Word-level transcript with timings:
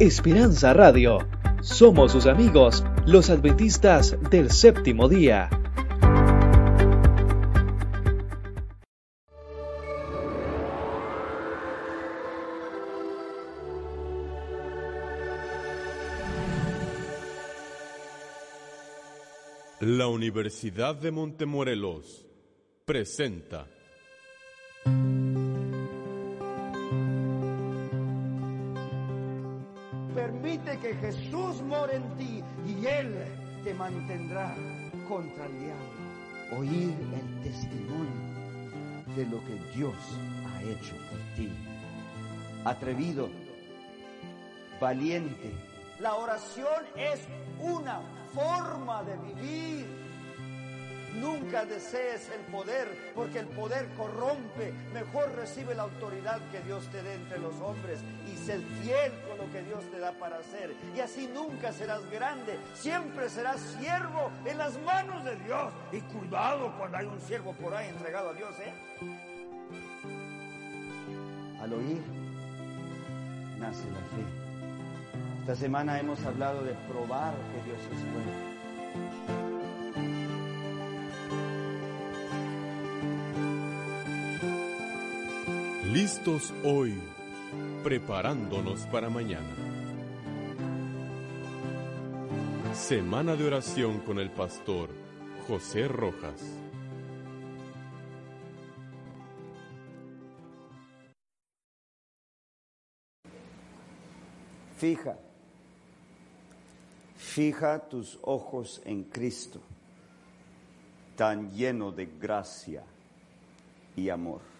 Esperanza 0.00 0.72
Radio. 0.72 1.18
Somos 1.60 2.12
sus 2.12 2.26
amigos, 2.26 2.84
los 3.06 3.30
adventistas 3.30 4.16
del 4.30 4.50
séptimo 4.50 5.08
día. 5.08 5.48
La 19.80 20.06
Universidad 20.06 20.94
de 20.94 21.10
Montemorelos 21.10 22.26
presenta 22.84 23.66
Jesús 30.96 31.62
more 31.62 31.94
en 31.94 32.16
ti 32.16 32.42
y 32.66 32.86
Él 32.86 33.14
te 33.64 33.74
mantendrá 33.74 34.54
contra 35.08 35.46
el 35.46 35.58
diablo. 35.60 36.58
Oír 36.58 36.94
el 37.14 37.40
testimonio 37.42 38.32
de 39.16 39.26
lo 39.26 39.44
que 39.44 39.54
Dios 39.76 39.94
ha 40.46 40.62
hecho 40.62 40.94
por 41.10 41.18
ti. 41.36 41.50
Atrevido, 42.64 43.28
valiente. 44.80 45.52
La 46.00 46.14
oración 46.14 46.84
es 46.96 47.20
una 47.60 48.00
forma 48.34 49.02
de 49.02 49.16
vivir. 49.16 50.01
Nunca 51.20 51.64
desees 51.64 52.28
el 52.30 52.40
poder, 52.52 53.12
porque 53.14 53.40
el 53.40 53.46
poder 53.48 53.86
corrompe. 53.96 54.72
Mejor 54.92 55.34
recibe 55.34 55.74
la 55.74 55.82
autoridad 55.82 56.40
que 56.50 56.60
Dios 56.60 56.86
te 56.88 57.02
dé 57.02 57.14
entre 57.14 57.38
los 57.38 57.54
hombres 57.60 58.00
y 58.26 58.36
sé 58.36 58.58
fiel 58.82 59.12
con 59.28 59.38
lo 59.38 59.52
que 59.52 59.62
Dios 59.62 59.84
te 59.90 59.98
da 59.98 60.12
para 60.12 60.38
hacer. 60.38 60.74
Y 60.96 61.00
así 61.00 61.28
nunca 61.32 61.72
serás 61.72 62.08
grande, 62.10 62.58
siempre 62.74 63.28
serás 63.28 63.60
siervo 63.78 64.30
en 64.44 64.58
las 64.58 64.78
manos 64.80 65.24
de 65.24 65.36
Dios. 65.36 65.72
Y 65.92 66.00
cuidado 66.00 66.72
cuando 66.78 66.96
hay 66.96 67.06
un 67.06 67.20
siervo 67.20 67.52
por 67.54 67.74
ahí 67.74 67.88
entregado 67.88 68.30
a 68.30 68.34
Dios, 68.34 68.54
¿eh? 68.60 68.72
Al 71.60 71.72
oír, 71.72 72.02
nace 73.58 73.84
la 73.90 74.00
fe. 74.16 74.42
Esta 75.40 75.56
semana 75.56 75.98
hemos 75.98 76.24
hablado 76.24 76.62
de 76.62 76.72
probar 76.88 77.34
que 77.34 77.68
Dios 77.68 77.80
es 77.92 78.12
bueno. 78.12 78.51
Listos 85.92 86.54
hoy, 86.64 86.98
preparándonos 87.84 88.86
para 88.86 89.10
mañana. 89.10 89.54
Semana 92.72 93.36
de 93.36 93.46
oración 93.46 94.00
con 94.00 94.18
el 94.18 94.30
pastor 94.30 94.88
José 95.46 95.88
Rojas. 95.88 96.40
Fija, 104.78 105.18
fija 107.16 107.86
tus 107.90 108.18
ojos 108.22 108.80
en 108.86 109.04
Cristo, 109.04 109.60
tan 111.16 111.50
lleno 111.50 111.92
de 111.92 112.06
gracia 112.06 112.82
y 113.94 114.08
amor. 114.08 114.51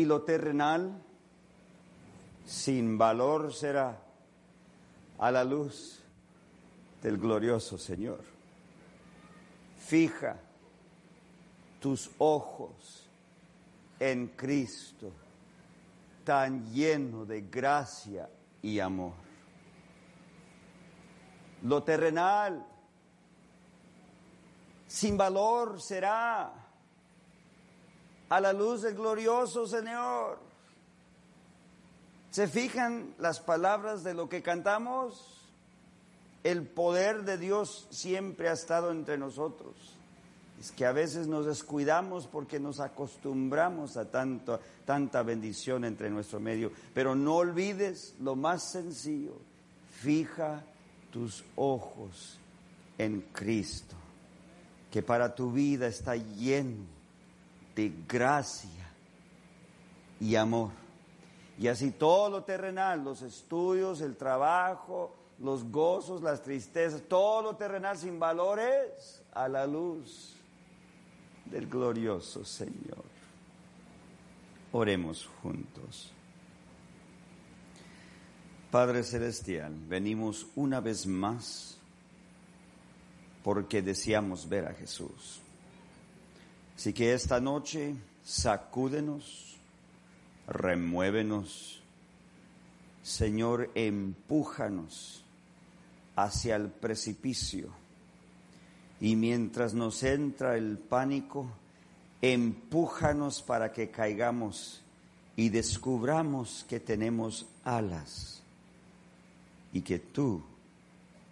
Y 0.00 0.06
lo 0.06 0.22
terrenal, 0.22 0.98
sin 2.46 2.96
valor 2.96 3.52
será 3.52 4.00
a 5.18 5.30
la 5.30 5.44
luz 5.44 6.00
del 7.02 7.18
glorioso 7.18 7.76
Señor. 7.76 8.20
Fija 9.78 10.38
tus 11.80 12.10
ojos 12.16 13.10
en 13.98 14.28
Cristo 14.28 15.12
tan 16.24 16.72
lleno 16.72 17.26
de 17.26 17.42
gracia 17.42 18.26
y 18.62 18.80
amor. 18.80 19.12
Lo 21.64 21.82
terrenal, 21.82 22.66
sin 24.86 25.18
valor 25.18 25.78
será 25.78 26.69
a 28.30 28.40
la 28.40 28.52
luz 28.52 28.82
del 28.82 28.94
glorioso 28.94 29.66
Señor. 29.66 30.38
¿Se 32.30 32.46
fijan 32.46 33.14
las 33.18 33.40
palabras 33.40 34.04
de 34.04 34.14
lo 34.14 34.28
que 34.28 34.40
cantamos? 34.40 35.36
El 36.44 36.62
poder 36.62 37.24
de 37.24 37.36
Dios 37.36 37.88
siempre 37.90 38.48
ha 38.48 38.52
estado 38.52 38.92
entre 38.92 39.18
nosotros. 39.18 39.74
Es 40.60 40.70
que 40.70 40.86
a 40.86 40.92
veces 40.92 41.26
nos 41.26 41.46
descuidamos 41.46 42.28
porque 42.28 42.60
nos 42.60 42.80
acostumbramos 42.80 43.96
a 43.96 44.10
tanto, 44.10 44.60
tanta 44.84 45.22
bendición 45.22 45.84
entre 45.84 46.08
nuestro 46.08 46.38
medio. 46.38 46.70
Pero 46.94 47.16
no 47.16 47.36
olvides 47.36 48.14
lo 48.20 48.36
más 48.36 48.70
sencillo. 48.70 49.34
Fija 49.90 50.62
tus 51.10 51.42
ojos 51.56 52.38
en 52.96 53.22
Cristo, 53.32 53.96
que 54.90 55.02
para 55.02 55.34
tu 55.34 55.50
vida 55.50 55.88
está 55.88 56.14
lleno 56.14 56.99
de 57.74 57.92
gracia 58.08 58.90
y 60.20 60.34
amor. 60.36 60.70
Y 61.58 61.68
así 61.68 61.90
todo 61.90 62.30
lo 62.30 62.44
terrenal, 62.44 63.04
los 63.04 63.22
estudios, 63.22 64.00
el 64.00 64.16
trabajo, 64.16 65.14
los 65.40 65.64
gozos, 65.64 66.22
las 66.22 66.42
tristezas, 66.42 67.02
todo 67.08 67.42
lo 67.42 67.56
terrenal 67.56 67.98
sin 67.98 68.18
valores 68.18 69.22
a 69.32 69.48
la 69.48 69.66
luz 69.66 70.36
del 71.46 71.66
glorioso 71.66 72.44
Señor. 72.44 73.04
Oremos 74.72 75.28
juntos. 75.42 76.12
Padre 78.70 79.02
Celestial, 79.02 79.74
venimos 79.88 80.46
una 80.54 80.80
vez 80.80 81.06
más 81.06 81.76
porque 83.42 83.82
deseamos 83.82 84.48
ver 84.48 84.66
a 84.66 84.74
Jesús. 84.74 85.40
Así 86.80 86.94
que 86.94 87.12
esta 87.12 87.42
noche 87.42 87.94
sacúdenos, 88.24 89.58
remuévenos, 90.48 91.82
Señor, 93.02 93.70
empújanos 93.74 95.22
hacia 96.16 96.56
el 96.56 96.70
precipicio 96.70 97.68
y 98.98 99.14
mientras 99.14 99.74
nos 99.74 100.02
entra 100.02 100.56
el 100.56 100.78
pánico, 100.78 101.50
empújanos 102.22 103.42
para 103.42 103.74
que 103.74 103.90
caigamos 103.90 104.80
y 105.36 105.50
descubramos 105.50 106.64
que 106.66 106.80
tenemos 106.80 107.44
alas 107.62 108.42
y 109.74 109.82
que 109.82 109.98
tú 109.98 110.42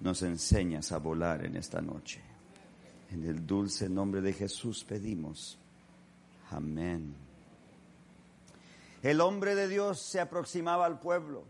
nos 0.00 0.20
enseñas 0.20 0.92
a 0.92 0.98
volar 0.98 1.46
en 1.46 1.56
esta 1.56 1.80
noche. 1.80 2.27
En 3.10 3.24
el 3.24 3.46
dulce 3.46 3.88
nombre 3.88 4.20
de 4.20 4.32
Jesús 4.32 4.84
pedimos. 4.84 5.58
Amén. 6.50 7.14
El 9.02 9.20
hombre 9.20 9.54
de 9.54 9.68
Dios 9.68 10.00
se 10.00 10.20
aproximaba 10.20 10.84
al 10.86 10.98
pueblo 10.98 11.44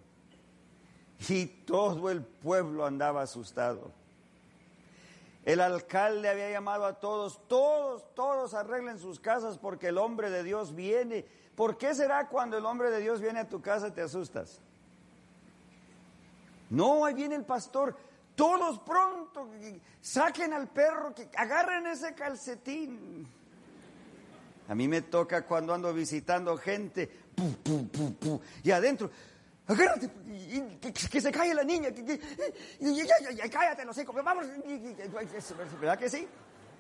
y 1.28 1.46
todo 1.46 2.10
el 2.10 2.22
pueblo 2.22 2.86
andaba 2.86 3.22
asustado. 3.22 3.91
El 5.44 5.60
alcalde 5.60 6.28
había 6.28 6.50
llamado 6.50 6.84
a 6.84 7.00
todos, 7.00 7.41
todos, 7.48 8.04
todos 8.14 8.52
arreglen 8.54 8.98
sus 8.98 9.19
casas 9.19 9.56
porque 9.56 9.88
el 9.88 9.98
hombre 9.98 10.30
de 10.30 10.42
Dios 10.42 10.75
viene. 10.75 11.25
¿Por 11.56 11.78
qué 11.78 11.94
será 11.94 12.28
cuando 12.28 12.58
el 12.58 12.66
hombre 12.66 12.90
de 12.90 13.00
Dios 13.00 13.20
viene 13.20 13.40
a 13.40 13.48
tu 13.48 13.60
casa 13.62 13.93
te 13.93 14.02
asustas? 14.02 14.60
No, 16.70 17.05
ahí 17.05 17.14
viene 17.14 17.34
el 17.34 17.44
pastor. 17.44 17.96
Todos 18.38 18.79
pronto, 18.79 19.50
saquen 20.00 20.52
al 20.52 20.69
perro, 20.69 21.12
que 21.12 21.29
agarren 21.35 21.88
ese 21.88 22.14
calcetín. 22.14 23.26
A 24.69 24.76
mí 24.76 24.87
me 24.87 25.02
toca 25.02 25.44
cuando 25.44 25.75
ando 25.75 25.93
visitando 25.93 26.56
gente, 26.56 27.11
y 28.62 28.70
adentro, 28.70 29.11
agárrate, 29.67 30.08
que, 31.11 31.20
se 31.20 31.32
calle 31.32 31.52
la 31.52 31.64
niña, 31.64 31.88
y, 31.88 33.50
cállate, 33.50 33.85
no 33.85 33.93
sé, 33.93 34.05
vamos, 34.05 34.46
¿verdad 35.81 35.99
que 35.99 36.08
sí? 36.08 36.29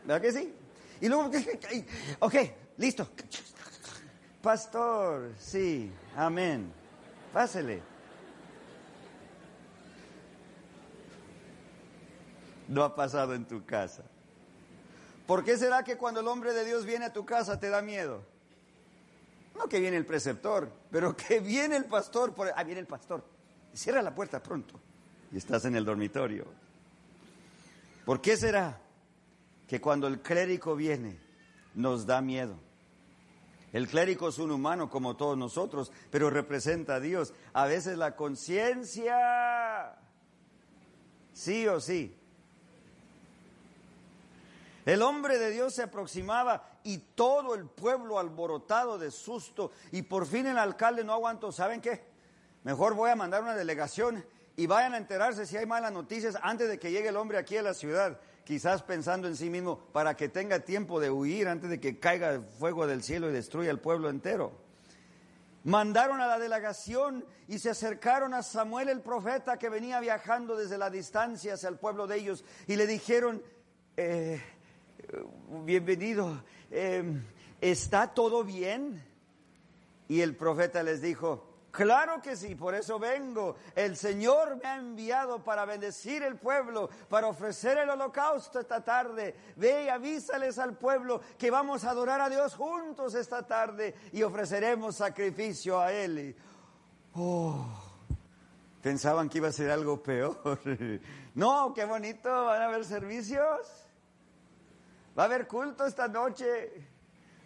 ¿Verdad 0.04 0.22
que 0.22 0.32
sí? 0.32 0.54
Y 1.00 1.08
luego, 1.08 1.28
ok, 2.20 2.34
listo. 2.76 3.08
Pastor, 4.40 5.32
sí, 5.40 5.90
amén. 6.14 6.72
Pásele. 7.32 7.97
No 12.68 12.84
ha 12.84 12.94
pasado 12.94 13.34
en 13.34 13.46
tu 13.46 13.64
casa. 13.64 14.04
¿Por 15.26 15.44
qué 15.44 15.56
será 15.56 15.82
que 15.82 15.96
cuando 15.96 16.20
el 16.20 16.28
hombre 16.28 16.54
de 16.54 16.64
Dios 16.64 16.84
viene 16.84 17.06
a 17.06 17.12
tu 17.12 17.26
casa 17.26 17.58
te 17.58 17.68
da 17.68 17.82
miedo? 17.82 18.22
No 19.56 19.68
que 19.68 19.80
viene 19.80 19.96
el 19.96 20.06
preceptor, 20.06 20.70
pero 20.90 21.16
que 21.16 21.40
viene 21.40 21.76
el 21.76 21.84
pastor. 21.84 22.32
Por... 22.32 22.52
Ah, 22.54 22.62
viene 22.64 22.80
el 22.80 22.86
pastor. 22.86 23.24
Cierra 23.74 24.02
la 24.02 24.14
puerta 24.14 24.42
pronto. 24.42 24.80
Y 25.32 25.36
estás 25.36 25.64
en 25.64 25.76
el 25.76 25.84
dormitorio. 25.84 26.46
¿Por 28.04 28.20
qué 28.20 28.36
será 28.36 28.80
que 29.66 29.80
cuando 29.80 30.06
el 30.06 30.20
clérigo 30.20 30.74
viene 30.74 31.18
nos 31.74 32.06
da 32.06 32.22
miedo? 32.22 32.58
El 33.72 33.86
clérigo 33.86 34.30
es 34.30 34.38
un 34.38 34.50
humano 34.50 34.88
como 34.88 35.16
todos 35.16 35.36
nosotros, 35.36 35.92
pero 36.10 36.30
representa 36.30 36.94
a 36.94 37.00
Dios. 37.00 37.34
A 37.52 37.66
veces 37.66 37.98
la 37.98 38.16
conciencia, 38.16 39.98
sí 41.34 41.66
o 41.68 41.80
sí. 41.80 42.17
El 44.88 45.02
hombre 45.02 45.38
de 45.38 45.50
Dios 45.50 45.74
se 45.74 45.82
aproximaba 45.82 46.66
y 46.82 46.96
todo 46.96 47.54
el 47.54 47.66
pueblo 47.66 48.18
alborotado 48.18 48.96
de 48.96 49.10
susto 49.10 49.70
y 49.92 50.00
por 50.00 50.24
fin 50.24 50.46
el 50.46 50.56
alcalde 50.56 51.04
no 51.04 51.12
aguantó. 51.12 51.52
¿Saben 51.52 51.82
qué? 51.82 52.06
Mejor 52.64 52.94
voy 52.94 53.10
a 53.10 53.14
mandar 53.14 53.42
una 53.42 53.54
delegación 53.54 54.24
y 54.56 54.66
vayan 54.66 54.94
a 54.94 54.96
enterarse 54.96 55.44
si 55.44 55.58
hay 55.58 55.66
malas 55.66 55.92
noticias 55.92 56.38
antes 56.40 56.70
de 56.70 56.78
que 56.78 56.90
llegue 56.90 57.10
el 57.10 57.18
hombre 57.18 57.36
aquí 57.36 57.58
a 57.58 57.62
la 57.62 57.74
ciudad, 57.74 58.18
quizás 58.44 58.82
pensando 58.82 59.28
en 59.28 59.36
sí 59.36 59.50
mismo 59.50 59.78
para 59.92 60.16
que 60.16 60.30
tenga 60.30 60.60
tiempo 60.60 61.00
de 61.00 61.10
huir 61.10 61.48
antes 61.48 61.68
de 61.68 61.80
que 61.80 61.98
caiga 61.98 62.30
el 62.30 62.42
fuego 62.42 62.86
del 62.86 63.02
cielo 63.02 63.28
y 63.28 63.34
destruya 63.34 63.70
el 63.70 63.80
pueblo 63.80 64.08
entero. 64.08 64.52
Mandaron 65.64 66.22
a 66.22 66.26
la 66.26 66.38
delegación 66.38 67.26
y 67.46 67.58
se 67.58 67.68
acercaron 67.68 68.32
a 68.32 68.42
Samuel 68.42 68.88
el 68.88 69.02
profeta 69.02 69.58
que 69.58 69.68
venía 69.68 70.00
viajando 70.00 70.56
desde 70.56 70.78
la 70.78 70.88
distancia 70.88 71.52
hacia 71.52 71.68
el 71.68 71.76
pueblo 71.76 72.06
de 72.06 72.16
ellos 72.16 72.42
y 72.66 72.76
le 72.76 72.86
dijeron, 72.86 73.42
eh, 73.98 74.40
bienvenido, 75.64 76.42
eh, 76.70 77.02
¿está 77.60 78.08
todo 78.14 78.44
bien? 78.44 79.02
Y 80.08 80.20
el 80.20 80.36
profeta 80.36 80.82
les 80.82 81.02
dijo, 81.02 81.48
Claro 81.70 82.20
que 82.20 82.34
sí, 82.34 82.54
por 82.54 82.74
eso 82.74 82.98
vengo. 82.98 83.56
El 83.76 83.96
Señor 83.96 84.56
me 84.56 84.68
ha 84.68 84.78
enviado 84.78 85.44
para 85.44 85.64
bendecir 85.64 86.22
el 86.22 86.36
pueblo, 86.36 86.88
para 87.08 87.28
ofrecer 87.28 87.78
el 87.78 87.90
holocausto 87.90 88.58
esta 88.58 88.82
tarde. 88.82 89.36
Ve 89.54 89.84
y 89.84 89.88
avísales 89.88 90.58
al 90.58 90.76
pueblo 90.76 91.20
que 91.38 91.50
vamos 91.50 91.84
a 91.84 91.90
adorar 91.90 92.20
a 92.20 92.30
Dios 92.30 92.56
juntos 92.56 93.14
esta 93.14 93.46
tarde 93.46 93.94
y 94.12 94.22
ofreceremos 94.22 94.96
sacrificio 94.96 95.78
a 95.78 95.92
Él. 95.92 96.34
Oh, 97.14 97.64
pensaban 98.82 99.28
que 99.28 99.38
iba 99.38 99.46
a 99.48 99.52
ser 99.52 99.70
algo 99.70 100.02
peor. 100.02 100.58
No, 101.34 101.72
qué 101.72 101.84
bonito, 101.84 102.28
van 102.46 102.62
a 102.62 102.64
haber 102.64 102.84
servicios. 102.84 103.87
Va 105.18 105.24
a 105.24 105.26
haber 105.26 105.48
culto 105.48 105.84
esta 105.84 106.06
noche. 106.06 106.70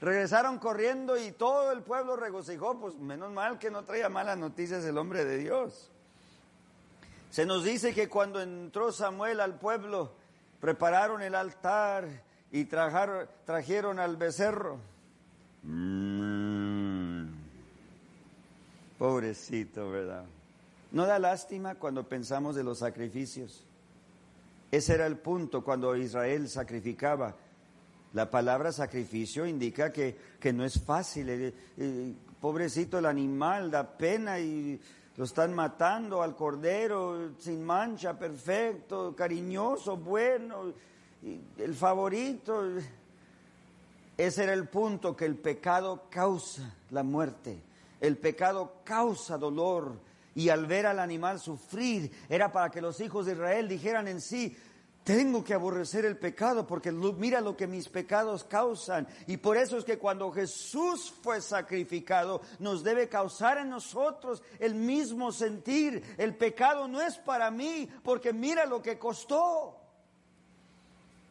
Regresaron 0.00 0.58
corriendo 0.58 1.16
y 1.16 1.32
todo 1.32 1.72
el 1.72 1.82
pueblo 1.82 2.16
regocijó, 2.16 2.78
pues 2.78 2.96
menos 2.96 3.32
mal 3.32 3.58
que 3.58 3.70
no 3.70 3.84
traía 3.84 4.08
malas 4.08 4.36
noticias 4.36 4.84
el 4.84 4.98
hombre 4.98 5.24
de 5.24 5.38
Dios. 5.38 5.90
Se 7.30 7.46
nos 7.46 7.64
dice 7.64 7.94
que 7.94 8.08
cuando 8.08 8.42
entró 8.42 8.92
Samuel 8.92 9.40
al 9.40 9.58
pueblo, 9.58 10.12
prepararon 10.60 11.22
el 11.22 11.34
altar 11.34 12.06
y 12.50 12.66
trajeron 12.66 13.98
al 13.98 14.16
becerro. 14.16 14.78
Mm. 15.62 17.28
Pobrecito, 18.98 19.90
¿verdad? 19.90 20.24
¿No 20.90 21.06
da 21.06 21.18
lástima 21.18 21.76
cuando 21.76 22.06
pensamos 22.06 22.54
de 22.54 22.64
los 22.64 22.80
sacrificios? 22.80 23.64
Ese 24.70 24.94
era 24.94 25.06
el 25.06 25.16
punto 25.16 25.64
cuando 25.64 25.96
Israel 25.96 26.48
sacrificaba 26.48 27.34
la 28.12 28.30
palabra 28.30 28.72
sacrificio 28.72 29.46
indica 29.46 29.92
que, 29.92 30.16
que 30.38 30.52
no 30.52 30.64
es 30.64 30.80
fácil. 30.80 31.28
Eh, 31.28 31.54
eh, 31.78 32.14
pobrecito 32.40 32.98
el 32.98 33.06
animal, 33.06 33.70
da 33.70 33.96
pena 33.96 34.38
y 34.38 34.80
lo 35.16 35.24
están 35.24 35.54
matando 35.54 36.22
al 36.22 36.36
cordero 36.36 37.32
sin 37.38 37.64
mancha, 37.64 38.18
perfecto, 38.18 39.14
cariñoso, 39.16 39.96
bueno, 39.96 40.72
el 41.58 41.74
favorito. 41.74 42.64
Ese 44.16 44.42
era 44.42 44.52
el 44.52 44.68
punto 44.68 45.16
que 45.16 45.24
el 45.24 45.36
pecado 45.36 46.04
causa 46.10 46.74
la 46.90 47.02
muerte. 47.02 47.62
El 48.00 48.18
pecado 48.18 48.80
causa 48.84 49.38
dolor. 49.38 49.98
Y 50.34 50.48
al 50.48 50.66
ver 50.66 50.86
al 50.86 50.98
animal 50.98 51.40
sufrir, 51.40 52.10
era 52.28 52.50
para 52.50 52.70
que 52.70 52.80
los 52.80 53.00
hijos 53.00 53.26
de 53.26 53.32
Israel 53.32 53.68
dijeran 53.68 54.08
en 54.08 54.20
sí, 54.20 54.56
tengo 55.04 55.42
que 55.42 55.54
aborrecer 55.54 56.04
el 56.04 56.16
pecado 56.16 56.66
porque 56.66 56.92
mira 56.92 57.40
lo 57.40 57.56
que 57.56 57.66
mis 57.66 57.88
pecados 57.88 58.44
causan. 58.44 59.08
Y 59.26 59.36
por 59.36 59.56
eso 59.56 59.76
es 59.76 59.84
que 59.84 59.98
cuando 59.98 60.30
Jesús 60.30 61.12
fue 61.22 61.40
sacrificado, 61.40 62.40
nos 62.58 62.84
debe 62.84 63.08
causar 63.08 63.58
en 63.58 63.70
nosotros 63.70 64.42
el 64.58 64.74
mismo 64.74 65.32
sentir. 65.32 66.14
El 66.18 66.36
pecado 66.36 66.86
no 66.86 67.00
es 67.00 67.16
para 67.18 67.50
mí 67.50 67.88
porque 68.04 68.32
mira 68.32 68.64
lo 68.64 68.80
que 68.80 68.98
costó. 68.98 69.76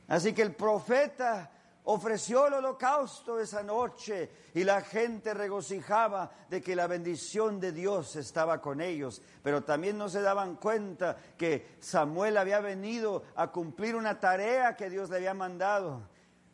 Así 0.08 0.34
que 0.34 0.42
el 0.42 0.54
profeta 0.54 1.50
ofreció 1.86 2.48
el 2.48 2.54
holocausto 2.54 3.40
esa 3.40 3.64
noche 3.64 4.30
y 4.54 4.64
la 4.64 4.82
gente 4.82 5.34
regocijaba 5.34 6.32
de 6.50 6.62
que 6.62 6.76
la 6.76 6.88
bendición 6.88 7.60
de 7.60 7.72
Dios 7.72 8.16
estaba 8.16 8.62
con 8.62 8.82
ellos, 8.82 9.22
pero 9.42 9.64
también 9.64 9.98
no 9.98 10.10
se 10.10 10.22
daban 10.22 10.56
cuenta 10.56 11.18
que 11.38 11.76
Samuel 11.80 12.38
había 12.38 12.60
venido 12.60 13.24
a 13.36 13.48
cumplir 13.52 13.96
una 13.96 14.20
tarea 14.20 14.76
que 14.76 14.90
Dios 14.90 15.10
le 15.10 15.18
había 15.18 15.34
mandado. 15.34 16.02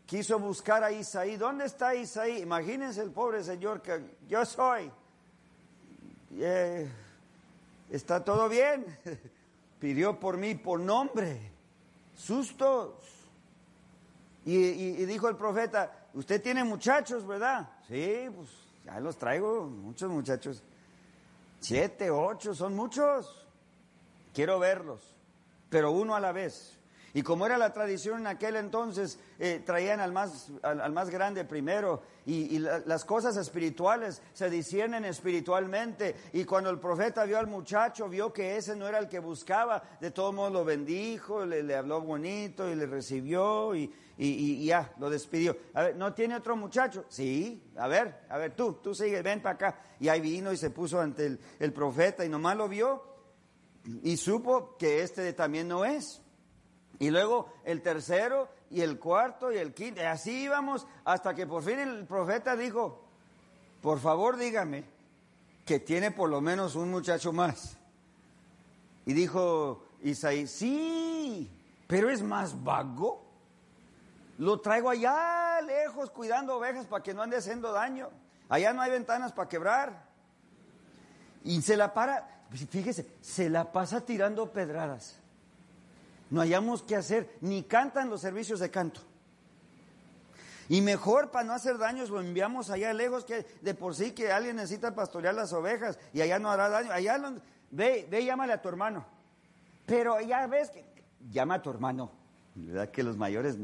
Quiso 0.05 0.39
buscar 0.39 0.83
a 0.83 0.91
Isaí. 0.91 1.35
¿Dónde 1.35 1.65
está 1.65 1.93
Isaí? 1.93 2.41
Imagínense 2.41 3.01
el 3.01 3.11
pobre 3.11 3.43
señor 3.43 3.81
que 3.81 4.17
yo 4.29 4.45
soy. 4.45 4.89
Eh, 6.37 6.89
está 7.89 8.23
todo 8.23 8.47
bien. 8.47 8.85
Pidió 9.79 10.17
por 10.17 10.37
mí 10.37 10.55
por 10.55 10.79
nombre. 10.79 11.51
Sustos 12.15 13.16
y, 14.49 15.05
dijo 15.05 15.27
el 15.27 15.35
profeta, 15.35 16.07
usted 16.13 16.41
tiene 16.41 16.63
muchachos, 16.63 17.27
¿verdad? 17.27 17.69
Sí, 17.85 18.29
pues 18.33 18.47
ya 18.85 18.97
los 19.01 19.17
traigo, 19.17 19.65
muchos 19.65 20.09
muchachos. 20.09 20.63
Siete, 21.59 22.09
ocho, 22.09 22.55
son 22.55 22.73
muchos. 22.73 23.45
Quiero 24.33 24.57
verlos, 24.57 25.01
pero 25.69 25.91
uno 25.91 26.15
a 26.15 26.21
la 26.21 26.31
vez. 26.31 26.79
Y 27.13 27.23
como 27.23 27.45
era 27.45 27.57
la 27.57 27.73
tradición 27.73 28.21
en 28.21 28.27
aquel 28.27 28.55
entonces, 28.55 29.19
eh, 29.37 29.61
traían 29.65 29.99
al 29.99 30.13
más, 30.13 30.49
al, 30.61 30.93
más 30.93 31.09
grande 31.09 31.43
primero 31.43 32.03
y, 32.25 32.59
las 32.59 33.03
cosas 33.03 33.35
espirituales 33.35 34.21
se 34.33 34.49
disciernen 34.49 35.03
espiritualmente. 35.03 36.15
Y 36.31 36.45
cuando 36.45 36.69
el 36.69 36.79
profeta 36.79 37.25
vio 37.25 37.37
al 37.37 37.47
muchacho, 37.47 38.07
vio 38.07 38.31
que 38.31 38.55
ese 38.55 38.77
no 38.77 38.87
era 38.87 38.99
el 38.99 39.09
que 39.09 39.19
buscaba, 39.19 39.83
de 39.99 40.11
todo 40.11 40.31
modo 40.31 40.51
lo 40.51 40.63
bendijo, 40.63 41.45
le, 41.45 41.63
le 41.63 41.75
habló 41.75 41.99
bonito 41.99 42.69
y 42.69 42.75
le 42.75 42.85
recibió 42.85 43.75
y, 43.75 43.91
y, 44.19 44.65
ya, 44.65 44.93
lo 44.97 45.09
despidió. 45.09 45.55
A 45.75 45.83
ver, 45.83 45.95
¿no 45.95 46.13
tiene 46.13 46.35
otro 46.35 46.55
muchacho? 46.55 47.05
Sí, 47.07 47.71
a 47.77 47.87
ver, 47.87 48.25
a 48.29 48.37
ver, 48.37 48.55
tú, 48.55 48.73
tú 48.81 48.95
sigue, 48.95 49.21
ven 49.21 49.41
para 49.41 49.55
acá. 49.55 49.81
Y 49.99 50.09
ahí 50.09 50.19
vino 50.21 50.51
y 50.51 50.57
se 50.57 50.71
puso 50.71 50.99
ante 50.99 51.37
el, 51.59 51.73
profeta 51.73 52.25
y 52.25 52.29
nomás 52.29 52.57
lo 52.57 52.67
vio 52.67 53.03
y 54.03 54.17
supo 54.17 54.75
que 54.77 55.03
este 55.03 55.33
también 55.33 55.67
no 55.67 55.85
es. 55.85 56.21
Y 56.99 57.11
luego 57.11 57.53
el 57.63 57.83
tercero 57.83 58.49
y 58.71 58.81
el 58.81 58.97
cuarto 58.97 59.51
y 59.51 59.57
el 59.57 59.73
quinto. 59.73 60.01
Y 60.01 60.05
así 60.05 60.43
íbamos 60.43 60.87
hasta 61.05 61.35
que 61.35 61.45
por 61.45 61.61
fin 61.63 61.77
el 61.77 62.05
profeta 62.05 62.55
dijo, 62.55 63.03
por 63.81 63.99
favor 63.99 64.37
dígame 64.37 64.83
que 65.63 65.79
tiene 65.79 66.09
por 66.09 66.29
lo 66.29 66.41
menos 66.41 66.75
un 66.75 66.89
muchacho 66.89 67.31
más. 67.31 67.77
Y 69.05 69.13
dijo 69.13 69.85
Isaí, 70.01 70.47
sí, 70.47 71.51
pero 71.85 72.09
es 72.09 72.23
más 72.23 72.63
vago. 72.63 73.26
Lo 74.37 74.59
traigo 74.59 74.89
allá 74.89 75.61
lejos 75.61 76.09
cuidando 76.11 76.55
ovejas 76.55 76.85
para 76.85 77.03
que 77.03 77.13
no 77.13 77.21
ande 77.21 77.37
haciendo 77.37 77.71
daño. 77.71 78.09
Allá 78.49 78.73
no 78.73 78.81
hay 78.81 78.91
ventanas 78.91 79.33
para 79.33 79.49
quebrar. 79.49 80.07
Y 81.43 81.61
se 81.61 81.75
la 81.75 81.93
para, 81.93 82.43
fíjese, 82.51 83.07
se 83.21 83.49
la 83.49 83.71
pasa 83.71 84.01
tirando 84.01 84.51
pedradas 84.51 85.19
no 86.29 86.41
hayamos 86.41 86.83
que 86.83 86.95
hacer, 86.95 87.37
ni 87.41 87.63
cantan 87.63 88.09
los 88.09 88.21
servicios 88.21 88.59
de 88.59 88.69
canto. 88.69 89.01
Y 90.69 90.81
mejor 90.81 91.31
para 91.31 91.45
no 91.45 91.53
hacer 91.53 91.77
daños 91.77 92.09
lo 92.09 92.19
enviamos 92.19 92.69
allá 92.69 92.91
lejos 92.93 93.23
que 93.23 93.45
de 93.61 93.73
por 93.73 93.95
sí 93.95 94.11
que 94.11 94.33
alguien 94.33 94.57
necesita 94.57 94.93
pastorear 94.93 95.33
las 95.33 95.53
ovejas 95.53 95.97
y 96.11 96.21
allá 96.21 96.39
no 96.39 96.51
hará 96.51 96.67
daño. 96.67 96.91
Allá 96.91 97.17
ve, 97.71 98.05
ve, 98.09 98.25
llámale 98.25 98.51
a 98.51 98.61
tu 98.61 98.67
hermano. 98.67 99.05
Pero 99.85 100.19
ya 100.19 100.45
ves 100.47 100.69
que 100.69 100.85
llama 101.29 101.55
a 101.55 101.61
tu 101.61 101.69
hermano. 101.69 102.11
¿Verdad 102.59 102.89
que 102.89 103.03
los 103.03 103.17
mayores, 103.17 103.57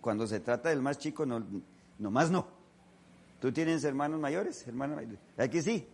cuando 0.00 0.26
se 0.26 0.40
trata 0.40 0.70
del 0.70 0.80
más 0.80 0.98
chico, 0.98 1.26
no, 1.26 1.44
nomás 1.98 2.30
no? 2.30 2.46
¿Tú 3.38 3.52
tienes 3.52 3.84
hermanos 3.84 4.18
mayores? 4.18 4.66
Hermano, 4.66 4.96
aquí 5.36 5.60
sí. 5.60 5.86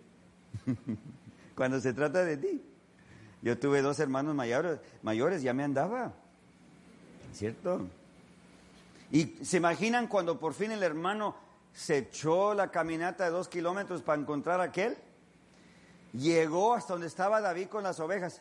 cuando 1.56 1.80
se 1.80 1.92
trata 1.92 2.24
de 2.24 2.36
ti. 2.36 2.62
Yo 3.42 3.58
tuve 3.58 3.82
dos 3.82 3.98
hermanos 3.98 4.34
mayores, 4.34 4.78
mayores 5.02 5.42
ya 5.42 5.52
me 5.54 5.64
andaba. 5.64 6.14
¿Cierto? 7.32 7.88
Y 9.10 9.24
se 9.42 9.56
imaginan 9.56 10.06
cuando 10.06 10.38
por 10.38 10.54
fin 10.54 10.70
el 10.70 10.82
hermano 10.82 11.36
se 11.72 11.98
echó 11.98 12.54
la 12.54 12.70
caminata 12.70 13.24
de 13.24 13.30
dos 13.30 13.48
kilómetros 13.48 14.02
para 14.02 14.20
encontrar 14.20 14.60
a 14.60 14.64
aquel. 14.64 14.96
Llegó 16.12 16.74
hasta 16.74 16.94
donde 16.94 17.08
estaba 17.08 17.40
David 17.40 17.68
con 17.68 17.82
las 17.82 17.98
ovejas. 18.00 18.40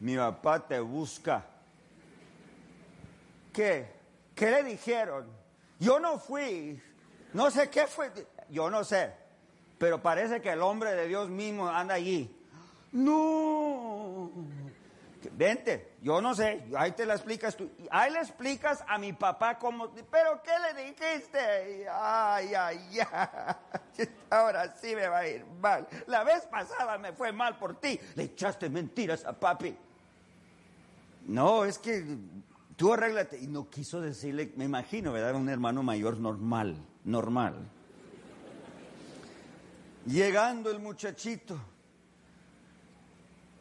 Mi 0.00 0.16
papá 0.16 0.66
te 0.66 0.78
busca. 0.80 1.51
¿Qué? 3.52 3.86
¿Qué 4.34 4.50
le 4.50 4.62
dijeron? 4.64 5.28
Yo 5.78 6.00
no 6.00 6.18
fui. 6.18 6.80
No 7.32 7.50
sé 7.50 7.68
qué 7.70 7.86
fue. 7.86 8.10
Yo 8.48 8.70
no 8.70 8.84
sé. 8.84 9.12
Pero 9.78 10.02
parece 10.02 10.40
que 10.40 10.50
el 10.50 10.62
hombre 10.62 10.94
de 10.94 11.08
Dios 11.08 11.28
mismo 11.28 11.68
anda 11.68 11.94
allí. 11.94 12.34
No. 12.92 14.30
Vente, 15.30 15.94
yo 16.02 16.20
no 16.20 16.34
sé, 16.34 16.64
ahí 16.76 16.92
te 16.92 17.06
la 17.06 17.14
explicas 17.14 17.56
tú. 17.56 17.70
Ahí 17.90 18.12
le 18.12 18.18
explicas 18.18 18.84
a 18.86 18.98
mi 18.98 19.12
papá 19.12 19.58
cómo, 19.58 19.90
pero 20.10 20.42
¿qué 20.42 20.50
le 20.58 20.84
dijiste? 20.84 21.86
Ay, 21.90 22.54
ay, 22.54 22.98
ay, 23.12 24.08
ahora 24.30 24.74
sí 24.76 24.94
me 24.96 25.06
va 25.06 25.18
a 25.18 25.28
ir 25.28 25.44
mal. 25.60 25.86
La 26.06 26.24
vez 26.24 26.42
pasada 26.46 26.98
me 26.98 27.12
fue 27.12 27.32
mal 27.32 27.56
por 27.56 27.80
ti, 27.80 27.98
le 28.16 28.24
echaste 28.24 28.68
mentiras 28.68 29.24
a 29.24 29.32
papi. 29.32 29.76
No, 31.26 31.64
es 31.64 31.78
que 31.78 32.04
tú 32.82 32.92
arréglate. 32.92 33.38
Y 33.38 33.46
no 33.46 33.70
quiso 33.70 34.00
decirle, 34.00 34.52
me 34.56 34.64
imagino, 34.64 35.12
¿verdad? 35.12 35.36
Un 35.36 35.48
hermano 35.48 35.84
mayor 35.84 36.18
normal, 36.18 36.76
normal. 37.04 37.54
Llegando 40.04 40.68
el 40.68 40.80
muchachito 40.80 41.56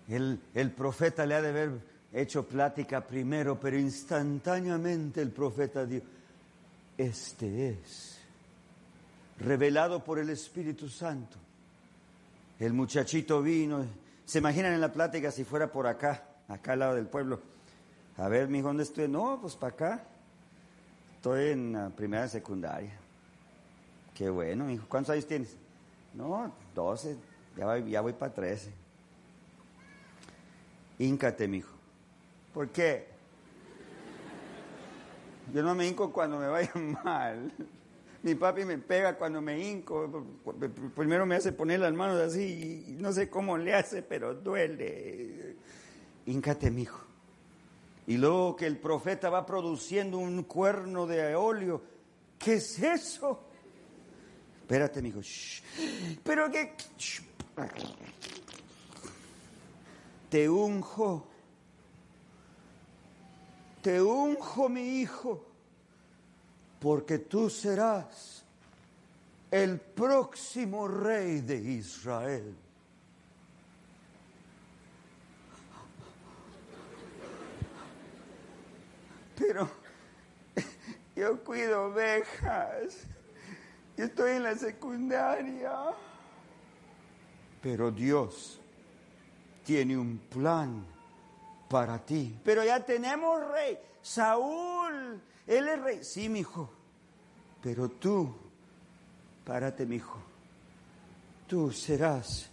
el, 0.07 0.71
profeta 0.75 1.27
le 1.27 1.35
ha 1.35 1.41
de 1.43 1.49
haber 1.49 1.71
hecho 2.11 2.47
plática 2.47 3.05
primero, 3.05 3.59
pero 3.59 3.77
instantáneamente 3.77 5.21
el 5.21 5.29
profeta 5.29 5.85
dijo, 5.85 6.05
este 6.97 7.69
es, 7.69 8.17
revelado 9.37 10.03
por 10.03 10.17
el 10.17 10.31
Espíritu 10.31 10.89
Santo. 10.89 11.37
El 12.59 12.73
muchachito 12.73 13.39
vino, 13.43 13.85
se 14.25 14.39
imaginan 14.39 14.73
en 14.73 14.81
la 14.81 14.91
plática 14.91 15.29
si 15.29 15.43
fuera 15.43 15.71
por 15.71 15.85
acá, 15.85 16.23
acá 16.47 16.73
al 16.73 16.79
lado 16.79 16.95
del 16.95 17.05
pueblo. 17.05 17.60
A 18.17 18.27
ver, 18.27 18.47
mijo, 18.47 18.67
¿dónde 18.67 18.83
estoy? 18.83 19.07
No, 19.07 19.39
pues 19.41 19.55
para 19.55 19.73
acá. 19.73 20.03
Estoy 21.15 21.51
en 21.51 21.73
la 21.73 21.89
primera 21.89 22.27
secundaria. 22.27 22.91
Qué 24.13 24.29
bueno, 24.29 24.65
mijo. 24.65 24.85
¿Cuántos 24.87 25.13
años 25.13 25.27
tienes? 25.27 25.55
No, 26.13 26.51
12. 26.75 27.17
Ya 27.57 27.65
voy, 27.65 27.89
ya 27.89 28.01
voy 28.01 28.13
para 28.13 28.33
13. 28.33 28.71
Híncate, 30.99 31.47
mijo. 31.47 31.73
¿Por 32.53 32.69
qué? 32.69 33.07
Yo 35.53 35.63
no 35.63 35.75
me 35.75 35.87
hinco 35.87 36.11
cuando 36.11 36.37
me 36.37 36.47
vaya 36.47 36.71
mal. 37.03 37.51
Mi 38.23 38.35
papi 38.35 38.65
me 38.65 38.77
pega 38.77 39.17
cuando 39.17 39.41
me 39.41 39.59
hinco. 39.59 40.25
Primero 40.95 41.25
me 41.25 41.35
hace 41.35 41.51
poner 41.51 41.79
las 41.79 41.93
manos 41.93 42.19
así 42.19 42.85
y 42.87 42.91
no 42.93 43.11
sé 43.11 43.29
cómo 43.29 43.57
le 43.57 43.73
hace, 43.73 44.01
pero 44.03 44.33
duele. 44.35 45.55
Híncate, 46.25 46.69
mijo. 46.69 47.10
Y 48.11 48.17
luego 48.17 48.57
que 48.57 48.67
el 48.67 48.77
profeta 48.77 49.29
va 49.29 49.45
produciendo 49.45 50.17
un 50.17 50.43
cuerno 50.43 51.07
de 51.07 51.33
óleo. 51.33 51.81
¿Qué 52.37 52.55
es 52.55 52.77
eso? 52.79 53.41
Espérate, 54.59 55.01
mijo. 55.01 55.21
Pero 56.21 56.51
qué 56.51 56.75
te 60.29 60.49
unjo, 60.49 61.25
te 63.81 64.01
unjo 64.01 64.67
mi 64.67 64.99
hijo, 64.99 65.45
porque 66.81 67.17
tú 67.17 67.49
serás 67.49 68.43
el 69.49 69.79
próximo 69.79 70.85
rey 70.85 71.39
de 71.39 71.55
Israel. 71.55 72.57
Pero 79.41 79.69
yo 81.15 81.43
cuido 81.43 81.85
ovejas, 81.85 83.07
yo 83.97 84.05
estoy 84.05 84.31
en 84.31 84.43
la 84.43 84.55
secundaria, 84.55 85.73
pero 87.61 87.91
Dios 87.91 88.59
tiene 89.65 89.97
un 89.97 90.17
plan 90.17 90.85
para 91.69 91.97
ti. 91.99 92.39
Pero 92.43 92.63
ya 92.63 92.83
tenemos 92.85 93.47
rey. 93.49 93.77
Saúl, 94.01 95.21
él 95.47 95.67
es 95.67 95.81
rey. 95.81 96.03
Sí, 96.03 96.29
mi 96.29 96.39
hijo. 96.39 96.69
Pero 97.61 97.89
tú, 97.89 98.33
párate, 99.45 99.85
mi 99.85 99.97
hijo. 99.97 100.19
Tú 101.47 101.71
serás 101.71 102.49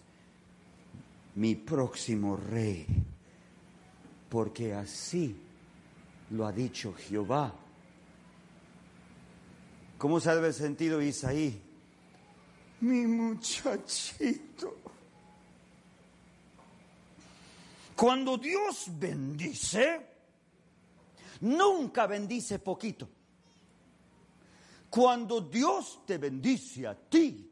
mi 1.35 1.55
próximo 1.55 2.37
rey. 2.37 2.87
Porque 4.29 4.75
así 4.75 5.48
lo 6.31 6.47
ha 6.47 6.53
dicho 6.53 6.95
Jehová. 6.95 7.53
¿Cómo 9.97 10.21
se 10.21 10.31
el 10.31 10.55
sentido 10.55 11.03
Isaí? 11.03 11.61
Mi 12.81 13.07
muchachito. 13.07 14.77
Cuando 17.97 18.39
Dios 18.39 18.87
bendice, 18.91 20.07
nunca 21.41 22.07
bendice 22.07 22.61
poquito. 22.61 23.09
Cuando 24.89 25.41
Dios 25.41 26.03
te 26.07 26.17
bendice 26.17 26.87
a 26.87 26.95
ti, 26.95 27.51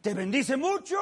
te 0.00 0.12
bendice 0.12 0.56
mucho. 0.56 0.96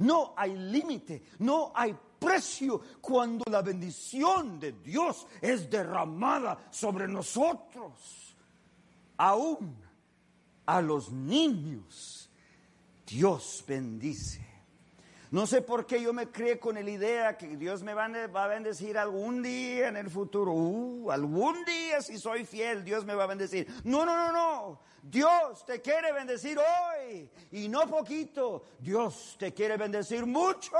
No 0.00 0.34
hay 0.36 0.54
límite, 0.54 1.22
no 1.38 1.72
hay 1.74 1.96
precio 2.20 2.80
cuando 3.00 3.44
la 3.50 3.62
bendición 3.62 4.60
de 4.60 4.72
Dios 4.72 5.26
es 5.40 5.68
derramada 5.68 6.68
sobre 6.70 7.08
nosotros. 7.08 8.36
Aún 9.16 9.76
a 10.66 10.80
los 10.80 11.10
niños, 11.10 12.30
Dios 13.06 13.64
bendice. 13.66 14.50
No 15.30 15.46
sé 15.46 15.62
por 15.62 15.86
qué 15.86 16.02
yo 16.02 16.12
me 16.12 16.28
crié 16.28 16.58
con 16.58 16.74
la 16.74 16.90
idea 16.90 17.38
que 17.38 17.56
Dios 17.56 17.84
me 17.84 17.94
va 17.94 18.06
a 18.06 18.46
bendecir 18.48 18.98
algún 18.98 19.42
día 19.42 19.86
en 19.86 19.96
el 19.96 20.10
futuro. 20.10 20.52
Uh, 20.52 21.12
algún 21.12 21.64
día 21.64 22.02
si 22.02 22.18
soy 22.18 22.44
fiel, 22.44 22.84
Dios 22.84 23.04
me 23.04 23.14
va 23.14 23.24
a 23.24 23.28
bendecir. 23.28 23.66
No, 23.84 24.04
no, 24.04 24.16
no, 24.16 24.32
no. 24.32 24.80
Dios 25.02 25.64
te 25.64 25.80
quiere 25.80 26.12
bendecir 26.12 26.58
hoy 26.58 27.30
y 27.52 27.68
no 27.68 27.86
poquito. 27.86 28.64
Dios 28.80 29.36
te 29.38 29.54
quiere 29.54 29.76
bendecir 29.76 30.26
mucho. 30.26 30.76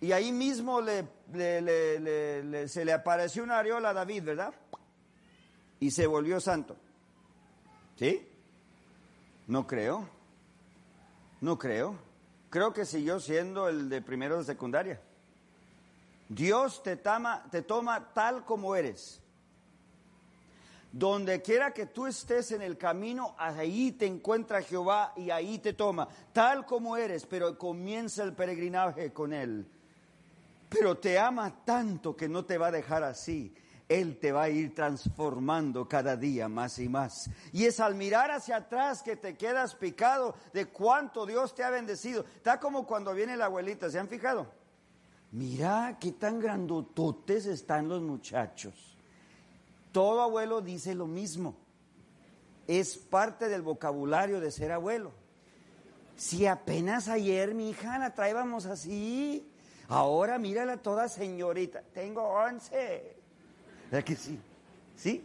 Y 0.00 0.12
ahí 0.12 0.32
mismo 0.32 0.80
le, 0.80 1.06
se 2.68 2.84
le 2.84 2.92
apareció 2.92 3.42
una 3.42 3.58
areola 3.58 3.90
a 3.90 3.94
David, 3.94 4.24
¿verdad? 4.24 4.54
Y 5.78 5.90
se 5.90 6.06
volvió 6.06 6.40
santo. 6.40 6.76
¿Sí? 7.96 8.26
No 9.46 9.66
creo. 9.66 10.08
No 11.40 11.58
creo 11.58 12.10
creo 12.50 12.72
que 12.72 12.84
siguió 12.84 13.20
siendo 13.20 13.68
el 13.68 13.88
de 13.88 14.02
primero 14.02 14.36
de 14.36 14.44
secundaria. 14.44 15.00
Dios 16.28 16.82
te, 16.82 16.96
tama, 16.96 17.46
te 17.50 17.62
toma 17.62 18.12
tal 18.12 18.44
como 18.44 18.76
eres. 18.76 19.22
Donde 20.92 21.40
quiera 21.40 21.72
que 21.72 21.86
tú 21.86 22.08
estés 22.08 22.50
en 22.50 22.62
el 22.62 22.76
camino, 22.76 23.36
ahí 23.38 23.92
te 23.92 24.06
encuentra 24.06 24.60
Jehová 24.60 25.12
y 25.16 25.30
ahí 25.30 25.60
te 25.60 25.72
toma, 25.72 26.08
tal 26.32 26.66
como 26.66 26.96
eres, 26.96 27.26
pero 27.26 27.56
comienza 27.56 28.24
el 28.24 28.32
peregrinaje 28.32 29.12
con 29.12 29.32
Él. 29.32 29.70
Pero 30.70 30.96
te 30.96 31.18
ama 31.18 31.64
tanto 31.64 32.16
que 32.16 32.28
no 32.28 32.44
te 32.44 32.56
va 32.56 32.68
a 32.68 32.72
dejar 32.72 33.02
así. 33.02 33.52
Él 33.88 34.20
te 34.20 34.30
va 34.30 34.44
a 34.44 34.48
ir 34.48 34.72
transformando 34.72 35.88
cada 35.88 36.16
día 36.16 36.48
más 36.48 36.78
y 36.78 36.88
más. 36.88 37.28
Y 37.52 37.64
es 37.64 37.80
al 37.80 37.96
mirar 37.96 38.30
hacia 38.30 38.56
atrás 38.56 39.02
que 39.02 39.16
te 39.16 39.36
quedas 39.36 39.74
picado 39.74 40.36
de 40.54 40.66
cuánto 40.66 41.26
Dios 41.26 41.56
te 41.56 41.64
ha 41.64 41.70
bendecido. 41.70 42.24
Está 42.36 42.60
como 42.60 42.86
cuando 42.86 43.12
viene 43.12 43.36
la 43.36 43.46
abuelita, 43.46 43.90
¿se 43.90 43.98
han 43.98 44.06
fijado? 44.06 44.46
Mira 45.32 45.98
qué 46.00 46.12
tan 46.12 46.38
grandototes 46.38 47.46
están 47.46 47.88
los 47.88 48.00
muchachos. 48.00 48.96
Todo 49.90 50.22
abuelo 50.22 50.60
dice 50.60 50.94
lo 50.94 51.08
mismo. 51.08 51.56
Es 52.68 52.96
parte 52.96 53.48
del 53.48 53.62
vocabulario 53.62 54.38
de 54.38 54.52
ser 54.52 54.70
abuelo. 54.70 55.10
Si 56.14 56.46
apenas 56.46 57.08
ayer 57.08 57.54
mi 57.54 57.70
hija 57.70 57.98
la 57.98 58.14
traíamos 58.14 58.66
así, 58.66 59.49
ahora 59.90 60.38
mírala 60.38 60.78
toda 60.78 61.08
señorita. 61.08 61.82
Tengo 61.92 62.22
once. 62.22 63.16
¿Verdad 63.90 64.04
que 64.04 64.16
sí? 64.16 64.40
¿Sí? 64.96 65.24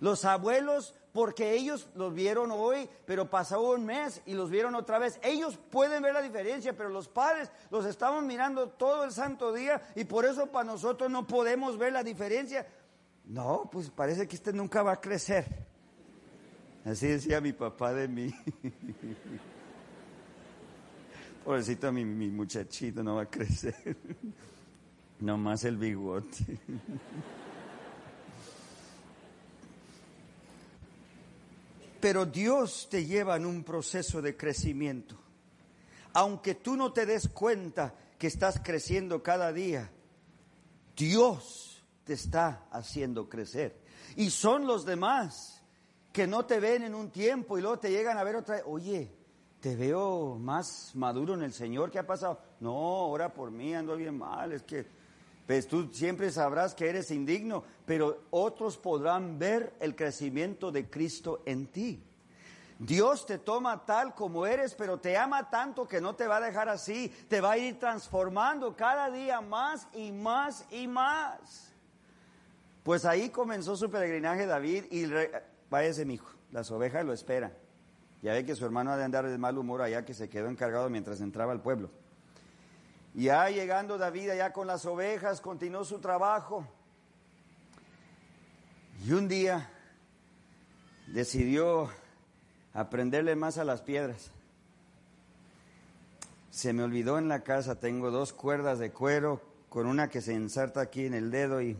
Los 0.00 0.24
abuelos, 0.24 0.94
porque 1.12 1.52
ellos 1.54 1.88
los 1.94 2.14
vieron 2.14 2.50
hoy, 2.52 2.88
pero 3.04 3.28
pasó 3.28 3.60
un 3.60 3.84
mes 3.84 4.22
y 4.26 4.34
los 4.34 4.50
vieron 4.50 4.74
otra 4.74 4.98
vez. 4.98 5.18
Ellos 5.22 5.58
pueden 5.70 6.02
ver 6.02 6.14
la 6.14 6.22
diferencia, 6.22 6.76
pero 6.76 6.88
los 6.88 7.08
padres 7.08 7.50
los 7.70 7.84
estamos 7.84 8.22
mirando 8.22 8.68
todo 8.68 9.04
el 9.04 9.12
santo 9.12 9.52
día 9.52 9.82
y 9.94 10.04
por 10.04 10.24
eso 10.24 10.46
para 10.46 10.64
nosotros 10.64 11.10
no 11.10 11.26
podemos 11.26 11.76
ver 11.76 11.92
la 11.92 12.02
diferencia. 12.02 12.66
No, 13.24 13.68
pues 13.70 13.90
parece 13.90 14.26
que 14.26 14.36
este 14.36 14.52
nunca 14.52 14.82
va 14.82 14.92
a 14.92 15.00
crecer. 15.00 15.44
Así 16.84 17.06
decía 17.08 17.40
mi 17.40 17.52
papá 17.52 17.92
de 17.92 18.08
mí. 18.08 18.34
Pobrecito 21.48 21.90
mi, 21.90 22.04
mi 22.04 22.28
muchachito 22.28 23.02
no 23.02 23.14
va 23.14 23.22
a 23.22 23.30
crecer. 23.30 23.74
Nomás 25.20 25.64
el 25.64 25.78
bigote. 25.78 26.44
Pero 32.02 32.26
Dios 32.26 32.88
te 32.90 33.06
lleva 33.06 33.36
en 33.36 33.46
un 33.46 33.64
proceso 33.64 34.20
de 34.20 34.36
crecimiento. 34.36 35.18
Aunque 36.12 36.54
tú 36.54 36.76
no 36.76 36.92
te 36.92 37.06
des 37.06 37.28
cuenta 37.28 37.94
que 38.18 38.26
estás 38.26 38.60
creciendo 38.62 39.22
cada 39.22 39.50
día, 39.50 39.90
Dios 40.94 41.82
te 42.04 42.12
está 42.12 42.66
haciendo 42.70 43.26
crecer. 43.30 43.80
Y 44.16 44.28
son 44.28 44.66
los 44.66 44.84
demás 44.84 45.62
que 46.12 46.26
no 46.26 46.44
te 46.44 46.60
ven 46.60 46.82
en 46.82 46.94
un 46.94 47.08
tiempo 47.08 47.56
y 47.56 47.62
luego 47.62 47.78
te 47.78 47.90
llegan 47.90 48.18
a 48.18 48.22
ver 48.22 48.36
otra 48.36 48.56
vez. 48.56 48.64
Oye, 48.66 49.17
te 49.60 49.74
veo 49.76 50.36
más 50.36 50.92
maduro 50.94 51.34
en 51.34 51.42
el 51.42 51.52
Señor. 51.52 51.90
¿Qué 51.90 51.98
ha 51.98 52.06
pasado? 52.06 52.40
No, 52.60 53.08
ora 53.08 53.32
por 53.32 53.50
mí, 53.50 53.74
ando 53.74 53.96
bien 53.96 54.16
mal. 54.16 54.52
Es 54.52 54.62
que 54.62 54.86
pues 55.46 55.66
tú 55.66 55.88
siempre 55.92 56.30
sabrás 56.30 56.74
que 56.74 56.90
eres 56.90 57.10
indigno, 57.10 57.64
pero 57.86 58.24
otros 58.30 58.76
podrán 58.76 59.38
ver 59.38 59.72
el 59.80 59.96
crecimiento 59.96 60.70
de 60.70 60.90
Cristo 60.90 61.42
en 61.46 61.68
ti. 61.68 62.04
Dios 62.78 63.24
te 63.24 63.38
toma 63.38 63.84
tal 63.86 64.14
como 64.14 64.46
eres, 64.46 64.74
pero 64.74 64.98
te 64.98 65.16
ama 65.16 65.48
tanto 65.48 65.88
que 65.88 66.00
no 66.02 66.14
te 66.14 66.26
va 66.26 66.36
a 66.36 66.40
dejar 66.40 66.68
así, 66.68 67.08
te 67.28 67.40
va 67.40 67.52
a 67.52 67.58
ir 67.58 67.78
transformando 67.78 68.76
cada 68.76 69.10
día 69.10 69.40
más 69.40 69.88
y 69.94 70.12
más 70.12 70.66
y 70.70 70.86
más. 70.86 71.72
Pues 72.84 73.04
ahí 73.06 73.30
comenzó 73.30 73.74
su 73.74 73.90
peregrinaje 73.90 74.46
David 74.46 74.84
y 74.90 75.06
váyase 75.70 76.04
mi 76.04 76.14
hijo, 76.14 76.30
las 76.52 76.70
ovejas 76.70 77.04
lo 77.04 77.14
esperan. 77.14 77.52
Ya 78.22 78.32
ve 78.32 78.44
que 78.44 78.56
su 78.56 78.64
hermano 78.64 78.90
ha 78.90 78.96
de 78.96 79.04
andar 79.04 79.28
de 79.28 79.38
mal 79.38 79.56
humor 79.58 79.82
allá 79.82 80.04
que 80.04 80.14
se 80.14 80.28
quedó 80.28 80.48
encargado 80.48 80.90
mientras 80.90 81.20
entraba 81.20 81.52
al 81.52 81.62
pueblo. 81.62 81.90
Ya 83.14 83.48
llegando 83.48 83.98
David 83.98 84.30
allá 84.30 84.52
con 84.52 84.66
las 84.66 84.84
ovejas, 84.86 85.40
continuó 85.40 85.84
su 85.84 85.98
trabajo. 85.98 86.66
Y 89.04 89.12
un 89.12 89.28
día 89.28 89.70
decidió 91.06 91.90
aprenderle 92.74 93.36
más 93.36 93.58
a 93.58 93.64
las 93.64 93.82
piedras. 93.82 94.30
Se 96.50 96.72
me 96.72 96.82
olvidó 96.82 97.18
en 97.18 97.28
la 97.28 97.44
casa, 97.44 97.78
tengo 97.78 98.10
dos 98.10 98.32
cuerdas 98.32 98.78
de 98.78 98.90
cuero 98.90 99.40
con 99.68 99.86
una 99.86 100.08
que 100.08 100.20
se 100.20 100.34
ensarta 100.34 100.80
aquí 100.80 101.06
en 101.06 101.14
el 101.14 101.30
dedo 101.30 101.62
y, 101.62 101.78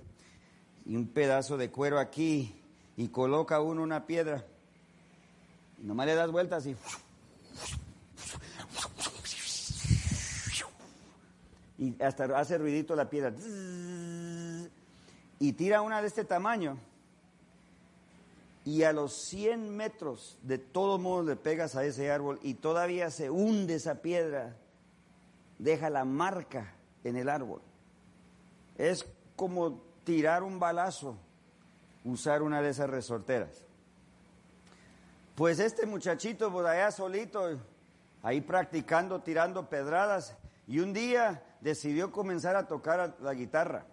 y 0.86 0.94
un 0.94 1.08
pedazo 1.08 1.56
de 1.56 1.70
cuero 1.70 1.98
aquí 1.98 2.62
y 2.96 3.08
coloca 3.08 3.60
uno 3.60 3.82
una 3.82 4.06
piedra. 4.06 4.44
Y 5.82 5.86
nomás 5.86 6.06
le 6.06 6.14
das 6.14 6.30
vueltas 6.30 6.66
y 6.66 6.76
y 11.78 11.94
hasta 12.02 12.24
hace 12.36 12.58
ruidito 12.58 12.96
la 12.96 13.08
piedra. 13.08 13.32
Y 15.38 15.52
tira 15.52 15.80
una 15.80 16.02
de 16.02 16.08
este 16.08 16.24
tamaño. 16.24 16.76
Y 18.64 18.82
a 18.82 18.92
los 18.92 19.14
100 19.14 19.74
metros 19.74 20.36
de 20.42 20.58
todo 20.58 20.98
modo 20.98 21.22
le 21.22 21.36
pegas 21.36 21.76
a 21.76 21.84
ese 21.84 22.10
árbol 22.10 22.38
y 22.42 22.54
todavía 22.54 23.10
se 23.10 23.30
hunde 23.30 23.76
esa 23.76 24.02
piedra. 24.02 24.56
Deja 25.58 25.88
la 25.88 26.04
marca 26.04 26.74
en 27.04 27.16
el 27.16 27.28
árbol. 27.28 27.62
Es 28.76 29.06
como 29.36 29.80
tirar 30.04 30.42
un 30.42 30.58
balazo, 30.58 31.16
usar 32.04 32.42
una 32.42 32.60
de 32.60 32.70
esas 32.70 32.90
resorteras. 32.90 33.67
Pues 35.38 35.60
este 35.60 35.86
muchachito 35.86 36.50
por 36.50 36.66
allá 36.66 36.90
solito, 36.90 37.60
ahí 38.24 38.40
practicando, 38.40 39.20
tirando 39.20 39.68
pedradas, 39.68 40.36
y 40.66 40.80
un 40.80 40.92
día 40.92 41.44
decidió 41.60 42.10
comenzar 42.10 42.56
a 42.56 42.66
tocar 42.66 43.16
la 43.20 43.34
guitarra. 43.34 43.86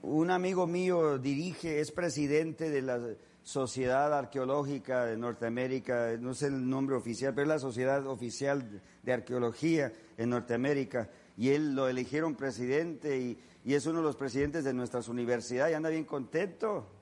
Un 0.00 0.30
amigo 0.30 0.66
mío 0.66 1.18
dirige, 1.18 1.78
es 1.80 1.92
presidente 1.92 2.70
de 2.70 2.80
la 2.80 3.00
Sociedad 3.42 4.16
Arqueológica 4.16 5.04
de 5.04 5.18
Norteamérica, 5.18 6.16
no 6.18 6.32
sé 6.32 6.46
el 6.46 6.66
nombre 6.66 6.96
oficial, 6.96 7.34
pero 7.34 7.42
es 7.42 7.48
la 7.48 7.58
Sociedad 7.58 8.06
Oficial 8.06 8.80
de 9.02 9.12
Arqueología 9.12 9.92
en 10.16 10.30
Norteamérica, 10.30 11.10
y 11.36 11.50
él 11.50 11.74
lo 11.74 11.86
eligieron 11.86 12.34
presidente 12.34 13.18
y, 13.18 13.38
y 13.62 13.74
es 13.74 13.84
uno 13.84 13.98
de 13.98 14.04
los 14.04 14.16
presidentes 14.16 14.64
de 14.64 14.72
nuestras 14.72 15.06
universidades 15.08 15.72
y 15.72 15.74
anda 15.74 15.90
bien 15.90 16.04
contento. 16.04 17.01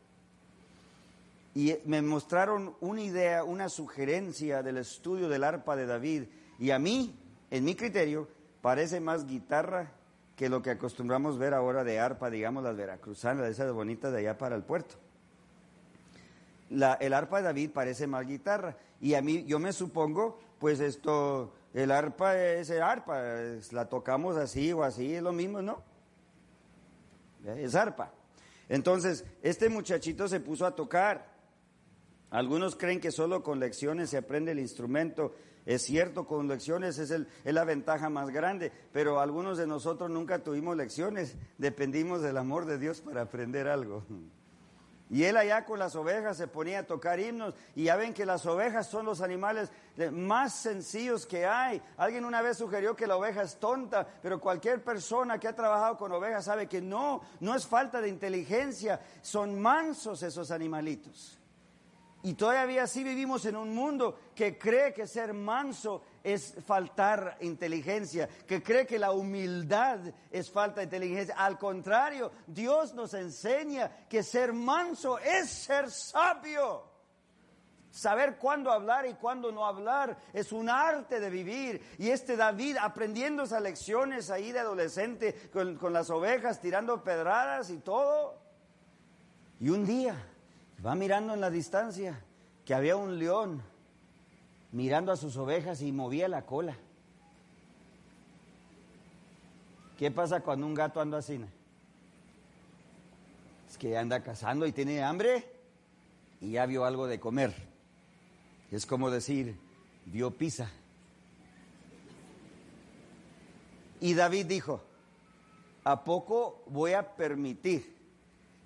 Y 1.55 1.77
me 1.85 2.01
mostraron 2.01 2.77
una 2.81 3.03
idea, 3.03 3.45
una 3.45 3.69
sugerencia 3.69 4.63
del 4.63 4.79
estudio 4.79 5.29
del 5.29 5.45
arpa 5.45 5.77
de 5.77 5.87
David, 5.87 6.25
y 6.59 6.71
a 6.71 6.79
mí 6.79 7.17
en 7.51 7.65
mi 7.65 7.75
criterio, 7.75 8.29
parece 8.63 9.01
más 9.01 9.27
guitarra 9.27 9.91
que 10.37 10.49
lo 10.49 10.63
que 10.63 10.71
acostumbramos 10.71 11.37
ver 11.37 11.53
ahora 11.53 11.83
de 11.85 11.99
arpa, 11.99 12.31
digamos 12.31 12.63
las 12.63 12.77
veracruzanas, 12.77 13.49
esas 13.49 13.73
bonitas 13.73 14.13
de 14.13 14.21
allá 14.21 14.39
para 14.39 14.55
el 14.55 14.63
puerto. 14.63 14.95
La, 16.71 16.95
el 16.95 17.13
arpa 17.13 17.39
de 17.39 17.45
David 17.45 17.71
parece 17.73 18.07
más 18.07 18.27
guitarra. 18.27 18.77
Y 19.01 19.15
a 19.15 19.23
mí, 19.23 19.45
yo 19.45 19.59
me 19.59 19.73
supongo, 19.73 20.39
pues 20.61 20.79
esto, 20.79 21.53
el 21.75 21.91
arpa 21.91 22.39
es 22.39 22.71
el 22.71 22.83
arpa, 22.83 23.21
la 23.73 23.89
tocamos 23.89 24.37
así 24.37 24.73
o 24.73 24.85
así, 24.85 25.17
es 25.17 25.23
lo 25.23 25.33
mismo, 25.33 25.61
¿no? 25.61 25.83
Es 27.45 27.75
arpa. 27.75 28.13
Entonces, 28.69 29.25
este 29.43 29.69
muchachito 29.69 30.29
se 30.29 30.39
puso 30.39 30.65
a 30.65 30.77
tocar. 30.77 31.30
Algunos 32.31 32.77
creen 32.77 33.01
que 33.01 33.11
solo 33.11 33.43
con 33.43 33.59
lecciones 33.59 34.11
se 34.11 34.17
aprende 34.17 34.53
el 34.53 34.61
instrumento. 34.61 35.35
Es 35.67 35.83
cierto, 35.83 36.27
con 36.27 36.49
lecciones 36.49 36.99
es, 36.99 37.11
el, 37.11 37.29
es 37.45 37.53
la 37.53 37.65
ventaja 37.65 38.09
más 38.09 38.31
grande, 38.31 38.73
pero 38.93 39.21
algunos 39.21 39.59
de 39.59 39.67
nosotros 39.67 40.11
nunca 40.11 40.39
tuvimos 40.39 40.77
lecciones, 40.77 41.37
dependimos 41.59 42.23
del 42.23 42.37
amor 42.39 42.67
de 42.67 42.79
Dios 42.79 43.01
para 43.01 43.23
aprender 43.23 43.69
algo. 43.69 44.05
Y 45.11 45.25
él 45.25 45.37
allá 45.37 45.65
con 45.65 45.81
las 45.81 45.97
ovejas 45.97 46.37
se 46.37 46.47
ponía 46.47 46.79
a 46.79 46.87
tocar 46.87 47.19
himnos 47.19 47.55
y 47.75 47.85
ya 47.85 47.97
ven 47.97 48.15
que 48.15 48.25
las 48.25 48.47
ovejas 48.47 48.87
son 48.87 49.05
los 49.05 49.21
animales 49.21 49.73
más 50.13 50.55
sencillos 50.55 51.27
que 51.27 51.47
hay. 51.47 51.83
Alguien 51.97 52.25
una 52.25 52.43
vez 52.43 52.59
sugirió 52.59 52.95
que 52.95 53.09
la 53.09 53.17
oveja 53.17 53.43
es 53.43 53.57
tonta, 53.57 54.07
pero 54.23 54.41
cualquier 54.41 54.85
persona 54.85 55.41
que 55.41 55.49
ha 55.49 55.57
trabajado 55.57 55.97
con 55.97 56.13
ovejas 56.13 56.45
sabe 56.45 56.69
que 56.69 56.81
no, 56.81 57.23
no 57.41 57.57
es 57.57 57.67
falta 57.67 58.01
de 58.01 58.09
inteligencia, 58.09 59.01
son 59.21 59.61
mansos 59.61 60.23
esos 60.23 60.53
animalitos. 60.53 61.40
Y 62.23 62.35
todavía 62.35 62.87
sí 62.87 63.03
vivimos 63.03 63.47
en 63.47 63.57
un 63.57 63.75
mundo 63.75 64.19
que 64.35 64.59
cree 64.59 64.93
que 64.93 65.07
ser 65.07 65.33
manso 65.33 66.03
es 66.23 66.55
faltar 66.67 67.39
inteligencia, 67.41 68.29
que 68.47 68.63
cree 68.63 68.87
que 68.87 68.99
la 68.99 69.13
humildad 69.13 70.01
es 70.31 70.51
falta 70.51 70.81
de 70.81 70.85
inteligencia. 70.85 71.35
Al 71.39 71.59
contrario, 71.59 72.31
Dios 72.47 72.93
nos 72.95 73.15
enseña 73.15 74.07
que 74.07 74.23
ser 74.23 74.53
manso 74.53 75.19
es 75.19 75.49
ser 75.49 75.91
sabio. 75.91 76.91
Saber 77.91 78.37
cuándo 78.37 78.71
hablar 78.71 79.07
y 79.07 79.15
cuándo 79.15 79.51
no 79.51 79.67
hablar 79.67 80.17
es 80.35 80.53
un 80.53 80.69
arte 80.69 81.21
de 81.21 81.31
vivir. 81.31 81.83
Y 81.99 82.11
este 82.11 82.37
David 82.37 82.77
aprendiendo 82.81 83.45
esas 83.45 83.63
lecciones 83.63 84.31
ahí 84.31 84.53
de 84.53 84.61
adolescente 84.61 85.49
con, 85.51 85.77
con 85.77 85.95
las 85.95 86.11
ovejas, 86.11 86.61
tirando 86.61 87.03
pedradas 87.03 87.71
y 87.71 87.79
todo. 87.79 88.39
Y 89.59 89.71
un 89.71 89.85
día 89.85 90.30
Va 90.85 90.95
mirando 90.95 91.35
en 91.35 91.41
la 91.41 91.51
distancia 91.51 92.19
que 92.65 92.75
había 92.75 92.97
un 92.97 93.19
león 93.19 93.63
mirando 94.73 95.13
a 95.13 95.17
sus 95.17 95.37
ovejas 95.37 95.83
y 95.83 95.93
movía 95.93 96.29
la 96.29 96.47
cola. 96.47 96.77
¿Qué 99.99 100.11
pasa 100.11 100.41
cuando 100.41 100.67
un 100.67 100.75
gato 100.75 101.01
anda 101.01 101.19
así? 101.19 101.39
Es 103.69 103.77
que 103.77 103.99
anda 103.99 104.23
cazando 104.23 104.67
y 104.67 104.73
tiene 104.73 105.03
hambre 105.03 105.45
y 106.41 106.53
ya 106.53 106.65
vio 106.65 106.87
algo 106.87 107.07
de 107.07 107.21
comer. 107.21 107.55
Es 108.71 108.87
como 108.87 109.11
decir, 109.11 109.59
vio 110.07 110.31
pizza. 110.31 110.71
Y 114.01 114.15
David 114.15 114.47
dijo, 114.47 114.81
¿a 115.85 116.05
poco 116.05 116.63
voy 116.69 116.95
a 116.95 117.17
permitir 117.17 117.95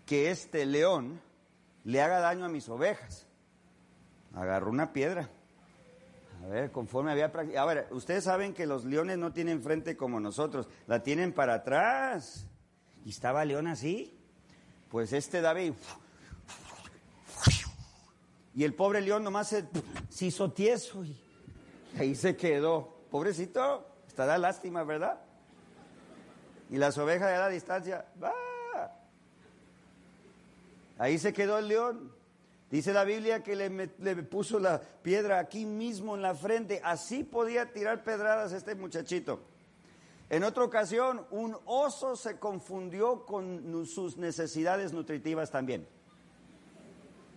que 0.07 0.31
este 0.31 0.64
león 0.64 1.20
le 1.85 2.01
haga 2.01 2.20
daño 2.20 2.44
a 2.44 2.49
mis 2.49 2.68
ovejas. 2.68 3.27
Agarró 4.35 4.70
una 4.70 4.92
piedra. 4.92 5.29
A 6.42 6.47
ver, 6.49 6.73
conforme 6.73 7.12
había 7.12 7.31
practicado. 7.31 7.68
A 7.68 7.75
ver, 7.75 7.87
ustedes 7.90 8.25
saben 8.25 8.53
que 8.53 8.66
los 8.66 8.85
leones 8.85 9.18
no 9.18 9.33
tienen 9.33 9.62
frente 9.62 9.97
como 9.97 10.20
nosotros, 10.20 10.68
la 10.87 11.03
tienen 11.03 11.33
para 11.33 11.55
atrás. 11.55 12.47
Y 13.05 13.11
estaba 13.11 13.44
león 13.44 13.66
así. 13.66 14.18
Pues 14.90 15.12
este 15.12 15.40
David. 15.40 15.75
Y 18.55 18.62
el 18.64 18.75
pobre 18.75 19.01
león 19.01 19.25
nomás 19.25 19.49
se, 19.49 19.68
hizo 20.20 20.53
tieso 20.53 21.05
y 21.05 21.20
ahí 21.99 22.14
se 22.14 22.37
quedó. 22.37 22.94
Pobrecito, 23.11 23.87
está 24.07 24.27
da 24.27 24.38
lástima, 24.38 24.85
¿verdad? 24.85 25.20
Y 26.70 26.77
las 26.77 26.97
ovejas 26.99 27.31
de 27.31 27.38
la 27.38 27.49
distancia, 27.49 28.07
va. 28.23 28.33
Ahí 30.98 31.18
se 31.18 31.33
quedó 31.33 31.59
el 31.59 31.68
león. 31.68 32.12
Dice 32.70 32.92
la 32.92 33.04
Biblia 33.04 33.42
que 33.42 33.54
le, 33.54 34.16
puso 34.24 34.59
la 34.59 34.80
piedra 34.80 35.38
aquí 35.38 35.64
mismo 35.64 36.14
en 36.16 36.22
la 36.22 36.35
frente. 36.35 36.80
Así 36.83 37.22
podía 37.22 37.72
tirar 37.72 38.02
pedradas 38.02 38.52
este 38.52 38.74
muchachito. 38.74 39.40
En 40.30 40.42
otra 40.42 40.64
ocasión, 40.64 41.26
un 41.30 41.57
oso 41.66 42.16
se 42.16 42.38
confundió 42.38 43.24
con 43.26 43.87
sus 43.87 44.16
necesidades 44.16 44.92
nutritivas 44.92 45.50
también. 45.50 45.87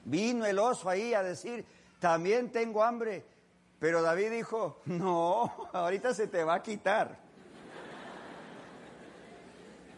Vino 0.05 0.45
el 0.45 0.57
oso 0.57 0.89
ahí 0.89 1.13
a 1.13 1.21
decir, 1.21 1.65
también 1.99 2.51
tengo 2.51 2.83
hambre. 2.83 3.25
Pero 3.79 4.01
David 4.01 4.31
dijo, 4.31 4.81
no, 4.85 5.69
ahorita 5.73 6.13
se 6.13 6.27
te 6.27 6.43
va 6.43 6.55
a 6.55 6.63
quitar. 6.63 7.19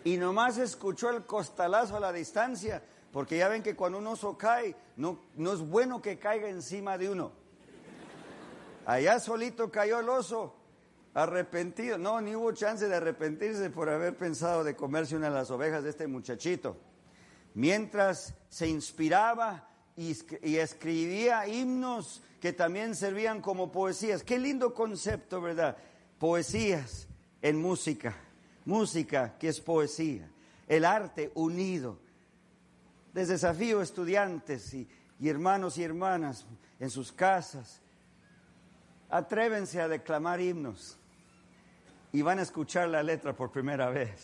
Y 0.03 0.17
nomás 0.17 0.57
escuchó 0.57 1.09
el 1.09 1.25
costalazo 1.25 1.97
a 1.97 1.99
la 1.99 2.11
distancia, 2.11 2.81
porque 3.11 3.37
ya 3.37 3.47
ven 3.47 3.63
que 3.63 3.75
cuando 3.75 3.97
un 3.97 4.07
oso 4.07 4.37
cae, 4.37 4.75
no, 4.95 5.19
no 5.35 5.53
es 5.53 5.59
bueno 5.59 6.01
que 6.01 6.19
caiga 6.19 6.49
encima 6.49 6.97
de 6.97 7.09
uno. 7.09 7.31
Allá 8.85 9.19
solito 9.19 9.69
cayó 9.71 9.99
el 9.99 10.09
oso, 10.09 10.55
arrepentido. 11.13 11.97
No, 11.97 12.21
ni 12.21 12.35
hubo 12.35 12.51
chance 12.51 12.87
de 12.87 12.95
arrepentirse 12.95 13.69
por 13.69 13.89
haber 13.89 14.15
pensado 14.15 14.63
de 14.63 14.75
comerse 14.75 15.15
una 15.15 15.29
de 15.29 15.35
las 15.35 15.51
ovejas 15.51 15.83
de 15.83 15.91
este 15.91 16.07
muchachito. 16.07 16.77
Mientras 17.53 18.33
se 18.49 18.67
inspiraba 18.67 19.67
y, 19.95 20.15
escribía 20.57 21.47
himnos 21.47 22.21
que 22.39 22.53
también 22.53 22.95
servían 22.95 23.41
como 23.41 23.71
poesías. 23.71 24.23
Qué 24.23 24.39
lindo 24.39 24.73
concepto, 24.73 25.41
¿verdad? 25.41 25.77
Poesías 26.17 27.07
en 27.41 27.61
música. 27.61 28.15
Música 28.65 29.37
que 29.37 29.49
es 29.49 29.59
poesía. 29.59 30.29
El 30.67 30.85
arte 30.85 31.31
unido. 31.35 31.99
Les 33.13 33.27
desafío 33.27 33.81
estudiantes 33.81 34.73
y, 34.73 34.87
y 35.19 35.29
hermanos 35.29 35.77
y 35.77 35.83
hermanas 35.83 36.45
en 36.79 36.89
sus 36.89 37.11
casas. 37.11 37.81
Atrévense 39.09 39.81
a 39.81 39.87
declamar 39.87 40.39
himnos 40.39 40.97
y 42.11 42.21
van 42.21 42.39
a 42.39 42.43
escuchar 42.43 42.89
la 42.89 43.03
letra 43.03 43.35
por 43.35 43.51
primera 43.51 43.89
vez. 43.89 44.23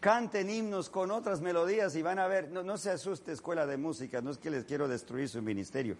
Canten 0.00 0.50
himnos 0.50 0.90
con 0.90 1.10
otras 1.10 1.40
melodías 1.40 1.96
y 1.96 2.02
van 2.02 2.18
a 2.18 2.28
ver, 2.28 2.50
no, 2.50 2.62
no, 2.62 2.76
se 2.76 2.90
asuste 2.90 3.32
escuela 3.32 3.66
de 3.66 3.76
música, 3.76 4.20
no 4.20 4.30
es 4.30 4.38
que 4.38 4.50
les 4.50 4.64
quiero 4.64 4.86
destruir 4.86 5.28
su 5.28 5.40
ministerio, 5.40 5.96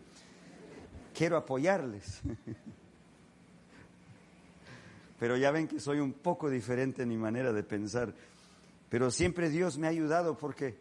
quiero 1.14 1.36
apoyarles. 1.36 2.20
Pero 5.18 5.38
ya 5.38 5.50
ven 5.50 5.68
que 5.68 5.80
soy 5.80 6.00
un 6.00 6.12
poco 6.12 6.50
diferente 6.50 7.02
en 7.02 7.08
mi 7.08 7.16
manera 7.16 7.52
de 7.52 7.62
pensar, 7.62 8.12
pero 8.90 9.10
siempre 9.10 9.48
Dios 9.48 9.78
me 9.78 9.86
ha 9.86 9.90
ayudado 9.90 10.36
porque 10.36 10.76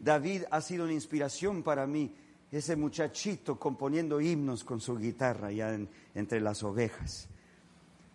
David 0.00 0.44
ha 0.50 0.60
sido 0.62 0.84
una 0.84 0.94
inspiración 0.94 1.62
para 1.62 1.86
mí, 1.86 2.14
ese 2.50 2.74
muchachito 2.74 3.58
componiendo 3.58 4.20
himnos 4.20 4.64
con 4.64 4.80
su 4.80 4.96
guitarra 4.96 5.52
ya 5.52 5.78
entre 6.14 6.40
las 6.40 6.62
ovejas. 6.62 7.28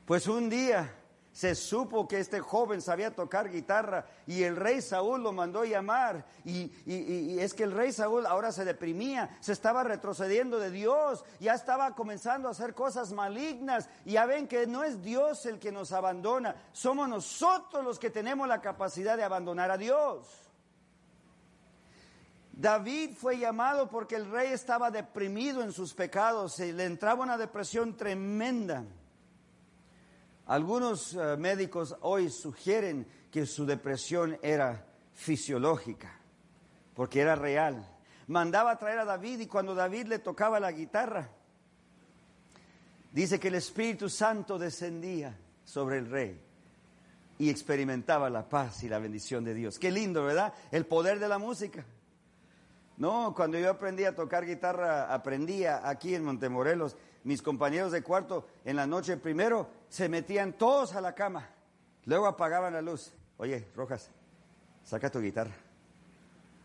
Pues 0.06 0.28
un 0.28 0.50
día 0.50 0.94
se 1.32 1.54
supo 1.54 2.08
que 2.08 2.20
este 2.20 2.40
joven 2.40 2.82
sabía 2.82 3.14
tocar 3.14 3.52
guitarra 3.52 4.06
y 4.26 4.44
el 4.44 4.56
rey 4.56 4.82
Saúl 4.82 5.22
lo 5.22 5.32
mandó 5.32 5.64
llamar 5.66 6.26
y, 6.44 6.72
y, 6.86 7.38
es 7.40 7.54
que 7.54 7.64
el 7.64 7.74
rey 7.74 7.92
Saúl 7.92 8.26
ahora 8.26 8.52
se 8.52 8.66
deprimía, 8.66 9.38
se 9.42 9.52
estaba 9.52 9.84
retrocediendo 9.84 10.60
de 10.60 10.72
Dios, 10.72 11.24
ya 11.40 11.54
estaba 11.54 11.94
comenzando 11.94 12.48
a 12.48 12.52
hacer 12.52 12.74
cosas 12.74 13.12
malignas 13.12 13.90
y 14.06 14.14
ya 14.14 14.26
ven 14.26 14.48
que 14.48 14.66
no 14.66 14.84
es 14.84 15.04
Dios 15.04 15.46
el 15.46 15.60
que 15.60 15.72
nos 15.74 15.92
abandona, 15.92 16.56
somos 16.72 17.08
nosotros 17.10 17.84
los 17.84 18.00
que 18.00 18.10
tenemos 18.10 18.48
la 18.48 18.62
capacidad 18.62 19.18
de 19.18 19.24
abandonar 19.24 19.72
a 19.72 19.78
Dios. 19.78 20.46
David 22.56 23.12
fue 23.18 23.38
llamado 23.38 23.90
porque 23.90 24.16
el 24.16 24.32
rey 24.32 24.54
estaba 24.54 24.90
deprimido 24.90 25.62
en 25.62 25.74
sus 25.74 25.94
pecados, 25.94 26.60
y 26.62 26.72
le 26.72 26.86
entraba 26.86 27.24
una 27.24 27.38
depresión 27.38 27.98
tremenda. 27.98 28.86
Algunos 30.46 31.14
eh, 31.14 31.36
médicos 31.38 31.98
hoy 32.02 32.30
sugieren 32.30 33.08
que 33.30 33.46
su 33.46 33.66
depresión 33.66 34.38
era 34.42 34.86
fisiológica, 35.14 36.18
porque 36.94 37.20
era 37.20 37.36
real. 37.36 37.86
Mandaba 38.28 38.78
traer 38.80 39.00
a 39.00 39.06
David 39.06 39.42
y 39.42 39.48
cuando 39.48 39.76
David 39.76 40.08
le 40.08 40.20
tocaba 40.20 40.60
la 40.60 40.72
guitarra, 40.72 41.30
dice 43.12 43.38
que 43.38 43.50
el 43.50 43.56
Espíritu 43.56 44.08
Santo 44.08 44.58
descendía 44.58 45.38
sobre 45.66 45.98
el 45.98 46.10
rey 46.10 46.40
y 47.38 47.50
experimentaba 47.50 48.30
la 48.30 48.48
paz 48.48 48.82
y 48.84 48.90
la 48.90 49.00
bendición 49.00 49.44
de 49.44 49.54
Dios. 49.54 49.78
Qué 49.78 49.92
lindo, 49.92 50.24
¿verdad? 50.24 50.54
El 50.72 50.86
poder 50.86 51.20
de 51.20 51.28
la 51.28 51.38
música. 51.38 51.86
No, 52.98 53.34
cuando 53.36 53.60
yo 53.60 53.70
aprendí 53.70 54.06
a 54.06 54.16
tocar 54.16 54.46
guitarra, 54.46 55.14
aprendía 55.14 55.88
aquí 55.88 56.16
en 56.16 56.24
Montemorelos, 56.24 56.96
mis 57.26 57.42
compañeros 57.42 57.92
de 57.92 58.04
cuarto 58.04 58.48
en 58.64 58.76
la 58.76 58.88
noche 58.88 59.18
primero 59.18 59.68
se 59.90 60.08
metían 60.08 60.54
todos 60.54 60.96
a 60.96 61.02
la 61.02 61.14
cama, 61.14 61.50
luego 62.06 62.28
apagaban 62.28 62.74
la 62.74 62.82
luz. 62.82 63.12
Oye, 63.38 63.68
Rojas, 63.76 64.10
saca 64.84 65.10
tu 65.10 65.20
guitarra. 65.20 65.56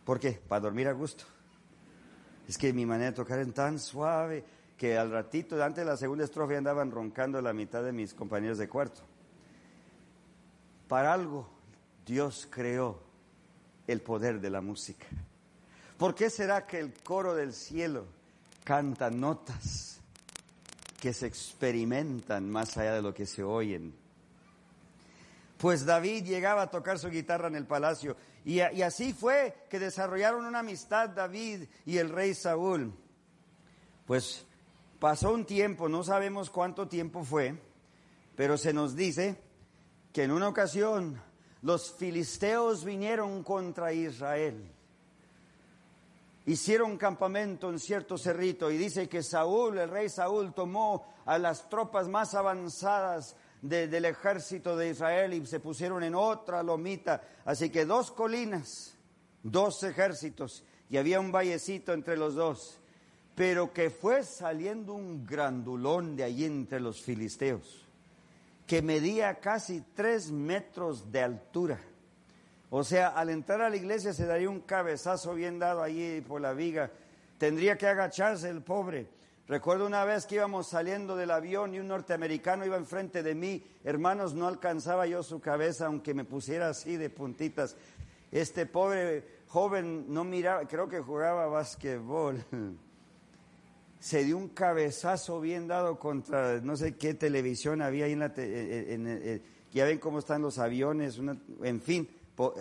¿Por 0.05 0.21
qué? 0.21 0.33
Para 0.33 0.61
dormir 0.61 0.87
a 0.87 0.93
gusto. 0.93 1.25
Es 2.47 2.59
que 2.59 2.73
mi 2.73 2.85
manera 2.85 3.11
de 3.11 3.17
tocar 3.17 3.39
es 3.39 3.53
tan 3.55 3.79
suave 3.79 4.45
que 4.77 4.97
al 4.97 5.11
ratito, 5.11 5.63
antes 5.63 5.85
de 5.85 5.91
la 5.91 5.97
segunda 5.97 6.25
estrofa, 6.25 6.57
andaban 6.57 6.91
roncando 6.91 7.41
la 7.41 7.53
mitad 7.53 7.83
de 7.83 7.93
mis 7.93 8.15
compañeros 8.15 8.59
de 8.59 8.69
cuarto. 8.69 9.03
Para 10.89 11.13
algo, 11.13 11.49
Dios 12.05 12.49
creó 12.51 13.01
el 13.87 14.01
poder 14.01 14.41
de 14.41 14.51
la 14.51 14.61
música. 14.61 15.07
¿Por 16.01 16.15
qué 16.15 16.31
será 16.31 16.67
que 16.67 16.81
el 16.81 16.95
coro 16.95 17.35
del 17.35 17.53
cielo 17.53 18.07
canta 18.65 19.11
notas 19.11 20.01
que 20.99 21.13
se 21.13 21.27
experimentan 21.27 22.49
más 22.49 22.79
allá 22.79 22.95
de 22.95 23.03
lo 23.03 23.13
que 23.13 23.27
se 23.27 23.43
oyen. 23.43 23.95
Pues 25.59 25.85
David 25.85 26.25
llegaba 26.25 26.63
a 26.63 26.71
tocar 26.71 26.99
su 26.99 27.11
guitarra 27.11 27.49
en 27.49 27.57
el 27.57 27.67
palacio 27.67 28.17
y, 28.47 28.61
y, 28.61 28.81
así 28.81 29.13
fue 29.13 29.67
que 29.69 29.79
desarrollaron 29.79 30.47
una 30.47 30.61
amistad 30.61 31.11
David 31.11 31.65
y 31.85 31.99
el 31.99 32.09
rey 32.09 32.33
Saúl. 32.33 32.95
Pues 34.07 34.47
pasó 34.99 35.35
un 35.35 35.45
tiempo, 35.45 35.87
no 35.91 36.03
sabemos 36.03 36.49
cuánto 36.49 36.89
tiempo 36.89 37.25
fue, 37.25 37.61
pero 38.37 38.57
se 38.57 38.73
nos 38.73 38.97
dice 38.97 39.39
que 40.15 40.23
en 40.23 40.31
una 40.31 40.49
ocasión 40.49 41.21
los 41.61 41.93
filisteos 41.93 42.87
vinieron 42.87 43.43
contra 43.43 43.93
Israel 43.93 44.73
hicieron 46.47 46.97
campamento 46.97 47.71
en 47.71 47.79
cierto 47.79 48.17
cerrito 48.17 48.71
y 48.71 48.79
dice 48.79 49.09
que 49.09 49.23
Saúl, 49.23 49.79
el 49.79 49.91
rey 49.91 50.09
Saúl, 50.09 50.53
tomó 50.55 51.07
a 51.27 51.39
las 51.39 51.69
tropas 51.69 52.09
más 52.09 52.35
avanzadas 52.35 53.37
del 53.63 54.05
ejército 54.05 54.77
de 54.77 54.91
Israel 54.91 55.35
y 55.35 55.45
se 55.47 55.61
pusieron 55.61 56.03
en 56.03 56.15
otra 56.15 56.63
lomita. 56.63 57.23
Así 57.45 57.71
que 57.71 57.85
dos 57.85 58.11
colinas, 58.11 58.97
dos 59.43 59.83
ejércitos 59.83 60.65
y 60.89 60.97
había 60.97 61.21
un 61.21 61.31
vallecito 61.31 61.93
entre 61.93 62.17
los 62.17 62.35
dos. 62.35 62.79
Pero 63.35 63.73
que 63.73 63.91
fue 63.91 64.25
saliendo 64.25 64.93
un 64.95 65.25
grandulón 65.25 66.17
de 66.17 66.25
allí 66.25 66.45
entre 66.45 66.81
los 66.81 67.01
filisteos, 67.01 67.87
que 68.67 68.83
medía 68.83 69.41
casi 69.41 69.83
tres 69.95 70.31
metros 70.31 71.11
de 71.11 71.23
altura 71.23 71.81
o 72.71 72.85
sea, 72.85 73.09
al 73.09 73.31
entrar 73.31 73.61
a 73.63 73.69
la 73.69 73.77
iglesia 73.77 74.13
se 74.13 74.27
daría 74.27 74.49
un 74.49 74.61
cabezazo 74.61 75.35
bien 75.35 75.59
dado 75.59 75.83
allí 75.83 76.21
por 76.21 76.41
la 76.41 76.53
viga. 76.53 76.91
Tendría 77.37 77.77
que 77.77 77.89
agacharse 77.89 78.49
el 78.49 78.63
pobre. 78.63 79.09
Recuerdo 79.49 79.87
una 79.87 80.05
vez 80.05 80.25
que 80.25 80.37
íbamos 80.37 80.69
saliendo 80.69 81.17
del 81.17 81.33
avión 81.33 81.75
y 81.75 81.81
un 81.81 81.89
norteamericano 81.89 82.65
iba 82.65 82.77
enfrente 82.77 83.25
de 83.25 83.35
mí. 83.35 83.65
Hermanos, 83.83 84.35
no 84.35 84.47
alcanzaba 84.47 85.09
yo 85.09 85.25
su 85.25 85.41
cabeza 85.41 85.87
aunque 85.87 86.15
me 86.15 86.25
pusiera 86.25 86.69
así 86.69 86.97
de 86.97 87.11
puntitas. 87.11 87.77
Este 88.31 88.67
pobre 88.67 89.41
joven 89.49 90.05
no 90.07 90.23
miraba, 90.23 90.69
creo 90.69 90.89
que 90.89 91.01
jugaba 91.01 91.49
básquetbol. 91.49 92.45
Se 93.99 94.23
dio 94.23 94.37
un 94.37 94.49
cabezazo 94.51 95.41
bien 95.41 95.67
dado 95.67 95.99
contra 95.99 96.61
no 96.61 96.77
sé 96.77 96.97
qué 96.97 97.15
televisión 97.15 97.83
había 97.83 98.05
ahí 98.05 98.13
en 98.13 98.21
la... 98.21 98.33
ya 99.73 99.85
ven 99.85 99.99
cómo 99.99 100.21
están 100.21 100.41
los 100.41 100.59
aviones, 100.59 101.21
en 101.63 101.81
fin 101.83 102.09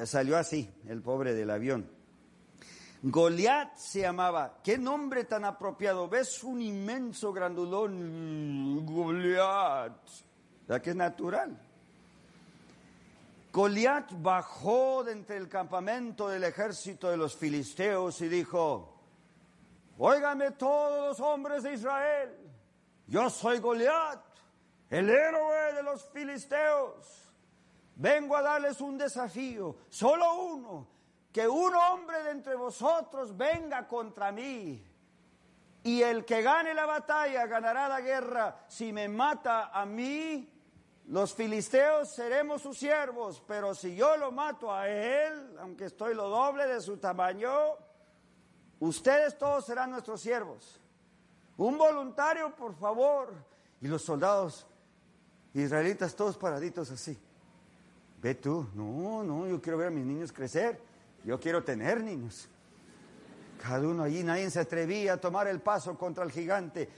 salió 0.05 0.37
así, 0.37 0.69
el 0.87 1.01
pobre 1.01 1.33
del 1.33 1.49
avión. 1.49 1.89
Goliat 3.01 3.77
se 3.77 4.01
llamaba. 4.01 4.59
Qué 4.61 4.77
nombre 4.77 5.23
tan 5.23 5.45
apropiado. 5.45 6.09
¿Ves 6.09 6.43
un 6.43 6.61
inmenso 6.61 7.31
grandulón? 7.31 8.85
Goliat. 8.85 9.93
¿Verdad 10.67 10.83
que 10.83 10.89
es 10.89 10.95
natural? 10.95 11.57
Goliat 13.51 14.11
bajó 14.21 15.03
de 15.03 15.13
entre 15.13 15.37
el 15.37 15.47
campamento 15.47 16.27
del 16.27 16.43
ejército 16.43 17.09
de 17.09 17.17
los 17.17 17.35
filisteos 17.35 18.21
y 18.21 18.27
dijo, 18.27 18.95
Óigame 19.97 20.51
todos 20.51 21.09
los 21.09 21.19
hombres 21.19 21.63
de 21.63 21.73
Israel, 21.73 22.29
yo 23.07 23.29
soy 23.29 23.59
Goliat, 23.59 24.21
el 24.89 25.09
héroe 25.09 25.73
de 25.73 25.83
los 25.83 26.05
filisteos. 26.11 27.28
Vengo 27.99 28.37
a 28.37 28.41
darles 28.41 28.79
un 28.79 28.97
desafío, 28.97 29.75
solo 29.89 30.33
uno, 30.41 30.87
que 31.33 31.45
un 31.45 31.75
hombre 31.75 32.23
de 32.23 32.31
entre 32.31 32.55
vosotros 32.55 33.35
venga 33.35 33.89
contra 33.89 34.31
mí. 34.31 34.81
Y 35.83 36.01
el 36.01 36.23
que 36.23 36.41
gane 36.41 36.73
la 36.73 36.85
batalla 36.85 37.45
ganará 37.45 37.89
la 37.89 37.99
guerra. 37.99 38.63
Si 38.69 38.93
me 38.93 39.09
mata 39.09 39.67
a 39.77 39.85
mí, 39.85 40.49
los 41.07 41.33
filisteos 41.33 42.07
seremos 42.07 42.61
sus 42.61 42.77
siervos. 42.77 43.43
Pero 43.45 43.75
si 43.75 43.93
yo 43.97 44.15
lo 44.15 44.31
mato 44.31 44.73
a 44.73 44.87
él, 44.87 45.57
aunque 45.59 45.83
estoy 45.83 46.15
lo 46.15 46.29
doble 46.29 46.67
de 46.67 46.79
su 46.79 46.95
tamaño, 46.99 47.51
ustedes 48.79 49.37
todos 49.37 49.65
serán 49.65 49.91
nuestros 49.91 50.21
siervos. 50.21 50.79
Un 51.57 51.77
voluntario, 51.77 52.55
por 52.55 52.73
favor. 52.75 53.33
Y 53.81 53.89
los 53.89 54.03
soldados 54.03 54.65
israelitas 55.53 56.15
todos 56.15 56.37
paraditos 56.37 56.91
así. 56.91 57.19
Ve 58.21 58.35
tú, 58.35 58.67
no, 58.73 59.23
no, 59.23 59.47
yo 59.47 59.61
quiero 59.61 59.77
ver 59.77 59.87
a 59.87 59.91
mis 59.91 60.05
niños 60.05 60.31
crecer. 60.31 60.81
Yo 61.23 61.39
quiero 61.39 61.63
tener 61.63 62.03
niños. 62.03 62.49
Cada 63.61 63.87
uno 63.87 64.03
allí, 64.03 64.23
nadie 64.23 64.49
se 64.49 64.59
atrevía 64.59 65.13
a 65.13 65.17
tomar 65.17 65.47
el 65.47 65.61
paso 65.61 65.97
contra 65.97 66.23
el 66.23 66.31
gigante. 66.31 66.89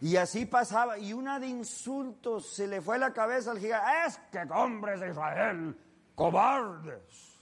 Y 0.00 0.16
así 0.16 0.46
pasaba, 0.46 0.98
y 0.98 1.12
una 1.12 1.38
de 1.38 1.48
insultos 1.48 2.54
se 2.54 2.66
le 2.66 2.80
fue 2.80 2.98
la 2.98 3.12
cabeza 3.12 3.50
al 3.50 3.58
gigante. 3.58 3.86
Es 4.06 4.18
que 4.30 4.38
hombres 4.52 5.00
de 5.00 5.10
Israel, 5.10 5.76
cobardes. 6.14 7.38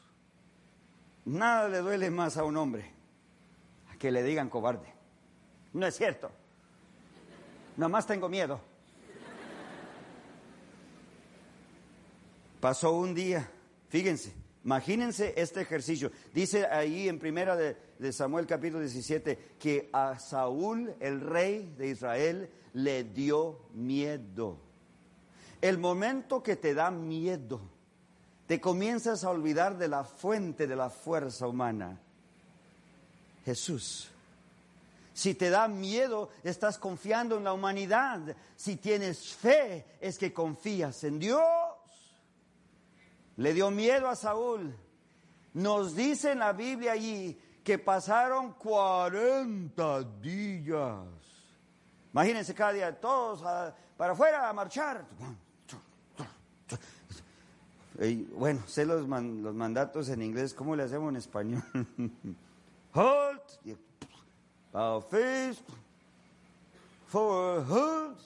Nada 1.25 1.69
le 1.69 1.79
duele 1.79 2.11
más 2.11 2.37
a 2.37 2.45
un 2.45 2.57
hombre 2.57 2.91
a 3.93 3.97
que 3.97 4.11
le 4.11 4.23
digan 4.23 4.49
cobarde. 4.49 4.93
No 5.73 5.87
es 5.87 5.97
cierto. 5.97 6.31
Nada 7.77 7.89
más 7.89 8.07
tengo 8.07 8.29
miedo. 8.29 8.61
Pasó 12.61 12.93
un 12.93 13.15
día, 13.15 13.49
fíjense, 13.89 14.33
imagínense 14.65 15.35
este 15.37 15.61
ejercicio. 15.61 16.11
Dice 16.35 16.67
ahí 16.67 17.09
en 17.09 17.19
primera 17.19 17.55
de, 17.55 17.77
de, 17.99 18.13
Samuel 18.13 18.47
capítulo 18.47 18.81
17 18.81 19.57
que 19.61 19.89
a 19.93 20.19
Saúl, 20.19 20.95
el 20.99 21.21
rey 21.21 21.73
de 21.79 21.89
Israel, 21.89 22.51
le 22.73 23.05
dio 23.05 23.61
miedo. 23.75 24.59
El 25.61 25.79
momento 25.79 26.43
que 26.43 26.57
te 26.57 26.75
da 26.75 26.91
miedo, 26.91 27.61
te 28.49 28.61
comienzas 28.61 29.23
a 29.23 29.31
olvidar 29.31 29.79
de 29.79 29.89
la 29.89 30.03
fuente 30.03 30.67
de 30.67 30.75
la 30.75 30.91
fuerza 30.91 31.47
humana, 31.47 32.01
Jesús. 33.45 34.09
Si 35.15 35.35
te 35.35 35.51
da 35.51 35.69
miedo, 35.69 36.31
estás 36.45 36.79
confiando 36.79 37.39
en 37.39 37.45
la 37.45 37.53
humanidad. 37.53 38.37
Si 38.57 38.77
tienes 38.77 39.35
fe, 39.35 39.85
es 40.01 40.17
que 40.17 40.33
confías 40.33 41.03
en 41.05 41.19
Dios. 41.19 41.43
Le 43.39 43.55
dio 43.55 43.71
miedo 43.71 44.09
a 44.09 44.17
Saúl. 44.17 44.75
Nos 45.55 45.95
dice 45.95 46.33
en 46.33 46.41
la 46.41 46.53
Biblia 46.53 46.93
allí 46.93 47.39
que 47.63 47.79
pasaron 47.79 48.53
40 48.55 50.03
días. 50.21 51.07
Imagínense 52.13 52.53
cada 52.53 52.73
día 52.73 53.01
todos 53.01 53.43
para 53.97 54.13
afuera 54.13 54.49
a 54.49 54.53
marchar. 54.53 55.07
Bueno, 58.37 58.63
sé 58.67 58.85
los, 58.85 59.07
man, 59.07 59.43
los, 59.43 59.55
mandatos 59.55 60.09
en 60.09 60.23
inglés, 60.23 60.53
¿cómo 60.53 60.75
le 60.75 60.85
hacemos 60.85 61.11
en 61.11 61.17
español? 61.17 61.63
Halt, 62.95 63.43
face, 65.09 65.63
forward, 67.07 67.67
halt. 67.69 68.19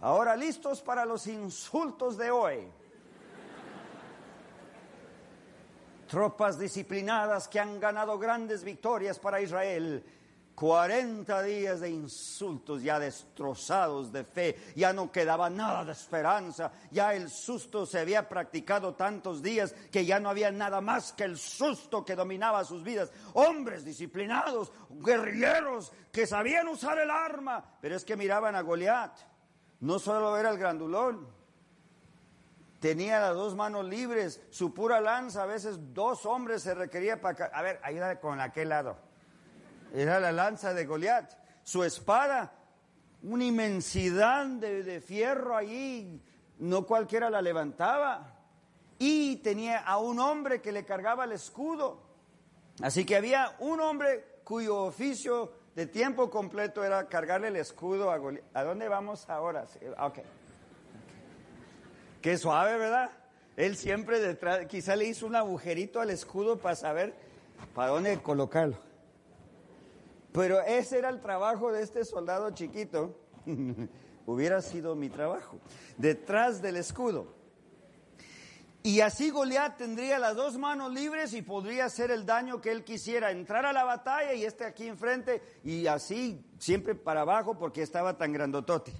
Ahora 0.00 0.36
listos 0.36 0.80
para 0.80 1.04
los 1.04 1.26
insultos 1.26 2.16
de 2.16 2.30
hoy. 2.30 2.70
Tropas 6.08 6.58
disciplinadas 6.58 7.46
que 7.46 7.60
han 7.60 7.78
ganado 7.78 8.18
grandes 8.18 8.64
victorias 8.64 9.18
para 9.20 9.40
Israel. 9.40 10.04
40 10.58 11.40
días 11.44 11.78
de 11.78 11.88
insultos 11.88 12.82
ya 12.82 12.98
destrozados 12.98 14.10
de 14.10 14.24
fe, 14.24 14.58
ya 14.74 14.92
no 14.92 15.12
quedaba 15.12 15.48
nada 15.48 15.84
de 15.84 15.92
esperanza, 15.92 16.72
ya 16.90 17.14
el 17.14 17.30
susto 17.30 17.86
se 17.86 18.00
había 18.00 18.28
practicado 18.28 18.94
tantos 18.94 19.40
días 19.40 19.72
que 19.92 20.04
ya 20.04 20.18
no 20.18 20.28
había 20.28 20.50
nada 20.50 20.80
más 20.80 21.12
que 21.12 21.22
el 21.22 21.38
susto 21.38 22.04
que 22.04 22.16
dominaba 22.16 22.64
sus 22.64 22.82
vidas. 22.82 23.12
Hombres 23.34 23.84
disciplinados, 23.84 24.72
guerrilleros 24.90 25.92
que 26.10 26.26
sabían 26.26 26.66
usar 26.66 26.98
el 26.98 27.12
arma, 27.12 27.62
pero 27.80 27.94
es 27.94 28.04
que 28.04 28.16
miraban 28.16 28.56
a 28.56 28.62
Goliat, 28.62 29.16
no 29.78 30.00
solo 30.00 30.36
era 30.36 30.50
el 30.50 30.58
grandulón, 30.58 31.37
tenía 32.80 33.20
las 33.20 33.34
dos 33.34 33.54
manos 33.54 33.84
libres, 33.84 34.40
su 34.50 34.72
pura 34.72 35.00
lanza, 35.00 35.42
a 35.42 35.46
veces 35.46 35.78
dos 35.92 36.26
hombres 36.26 36.62
se 36.62 36.74
requería 36.74 37.20
para... 37.20 37.46
A 37.46 37.62
ver, 37.62 37.80
ayúdame 37.82 38.18
con 38.20 38.40
aquel 38.40 38.68
lado. 38.68 38.96
Era 39.92 40.20
la 40.20 40.32
lanza 40.32 40.74
de 40.74 40.86
Goliat. 40.86 41.32
Su 41.62 41.84
espada, 41.84 42.52
una 43.22 43.44
inmensidad 43.44 44.46
de, 44.46 44.82
de 44.82 45.00
fierro 45.00 45.56
allí, 45.56 46.22
no 46.58 46.86
cualquiera 46.86 47.30
la 47.30 47.42
levantaba. 47.42 48.34
Y 48.98 49.36
tenía 49.36 49.78
a 49.78 49.98
un 49.98 50.18
hombre 50.18 50.60
que 50.60 50.72
le 50.72 50.84
cargaba 50.84 51.24
el 51.24 51.32
escudo. 51.32 52.02
Así 52.82 53.04
que 53.04 53.16
había 53.16 53.56
un 53.58 53.80
hombre 53.80 54.40
cuyo 54.44 54.84
oficio 54.84 55.52
de 55.74 55.86
tiempo 55.86 56.30
completo 56.30 56.84
era 56.84 57.08
cargarle 57.08 57.48
el 57.48 57.56
escudo 57.56 58.10
a 58.10 58.18
Goliat. 58.18 58.44
¿A 58.54 58.64
dónde 58.64 58.88
vamos 58.88 59.28
ahora? 59.28 59.66
Ok. 59.98 60.18
Qué 62.28 62.36
suave, 62.36 62.76
¿verdad? 62.76 63.10
Él 63.56 63.74
siempre 63.74 64.20
detrás, 64.20 64.66
quizá 64.66 64.94
le 64.94 65.06
hizo 65.06 65.24
un 65.24 65.34
agujerito 65.34 65.98
al 65.98 66.10
escudo 66.10 66.58
para 66.58 66.76
saber 66.76 67.14
para 67.74 67.88
dónde 67.88 68.20
colocarlo. 68.20 68.76
Pero 70.32 70.60
ese 70.60 70.98
era 70.98 71.08
el 71.08 71.22
trabajo 71.22 71.72
de 71.72 71.82
este 71.82 72.04
soldado 72.04 72.50
chiquito. 72.50 73.18
Hubiera 74.26 74.60
sido 74.60 74.94
mi 74.94 75.08
trabajo. 75.08 75.58
Detrás 75.96 76.60
del 76.60 76.76
escudo. 76.76 77.32
Y 78.82 79.00
así 79.00 79.30
Goliat 79.30 79.78
tendría 79.78 80.18
las 80.18 80.36
dos 80.36 80.58
manos 80.58 80.92
libres 80.92 81.32
y 81.32 81.40
podría 81.40 81.86
hacer 81.86 82.10
el 82.10 82.26
daño 82.26 82.60
que 82.60 82.72
él 82.72 82.84
quisiera, 82.84 83.30
entrar 83.30 83.64
a 83.64 83.72
la 83.72 83.84
batalla 83.84 84.34
y 84.34 84.44
este 84.44 84.66
aquí 84.66 84.86
enfrente 84.86 85.40
y 85.64 85.86
así 85.86 86.44
siempre 86.58 86.94
para 86.94 87.22
abajo 87.22 87.58
porque 87.58 87.80
estaba 87.80 88.18
tan 88.18 88.34
grandotote. 88.34 88.92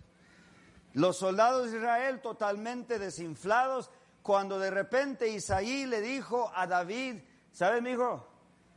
Los 0.99 1.19
soldados 1.19 1.71
de 1.71 1.79
Israel 1.79 2.21
totalmente 2.21 2.99
desinflados, 2.99 3.89
cuando 4.21 4.59
de 4.59 4.69
repente 4.69 5.29
Isaí 5.29 5.87
le 5.87 6.01
dijo 6.01 6.51
a 6.53 6.67
David, 6.67 7.19
¿sabes, 7.53 7.81
mi 7.81 7.91
hijo? 7.91 8.27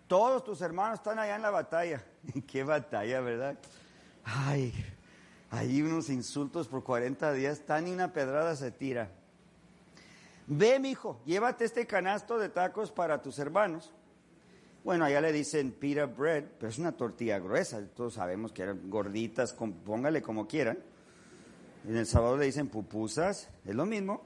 Todos 0.05 0.43
tus 0.43 0.61
hermanos 0.61 0.99
están 0.99 1.17
allá 1.17 1.35
en 1.35 1.41
la 1.41 1.49
batalla. 1.49 2.05
Qué 2.47 2.63
batalla, 2.63 3.21
¿verdad? 3.21 3.57
Ay, 4.23 4.71
hay 5.49 5.81
unos 5.81 6.11
insultos 6.11 6.67
por 6.67 6.83
40 6.83 7.33
días, 7.33 7.61
tan 7.61 7.87
y 7.87 7.91
una 7.91 8.13
pedrada 8.13 8.55
se 8.55 8.69
tira. 8.69 9.09
Ve, 10.45 10.79
mi 10.79 10.91
hijo, 10.91 11.19
llévate 11.25 11.65
este 11.65 11.87
canasto 11.87 12.37
de 12.37 12.49
tacos 12.49 12.91
para 12.91 13.19
tus 13.23 13.39
hermanos. 13.39 13.91
Bueno, 14.83 15.05
allá 15.05 15.21
le 15.21 15.31
dicen 15.31 15.71
pita 15.71 16.05
bread, 16.05 16.43
pero 16.59 16.69
es 16.69 16.77
una 16.77 16.91
tortilla 16.91 17.39
gruesa. 17.39 17.83
Todos 17.95 18.13
sabemos 18.13 18.51
que 18.51 18.61
eran 18.61 18.91
gorditas, 18.91 19.53
póngale 19.53 20.21
como 20.21 20.47
quieran. 20.47 20.77
En 21.87 21.97
El 21.97 22.05
sábado 22.05 22.37
le 22.37 22.45
dicen 22.45 22.67
pupusas, 22.67 23.49
es 23.65 23.75
lo 23.75 23.85
mismo. 23.85 24.21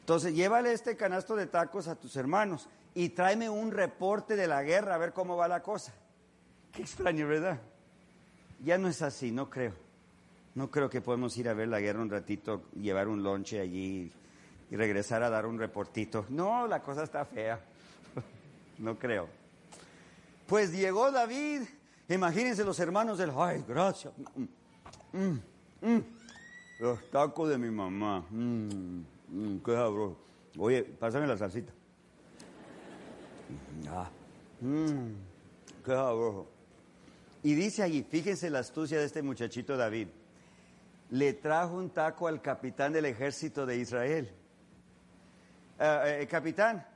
Entonces, 0.00 0.34
llévale 0.34 0.72
este 0.72 0.96
canasto 0.96 1.36
de 1.36 1.46
tacos 1.46 1.86
a 1.86 1.94
tus 1.94 2.16
hermanos 2.16 2.68
y 2.94 3.10
tráeme 3.10 3.48
un 3.48 3.70
reporte 3.70 4.34
de 4.34 4.48
la 4.48 4.62
guerra 4.62 4.96
a 4.96 4.98
ver 4.98 5.12
cómo 5.12 5.36
va 5.36 5.46
la 5.46 5.62
cosa. 5.62 5.92
Qué 6.72 6.82
extraño, 6.82 7.28
¿verdad? 7.28 7.60
Ya 8.64 8.78
no 8.78 8.88
es 8.88 9.02
así, 9.02 9.30
no 9.30 9.48
creo. 9.48 9.72
No 10.54 10.70
creo 10.70 10.90
que 10.90 11.00
podemos 11.00 11.36
ir 11.36 11.48
a 11.48 11.54
ver 11.54 11.68
la 11.68 11.80
guerra 11.80 12.02
un 12.02 12.10
ratito, 12.10 12.64
llevar 12.74 13.06
un 13.06 13.22
lonche 13.22 13.60
allí 13.60 14.12
y 14.70 14.76
regresar 14.76 15.22
a 15.22 15.30
dar 15.30 15.46
un 15.46 15.58
reportito. 15.58 16.26
No, 16.28 16.66
la 16.66 16.82
cosa 16.82 17.04
está 17.04 17.24
fea. 17.24 17.60
no 18.78 18.98
creo. 18.98 19.28
Pues 20.46 20.72
llegó 20.72 21.12
David. 21.12 21.62
Imagínense 22.08 22.64
los 22.64 22.80
hermanos 22.80 23.18
del, 23.18 23.30
ay, 23.36 23.64
gracias. 23.68 24.12
Mm, 24.34 25.18
mm, 25.18 25.40
mm. 25.82 26.19
Los 26.80 27.10
tacos 27.10 27.50
de 27.50 27.58
mi 27.58 27.70
mamá. 27.70 28.24
Mmm, 28.30 29.04
mmm, 29.28 29.58
qué 29.58 29.72
sabroso. 29.72 30.16
Oye, 30.58 30.82
pásame 30.82 31.26
la 31.26 31.36
salsita. 31.36 31.74
Ah, 33.86 34.08
mmm, 34.62 35.12
qué 35.84 35.92
sabroso. 35.92 36.46
Y 37.42 37.54
dice 37.54 37.82
allí, 37.82 38.02
fíjense 38.02 38.48
la 38.48 38.60
astucia 38.60 38.98
de 38.98 39.04
este 39.04 39.20
muchachito 39.22 39.76
David. 39.76 40.08
Le 41.10 41.34
trajo 41.34 41.76
un 41.76 41.90
taco 41.90 42.28
al 42.28 42.40
capitán 42.40 42.94
del 42.94 43.04
ejército 43.04 43.66
de 43.66 43.76
Israel. 43.76 44.30
Eh, 45.78 46.26
capitán, 46.30 46.86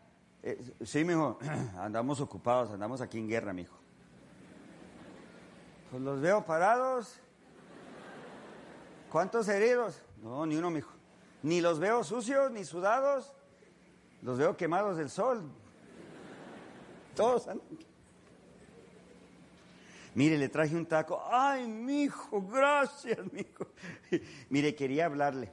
eh, 0.43 0.63
sí, 0.83 1.05
mijo, 1.05 1.39
andamos 1.79 2.21
ocupados, 2.21 2.71
andamos 2.71 3.03
aquí 3.03 3.19
en 3.19 3.29
guerra, 3.29 3.53
mijo. 3.53 3.77
Pues 5.91 6.03
los 6.03 6.23
veo 6.23 6.45
parados 6.47 7.21
¿Cuántos 9.15 9.47
heridos? 9.47 10.03
No, 10.25 10.45
ni 10.45 10.57
uno, 10.57 10.71
mijo. 10.73 10.91
Ni 11.45 11.61
los 11.61 11.79
veo 11.79 12.03
sucios, 12.03 12.51
ni 12.51 12.65
sudados. 12.65 13.33
Los 14.23 14.39
veo 14.39 14.57
quemados 14.57 14.97
del 14.97 15.09
sol. 15.09 15.41
Todos. 17.15 17.47
Mire, 20.17 20.37
le 20.37 20.49
traje 20.49 20.75
un 20.75 20.85
taco. 20.85 21.23
Ay, 21.31 21.69
mi 21.69 22.03
hijo, 22.03 22.43
gracias, 22.43 23.21
mi 23.33 23.43
hijo. 23.43 23.69
Mire, 24.51 24.75
quería 24.75 25.07
hablarle. 25.07 25.53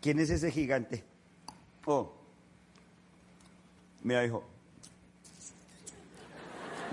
¿Quién 0.00 0.20
es 0.20 0.30
ese 0.30 0.52
gigante? 0.52 1.04
Oh, 1.84 2.12
mira, 4.04 4.24
hijo. 4.24 4.44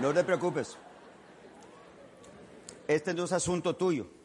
No 0.00 0.12
te 0.12 0.24
preocupes. 0.24 0.76
Este 2.88 3.14
no 3.14 3.22
es 3.22 3.30
asunto 3.30 3.76
tuyo. 3.76 4.15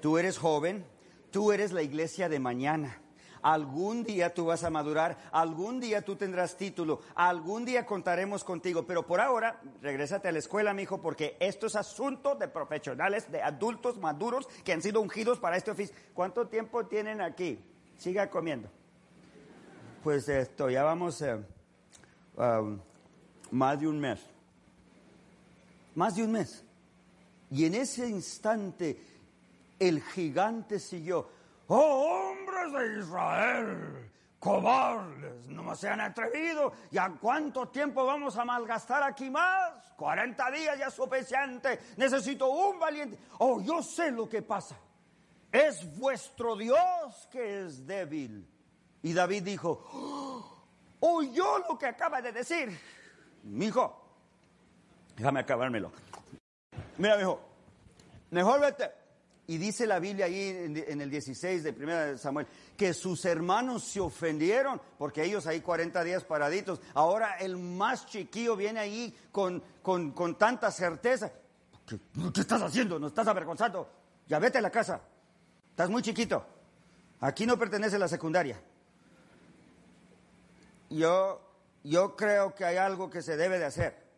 Tú 0.00 0.18
eres 0.18 0.38
joven, 0.38 0.84
tú 1.30 1.52
eres 1.52 1.72
la 1.72 1.82
iglesia 1.82 2.28
de 2.28 2.40
mañana. 2.40 3.00
Algún 3.42 4.04
día 4.04 4.34
tú 4.34 4.46
vas 4.46 4.64
a 4.64 4.70
madurar, 4.70 5.16
algún 5.32 5.80
día 5.80 6.02
tú 6.02 6.16
tendrás 6.16 6.58
título, 6.58 7.00
algún 7.14 7.64
día 7.64 7.86
contaremos 7.86 8.44
contigo, 8.44 8.84
pero 8.84 9.06
por 9.06 9.18
ahora, 9.18 9.62
regrésate 9.80 10.28
a 10.28 10.32
la 10.32 10.40
escuela, 10.40 10.74
mi 10.74 10.82
hijo, 10.82 11.00
porque 11.00 11.38
esto 11.40 11.66
es 11.66 11.74
asunto 11.74 12.34
de 12.34 12.48
profesionales, 12.48 13.32
de 13.32 13.42
adultos 13.42 13.96
maduros 13.96 14.46
que 14.62 14.74
han 14.74 14.82
sido 14.82 15.00
ungidos 15.00 15.38
para 15.38 15.56
este 15.56 15.70
oficio. 15.70 15.96
¿Cuánto 16.12 16.48
tiempo 16.48 16.84
tienen 16.84 17.22
aquí? 17.22 17.58
Siga 17.96 18.28
comiendo. 18.28 18.68
Pues 20.04 20.28
esto, 20.28 20.68
ya 20.68 20.82
vamos 20.82 21.22
a 21.22 21.38
más 23.50 23.80
de 23.80 23.88
un 23.88 24.00
mes. 24.00 24.20
Más 25.94 26.14
de 26.14 26.24
un 26.24 26.32
mes. 26.32 26.64
Y 27.50 27.64
en 27.64 27.74
ese 27.74 28.08
instante 28.08 29.02
el 29.80 30.02
gigante 30.02 30.78
siguió. 30.78 31.28
¡Oh, 31.66 32.30
hombres 32.30 32.72
de 32.72 33.00
Israel! 33.00 34.10
¡Cobardes! 34.38 35.48
No 35.48 35.74
se 35.74 35.88
han 35.88 36.00
atrevido. 36.00 36.72
¿Y 36.90 36.98
a 36.98 37.10
cuánto 37.20 37.68
tiempo 37.68 38.04
vamos 38.04 38.36
a 38.36 38.44
malgastar 38.44 39.02
aquí 39.02 39.30
más? 39.30 39.92
40 39.96 40.50
días 40.50 40.78
ya 40.78 40.86
es 40.86 40.94
suficiente. 40.94 41.80
Necesito 41.96 42.48
un 42.48 42.78
valiente. 42.78 43.18
Oh, 43.38 43.60
yo 43.60 43.82
sé 43.82 44.10
lo 44.10 44.28
que 44.28 44.42
pasa. 44.42 44.76
Es 45.50 45.98
vuestro 45.98 46.56
Dios 46.56 47.28
que 47.30 47.64
es 47.64 47.86
débil. 47.86 48.46
Y 49.02 49.12
David 49.14 49.42
dijo, 49.42 49.84
oh, 51.00 51.22
yo 51.22 51.58
lo 51.68 51.78
que 51.78 51.86
acaba 51.86 52.20
de 52.20 52.32
decir. 52.32 52.78
Mi 53.44 53.66
hijo, 53.66 53.98
déjame 55.16 55.40
acabármelo. 55.40 55.90
Mira, 56.98 57.16
mi 57.16 57.22
hijo, 57.22 57.40
mejor 58.30 58.60
vete. 58.60 58.99
Y 59.50 59.58
dice 59.58 59.84
la 59.84 59.98
Biblia 59.98 60.26
ahí 60.26 60.48
en, 60.86 61.00
el 61.00 61.10
16 61.10 61.64
de 61.64 61.70
1 61.72 62.18
Samuel 62.18 62.46
que 62.76 62.94
sus 62.94 63.24
hermanos 63.24 63.82
se 63.82 63.98
ofendieron 63.98 64.80
porque 64.96 65.24
ellos 65.24 65.44
ahí 65.48 65.60
40 65.60 66.04
días 66.04 66.22
paraditos. 66.22 66.80
Ahora 66.94 67.34
el 67.34 67.56
más 67.56 68.06
chiquillo 68.06 68.54
viene 68.54 68.78
ahí 68.78 69.12
con, 69.32 69.60
con, 69.82 70.12
con 70.12 70.38
tanta 70.38 70.70
certeza. 70.70 71.32
¿Qué, 71.84 71.98
¿Qué, 72.32 72.42
estás 72.42 72.62
haciendo? 72.62 73.00
¿No 73.00 73.08
estás 73.08 73.26
avergonzando? 73.26 73.90
Ya 74.28 74.38
vete 74.38 74.58
a 74.58 74.60
la 74.60 74.70
casa. 74.70 75.00
Estás 75.70 75.90
muy 75.90 76.02
chiquito. 76.02 76.46
Aquí 77.18 77.44
no 77.44 77.58
pertenece 77.58 77.98
la 77.98 78.06
secundaria. 78.06 78.62
Yo, 80.90 81.40
yo 81.82 82.14
creo 82.14 82.54
que 82.54 82.64
hay 82.64 82.76
algo 82.76 83.10
que 83.10 83.20
se 83.20 83.36
debe 83.36 83.58
de 83.58 83.64
hacer. 83.64 84.10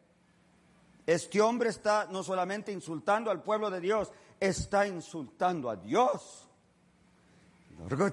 Este 1.07 1.41
hombre 1.41 1.71
está 1.71 2.07
no 2.11 2.23
solamente 2.23 2.71
insultando 2.71 3.31
al 3.31 3.43
pueblo 3.43 3.71
de 3.71 3.81
Dios, 3.81 4.13
está 4.43 4.89
insultando 4.89 5.71
a 5.71 5.77
Dios. 5.77 6.49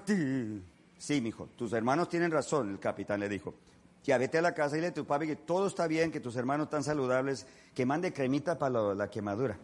ti. 0.04 0.62
Sí, 0.96 1.20
mijo, 1.20 1.46
tus 1.56 1.72
hermanos 1.72 2.08
tienen 2.08 2.30
razón, 2.30 2.70
el 2.70 2.78
capitán 2.78 3.20
le 3.20 3.28
dijo. 3.28 3.54
Ya 4.04 4.16
vete 4.16 4.38
a 4.38 4.42
la 4.42 4.54
casa 4.54 4.78
y 4.78 4.80
le 4.80 4.88
a 4.88 4.94
tu 4.94 5.04
papi 5.04 5.26
que 5.26 5.36
todo 5.36 5.66
está 5.66 5.86
bien, 5.86 6.10
que 6.10 6.20
tus 6.20 6.36
hermanos 6.36 6.66
están 6.66 6.84
saludables, 6.84 7.46
que 7.74 7.84
mande 7.84 8.12
cremita 8.12 8.58
para 8.58 8.94
la 8.94 9.10
quemadura. 9.10 9.58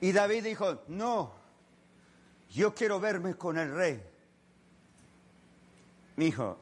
Y 0.00 0.12
David 0.12 0.44
dijo, 0.44 0.82
no, 0.88 1.32
yo 2.50 2.74
quiero 2.74 2.98
verme 3.00 3.34
con 3.34 3.56
el 3.56 3.72
rey. 3.72 4.02
Mijo, 6.16 6.58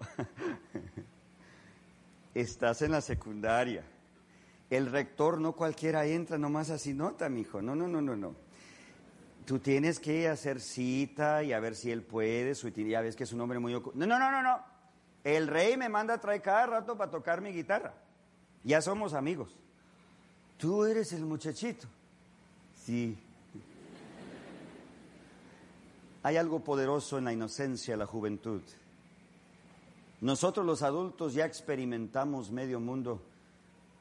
estás 2.35 2.83
en 2.83 2.93
la 2.93 3.01
secundaria. 3.01 3.83
El 4.71 4.87
rector 4.91 5.41
no 5.41 5.53
cualquiera 5.53 6.07
entra 6.07 6.39
nomás 6.39 6.71
así 6.71 6.95
nota, 6.95 7.29
mijo. 7.29 7.61
No, 7.61 7.75
no, 7.75 7.89
no, 7.89 8.01
no, 8.01 8.15
no. 8.15 8.35
Tú 9.45 9.59
tienes 9.59 9.99
que 9.99 10.29
hacer 10.29 10.61
cita 10.61 11.43
y 11.43 11.53
a 11.53 11.59
ver 11.59 11.75
si 11.75 11.91
él 11.91 12.03
puede. 12.03 12.55
Su, 12.55 12.69
ya 12.69 13.01
ves 13.01 13.17
que 13.17 13.25
es 13.25 13.33
un 13.33 13.41
hombre 13.41 13.59
muy. 13.59 13.73
No, 13.73 14.07
no, 14.07 14.19
no, 14.19 14.31
no, 14.31 14.43
no. 14.43 14.61
El 15.25 15.49
rey 15.49 15.77
me 15.77 15.89
manda 15.89 16.15
a 16.15 16.21
traer 16.21 16.41
cada 16.41 16.67
rato 16.67 16.97
para 16.97 17.11
tocar 17.11 17.41
mi 17.41 17.51
guitarra. 17.51 17.95
Ya 18.63 18.81
somos 18.81 19.13
amigos. 19.13 19.57
Tú 20.57 20.85
eres 20.85 21.13
el 21.13 21.25
muchachito. 21.25 21.89
Sí. 22.87 23.19
Hay 26.23 26.37
algo 26.37 26.61
poderoso 26.61 27.19
en 27.19 27.25
la 27.25 27.33
inocencia, 27.33 27.97
la 27.97 28.07
juventud. 28.07 28.63
Nosotros 30.21 30.65
los 30.65 30.83
adultos 30.83 31.35
ya 31.35 31.47
experimentamos 31.47 32.51
medio 32.51 32.79
mundo 32.79 33.23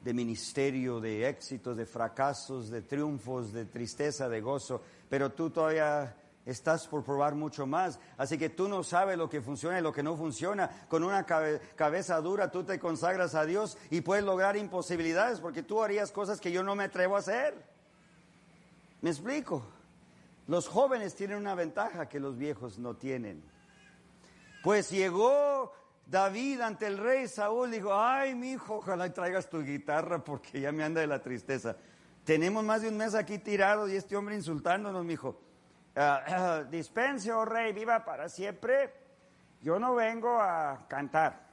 de 0.03 0.13
ministerio, 0.13 0.99
de 0.99 1.27
éxitos, 1.27 1.75
de 1.75 1.85
fracasos, 1.85 2.69
de 2.69 2.81
triunfos, 2.81 3.51
de 3.51 3.65
tristeza, 3.65 4.29
de 4.29 4.41
gozo, 4.41 4.81
pero 5.09 5.31
tú 5.31 5.49
todavía 5.49 6.15
estás 6.45 6.87
por 6.87 7.03
probar 7.03 7.35
mucho 7.35 7.67
más. 7.67 7.99
Así 8.17 8.37
que 8.37 8.49
tú 8.49 8.67
no 8.67 8.83
sabes 8.83 9.17
lo 9.17 9.29
que 9.29 9.41
funciona 9.41 9.79
y 9.79 9.81
lo 9.81 9.91
que 9.91 10.03
no 10.03 10.15
funciona. 10.15 10.69
Con 10.87 11.03
una 11.03 11.25
cabeza 11.25 12.21
dura 12.21 12.49
tú 12.49 12.63
te 12.63 12.79
consagras 12.79 13.35
a 13.35 13.45
Dios 13.45 13.77
y 13.89 14.01
puedes 14.01 14.23
lograr 14.23 14.57
imposibilidades 14.57 15.39
porque 15.39 15.63
tú 15.63 15.83
harías 15.83 16.11
cosas 16.11 16.39
que 16.39 16.51
yo 16.51 16.63
no 16.63 16.75
me 16.75 16.85
atrevo 16.85 17.15
a 17.15 17.19
hacer. 17.19 17.53
¿Me 19.01 19.09
explico? 19.09 19.63
Los 20.47 20.67
jóvenes 20.67 21.15
tienen 21.15 21.37
una 21.37 21.55
ventaja 21.55 22.09
que 22.09 22.19
los 22.19 22.37
viejos 22.37 22.79
no 22.79 22.95
tienen. 22.95 23.43
Pues 24.63 24.89
llegó 24.89 25.71
David 26.09 26.61
ante 26.61 26.87
el 26.87 26.97
rey 26.97 27.27
Saúl 27.27 27.69
dijo, 27.69 27.93
ay 27.93 28.33
mi 28.33 28.53
hijo, 28.53 28.77
ojalá 28.77 29.13
traigas 29.13 29.47
tu 29.47 29.61
guitarra 29.61 30.23
porque 30.23 30.59
ya 30.59 30.71
me 30.71 30.83
anda 30.83 31.01
de 31.01 31.07
la 31.07 31.21
tristeza. 31.21 31.75
Tenemos 32.23 32.63
más 32.63 32.81
de 32.81 32.87
un 32.89 32.97
mes 32.97 33.13
aquí 33.13 33.37
tirado 33.37 33.87
y 33.87 33.95
este 33.95 34.15
hombre 34.15 34.35
insultándonos, 34.35 35.05
mi 35.05 35.13
hijo. 35.13 35.39
Uh, 35.95 36.67
dispense, 36.71 37.31
oh 37.31 37.45
rey, 37.45 37.73
viva 37.73 38.03
para 38.03 38.27
siempre. 38.27 38.91
Yo 39.61 39.77
no 39.77 39.93
vengo 39.93 40.39
a 40.39 40.87
cantar. 40.87 41.47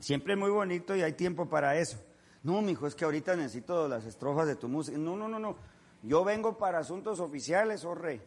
Siempre 0.00 0.36
muy 0.36 0.50
bonito 0.50 0.94
y 0.94 1.02
hay 1.02 1.14
tiempo 1.14 1.48
para 1.48 1.76
eso. 1.76 1.98
No, 2.42 2.60
mi 2.60 2.72
hijo, 2.72 2.86
es 2.86 2.94
que 2.94 3.06
ahorita 3.06 3.34
necesito 3.34 3.88
las 3.88 4.04
estrofas 4.04 4.46
de 4.46 4.56
tu 4.56 4.68
música. 4.68 4.98
No, 4.98 5.16
no, 5.16 5.26
no, 5.26 5.38
no. 5.38 5.56
Yo 6.02 6.22
vengo 6.22 6.58
para 6.58 6.80
asuntos 6.80 7.18
oficiales, 7.18 7.84
oh 7.86 7.94
rey. 7.94 8.20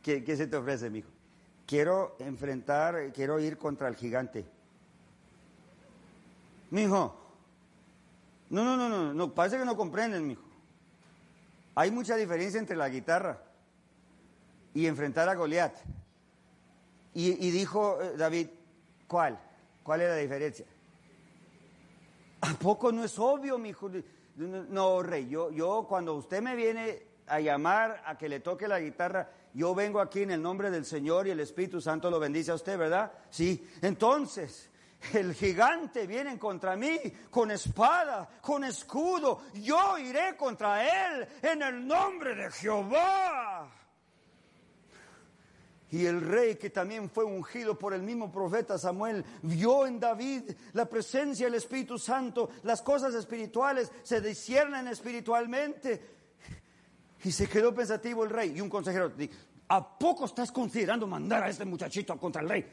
¿Qué, 0.00 0.22
qué 0.22 0.36
se 0.36 0.46
te 0.46 0.56
ofrece, 0.56 0.90
mi 0.90 1.00
hijo? 1.00 1.10
Quiero 1.66 2.14
enfrentar, 2.20 3.12
quiero 3.12 3.40
ir 3.40 3.58
contra 3.58 3.88
el 3.88 3.96
gigante. 3.96 4.55
Mijo, 6.70 7.14
no, 8.50 8.64
no, 8.64 8.76
no, 8.76 8.88
no, 8.88 9.14
no, 9.14 9.34
parece 9.34 9.58
que 9.58 9.64
no 9.64 9.76
comprenden, 9.76 10.26
mijo. 10.26 10.42
Hay 11.74 11.90
mucha 11.90 12.16
diferencia 12.16 12.58
entre 12.58 12.76
la 12.76 12.88
guitarra 12.88 13.38
y 14.72 14.86
enfrentar 14.86 15.28
a 15.28 15.34
Goliat. 15.34 15.74
Y, 17.14 17.50
dijo 17.50 17.98
eh, 18.02 18.12
David, 18.16 18.48
¿cuál? 19.06 19.38
¿Cuál 19.82 20.02
es 20.02 20.08
la 20.08 20.16
diferencia? 20.16 20.66
¿A 22.42 22.52
poco 22.54 22.92
no 22.92 23.04
es 23.04 23.18
obvio, 23.18 23.58
mijo? 23.58 23.90
No, 24.36 25.02
rey, 25.02 25.28
yo, 25.28 25.50
yo 25.50 25.86
cuando 25.88 26.14
usted 26.14 26.42
me 26.42 26.54
viene 26.54 27.02
a 27.26 27.40
llamar 27.40 28.02
a 28.04 28.18
que 28.18 28.28
le 28.28 28.40
toque 28.40 28.68
la 28.68 28.80
guitarra, 28.80 29.30
yo 29.54 29.74
vengo 29.74 30.00
aquí 30.00 30.22
en 30.22 30.32
el 30.32 30.42
nombre 30.42 30.70
del 30.70 30.84
Señor 30.84 31.26
y 31.26 31.30
el 31.30 31.40
Espíritu 31.40 31.80
Santo 31.80 32.10
lo 32.10 32.20
bendice 32.20 32.50
a 32.50 32.56
usted, 32.56 32.76
¿verdad? 32.76 33.10
Sí. 33.30 33.66
Entonces, 33.80 34.68
el 35.12 35.34
gigante 35.34 36.06
viene 36.06 36.38
contra 36.38 36.76
mí 36.76 36.98
con 37.30 37.50
espada, 37.50 38.28
con 38.40 38.64
escudo. 38.64 39.42
Yo 39.54 39.98
iré 39.98 40.36
contra 40.36 40.82
él 41.16 41.28
en 41.42 41.62
el 41.62 41.86
nombre 41.86 42.34
de 42.34 42.50
Jehová. 42.50 43.70
Y 45.90 46.04
el 46.04 46.20
rey, 46.20 46.56
que 46.56 46.70
también 46.70 47.08
fue 47.08 47.24
ungido 47.24 47.78
por 47.78 47.94
el 47.94 48.02
mismo 48.02 48.30
profeta 48.32 48.76
Samuel, 48.76 49.24
vio 49.42 49.86
en 49.86 50.00
David 50.00 50.50
la 50.72 50.86
presencia 50.86 51.46
del 51.46 51.54
Espíritu 51.54 51.96
Santo, 51.98 52.50
las 52.64 52.82
cosas 52.82 53.14
espirituales 53.14 53.92
se 54.02 54.20
disciernen 54.20 54.88
espiritualmente. 54.88 56.16
Y 57.22 57.32
se 57.32 57.48
quedó 57.48 57.74
pensativo 57.74 58.24
el 58.24 58.30
rey. 58.30 58.52
Y 58.56 58.60
un 58.60 58.68
consejero 58.68 59.12
¿a 59.68 59.98
poco 59.98 60.26
estás 60.26 60.50
considerando 60.52 61.06
mandar 61.06 61.44
a 61.44 61.48
este 61.48 61.64
muchachito 61.64 62.16
contra 62.18 62.42
el 62.42 62.48
rey? 62.48 62.72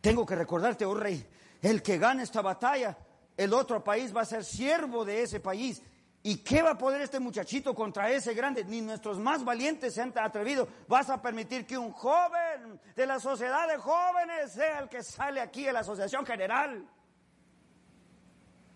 Tengo 0.00 0.24
que 0.24 0.34
recordarte, 0.34 0.84
oh 0.84 0.94
rey, 0.94 1.24
el 1.62 1.80
que 1.80 1.96
gane 1.96 2.24
esta 2.24 2.42
batalla, 2.42 2.98
el 3.36 3.54
otro 3.54 3.82
país 3.82 4.14
va 4.14 4.22
a 4.22 4.26
ser 4.26 4.44
siervo 4.44 5.04
de 5.04 5.22
ese 5.22 5.40
país. 5.40 5.80
¿Y 6.24 6.36
qué 6.38 6.62
va 6.62 6.72
a 6.72 6.78
poder 6.78 7.00
este 7.00 7.18
muchachito 7.18 7.74
contra 7.74 8.10
ese 8.10 8.34
grande? 8.34 8.64
Ni 8.64 8.80
nuestros 8.80 9.18
más 9.18 9.44
valientes 9.44 9.94
se 9.94 10.02
han 10.02 10.12
atrevido. 10.16 10.68
Vas 10.86 11.10
a 11.10 11.20
permitir 11.20 11.66
que 11.66 11.76
un 11.76 11.92
joven 11.92 12.80
de 12.94 13.06
la 13.06 13.18
sociedad 13.18 13.66
de 13.66 13.78
jóvenes 13.78 14.52
sea 14.52 14.80
el 14.80 14.88
que 14.88 15.02
sale 15.02 15.40
aquí 15.40 15.66
en 15.66 15.74
la 15.74 15.80
Asociación 15.80 16.24
General. 16.24 16.86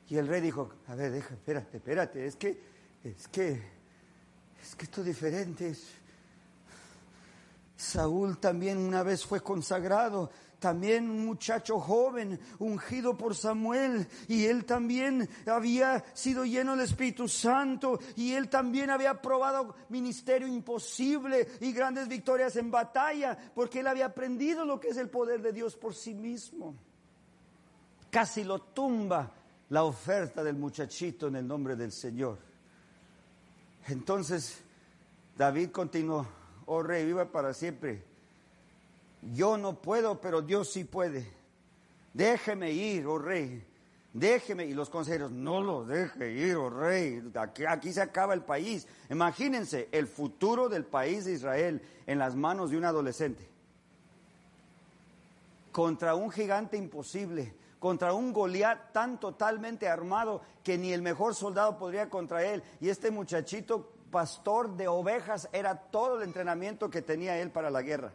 Y 0.08 0.16
el 0.16 0.26
rey 0.26 0.40
dijo, 0.40 0.72
a 0.88 0.94
ver, 0.94 1.12
deja, 1.12 1.34
espérate, 1.34 1.76
espérate, 1.76 2.26
es 2.26 2.36
que, 2.36 2.60
es 3.02 3.28
que, 3.28 3.62
es 4.62 4.74
que 4.76 4.84
esto 4.84 5.00
es 5.00 5.06
diferente. 5.06 5.74
Saúl 7.76 8.38
también 8.38 8.78
una 8.78 9.02
vez 9.02 9.24
fue 9.24 9.40
consagrado, 9.40 10.30
también 10.58 11.10
un 11.10 11.26
muchacho 11.26 11.78
joven, 11.78 12.40
ungido 12.58 13.16
por 13.16 13.34
Samuel, 13.34 14.06
y 14.28 14.46
él 14.46 14.64
también 14.64 15.28
había 15.46 16.04
sido 16.14 16.44
lleno 16.44 16.72
del 16.72 16.86
Espíritu 16.86 17.28
Santo, 17.28 17.98
y 18.16 18.32
él 18.32 18.48
también 18.48 18.90
había 18.90 19.20
probado 19.20 19.74
ministerio 19.88 20.48
imposible 20.48 21.46
y 21.60 21.72
grandes 21.72 22.08
victorias 22.08 22.56
en 22.56 22.70
batalla, 22.70 23.36
porque 23.54 23.80
él 23.80 23.86
había 23.86 24.06
aprendido 24.06 24.64
lo 24.64 24.80
que 24.80 24.88
es 24.88 24.96
el 24.96 25.10
poder 25.10 25.42
de 25.42 25.52
Dios 25.52 25.76
por 25.76 25.94
sí 25.94 26.14
mismo. 26.14 26.74
Casi 28.10 28.44
lo 28.44 28.60
tumba 28.60 29.32
la 29.68 29.84
oferta 29.84 30.42
del 30.42 30.56
muchachito 30.56 31.26
en 31.28 31.36
el 31.36 31.46
nombre 31.46 31.76
del 31.76 31.92
Señor. 31.92 32.38
Entonces 33.88 34.58
David 35.36 35.70
continuó, 35.70 36.26
oh 36.66 36.82
rey, 36.82 37.04
viva 37.04 37.30
para 37.30 37.52
siempre 37.52 38.15
yo 39.22 39.56
no 39.56 39.80
puedo, 39.80 40.20
pero 40.20 40.42
Dios 40.42 40.72
sí 40.72 40.84
puede. 40.84 41.26
Déjeme 42.12 42.72
ir, 42.72 43.06
oh 43.06 43.18
rey. 43.18 43.62
Déjeme. 44.12 44.64
Y 44.64 44.72
los 44.72 44.88
consejeros, 44.88 45.30
no 45.30 45.60
lo 45.60 45.84
deje 45.84 46.32
ir, 46.32 46.56
oh 46.56 46.70
rey. 46.70 47.22
Aquí, 47.34 47.64
aquí, 47.66 47.92
se 47.92 48.00
acaba 48.00 48.32
el 48.32 48.42
país. 48.42 48.86
Imagínense 49.10 49.88
el 49.92 50.06
futuro 50.06 50.68
del 50.68 50.84
país 50.84 51.26
de 51.26 51.32
Israel 51.32 51.82
en 52.06 52.18
las 52.18 52.34
manos 52.34 52.70
de 52.70 52.78
un 52.78 52.84
adolescente. 52.84 53.46
Contra 55.72 56.14
un 56.14 56.30
gigante 56.30 56.78
imposible. 56.78 57.54
Contra 57.78 58.14
un 58.14 58.32
Goliat 58.32 58.92
tan 58.92 59.20
totalmente 59.20 59.86
armado 59.86 60.40
que 60.64 60.78
ni 60.78 60.92
el 60.92 61.02
mejor 61.02 61.34
soldado 61.34 61.76
podría 61.76 62.08
contra 62.08 62.42
él. 62.44 62.62
Y 62.80 62.88
este 62.88 63.10
muchachito, 63.10 63.92
pastor 64.10 64.76
de 64.76 64.88
ovejas, 64.88 65.50
era 65.52 65.76
todo 65.76 66.16
el 66.16 66.22
entrenamiento 66.22 66.88
que 66.88 67.02
tenía 67.02 67.38
él 67.38 67.50
para 67.50 67.70
la 67.70 67.82
guerra. 67.82 68.12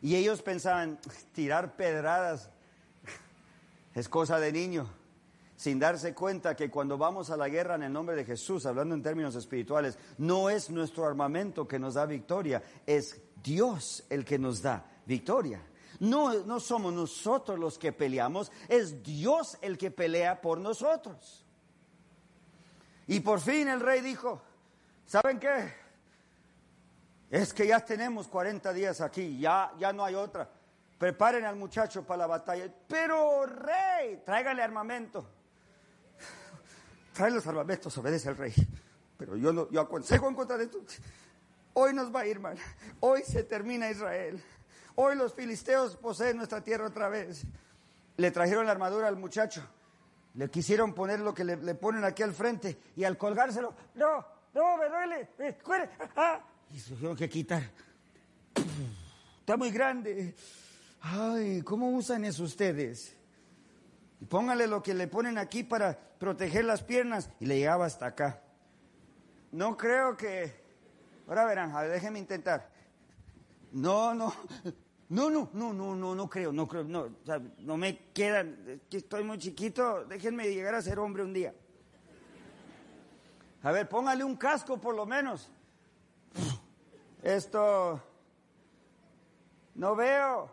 Y 0.00 0.14
ellos 0.14 0.42
pensaban, 0.42 0.98
tirar 1.32 1.76
pedradas 1.76 2.50
es 3.94 4.08
cosa 4.08 4.38
de 4.38 4.52
niño, 4.52 4.88
sin 5.56 5.80
darse 5.80 6.14
cuenta 6.14 6.54
que 6.54 6.70
cuando 6.70 6.96
vamos 6.96 7.30
a 7.30 7.36
la 7.36 7.48
guerra 7.48 7.74
en 7.74 7.82
el 7.82 7.92
nombre 7.92 8.14
de 8.14 8.24
Jesús, 8.24 8.64
hablando 8.64 8.94
en 8.94 9.02
términos 9.02 9.34
espirituales, 9.34 9.98
no 10.18 10.50
es 10.50 10.70
nuestro 10.70 11.04
armamento 11.04 11.66
que 11.66 11.80
nos 11.80 11.94
da 11.94 12.06
victoria, 12.06 12.62
es 12.86 13.20
Dios 13.42 14.04
el 14.08 14.24
que 14.24 14.38
nos 14.38 14.62
da 14.62 14.86
victoria. 15.04 15.60
No, 15.98 16.32
no 16.44 16.60
somos 16.60 16.92
nosotros 16.92 17.58
los 17.58 17.76
que 17.76 17.92
peleamos, 17.92 18.52
es 18.68 19.02
Dios 19.02 19.58
el 19.62 19.76
que 19.76 19.90
pelea 19.90 20.40
por 20.40 20.60
nosotros. 20.60 21.44
Y 23.08 23.18
por 23.18 23.40
fin 23.40 23.66
el 23.66 23.80
rey 23.80 24.00
dijo, 24.00 24.40
¿saben 25.06 25.40
qué? 25.40 25.87
Es 27.30 27.52
que 27.52 27.66
ya 27.66 27.80
tenemos 27.80 28.26
40 28.28 28.72
días 28.72 29.00
aquí, 29.00 29.38
ya, 29.38 29.72
ya 29.78 29.92
no 29.92 30.04
hay 30.04 30.14
otra. 30.14 30.48
Preparen 30.98 31.44
al 31.44 31.56
muchacho 31.56 32.04
para 32.04 32.18
la 32.18 32.26
batalla. 32.26 32.72
Pero 32.88 33.46
rey, 33.46 34.22
tráigale 34.24 34.62
armamento. 34.62 35.28
Trae 37.12 37.30
los 37.30 37.46
armamentos, 37.46 37.96
obedece 37.98 38.28
al 38.28 38.36
rey. 38.36 38.54
Pero 39.16 39.36
yo, 39.36 39.52
no, 39.52 39.68
yo 39.70 39.80
aconsejo 39.80 40.28
en 40.28 40.34
contra 40.34 40.56
de 40.56 40.64
esto. 40.64 40.78
Hoy 41.74 41.92
nos 41.92 42.14
va 42.14 42.20
a 42.20 42.26
ir 42.26 42.40
mal. 42.40 42.56
Hoy 43.00 43.22
se 43.22 43.44
termina 43.44 43.90
Israel. 43.90 44.42
Hoy 44.94 45.16
los 45.16 45.34
filisteos 45.34 45.96
poseen 45.96 46.36
nuestra 46.36 46.62
tierra 46.62 46.86
otra 46.86 47.08
vez. 47.08 47.44
Le 48.16 48.30
trajeron 48.30 48.66
la 48.66 48.72
armadura 48.72 49.06
al 49.06 49.16
muchacho. 49.16 49.62
Le 50.34 50.48
quisieron 50.50 50.94
poner 50.94 51.20
lo 51.20 51.34
que 51.34 51.44
le, 51.44 51.56
ponen 51.74 52.04
aquí 52.04 52.22
al 52.22 52.32
frente. 52.32 52.78
Y 52.96 53.04
al 53.04 53.18
colgárselo, 53.18 53.74
no, 53.94 54.24
no, 54.54 54.76
me 54.76 54.88
duele. 54.88 55.28
Me, 55.38 55.56
ah, 56.16 56.40
y 56.72 56.78
se 56.78 56.94
que 57.16 57.28
quitar. 57.28 57.62
Está 59.40 59.56
muy 59.56 59.70
grande. 59.70 60.34
Ay, 61.00 61.62
¿cómo 61.62 61.90
usan 61.90 62.24
eso 62.24 62.44
ustedes? 62.44 63.16
Y 64.20 64.24
póngale 64.24 64.66
lo 64.66 64.82
que 64.82 64.94
le 64.94 65.06
ponen 65.06 65.38
aquí 65.38 65.62
para 65.62 65.98
proteger 66.18 66.64
las 66.64 66.82
piernas. 66.82 67.30
Y 67.40 67.46
le 67.46 67.58
llegaba 67.58 67.86
hasta 67.86 68.06
acá. 68.06 68.42
No 69.52 69.76
creo 69.76 70.16
que... 70.16 70.66
Ahora 71.26 71.44
verán, 71.44 71.74
a 71.74 71.82
ver, 71.82 71.92
déjenme 71.92 72.18
intentar. 72.18 72.70
No, 73.72 74.14
no, 74.14 74.34
no, 75.10 75.30
no, 75.30 75.50
no, 75.52 75.72
no, 75.72 75.94
no, 75.94 76.14
no 76.14 76.28
creo, 76.30 76.52
no 76.52 76.66
creo, 76.66 76.84
no, 76.84 77.08
no 77.58 77.76
me 77.76 77.98
quedan, 78.14 78.80
que 78.88 78.96
estoy 78.96 79.24
muy 79.24 79.36
chiquito, 79.36 80.06
déjenme 80.06 80.48
llegar 80.48 80.74
a 80.74 80.80
ser 80.80 80.98
hombre 80.98 81.22
un 81.22 81.34
día. 81.34 81.54
A 83.62 83.72
ver, 83.72 83.88
póngale 83.88 84.24
un 84.24 84.36
casco 84.36 84.80
por 84.80 84.94
lo 84.94 85.04
menos. 85.04 85.50
Esto 87.22 88.02
no 89.74 89.96
veo. 89.96 90.50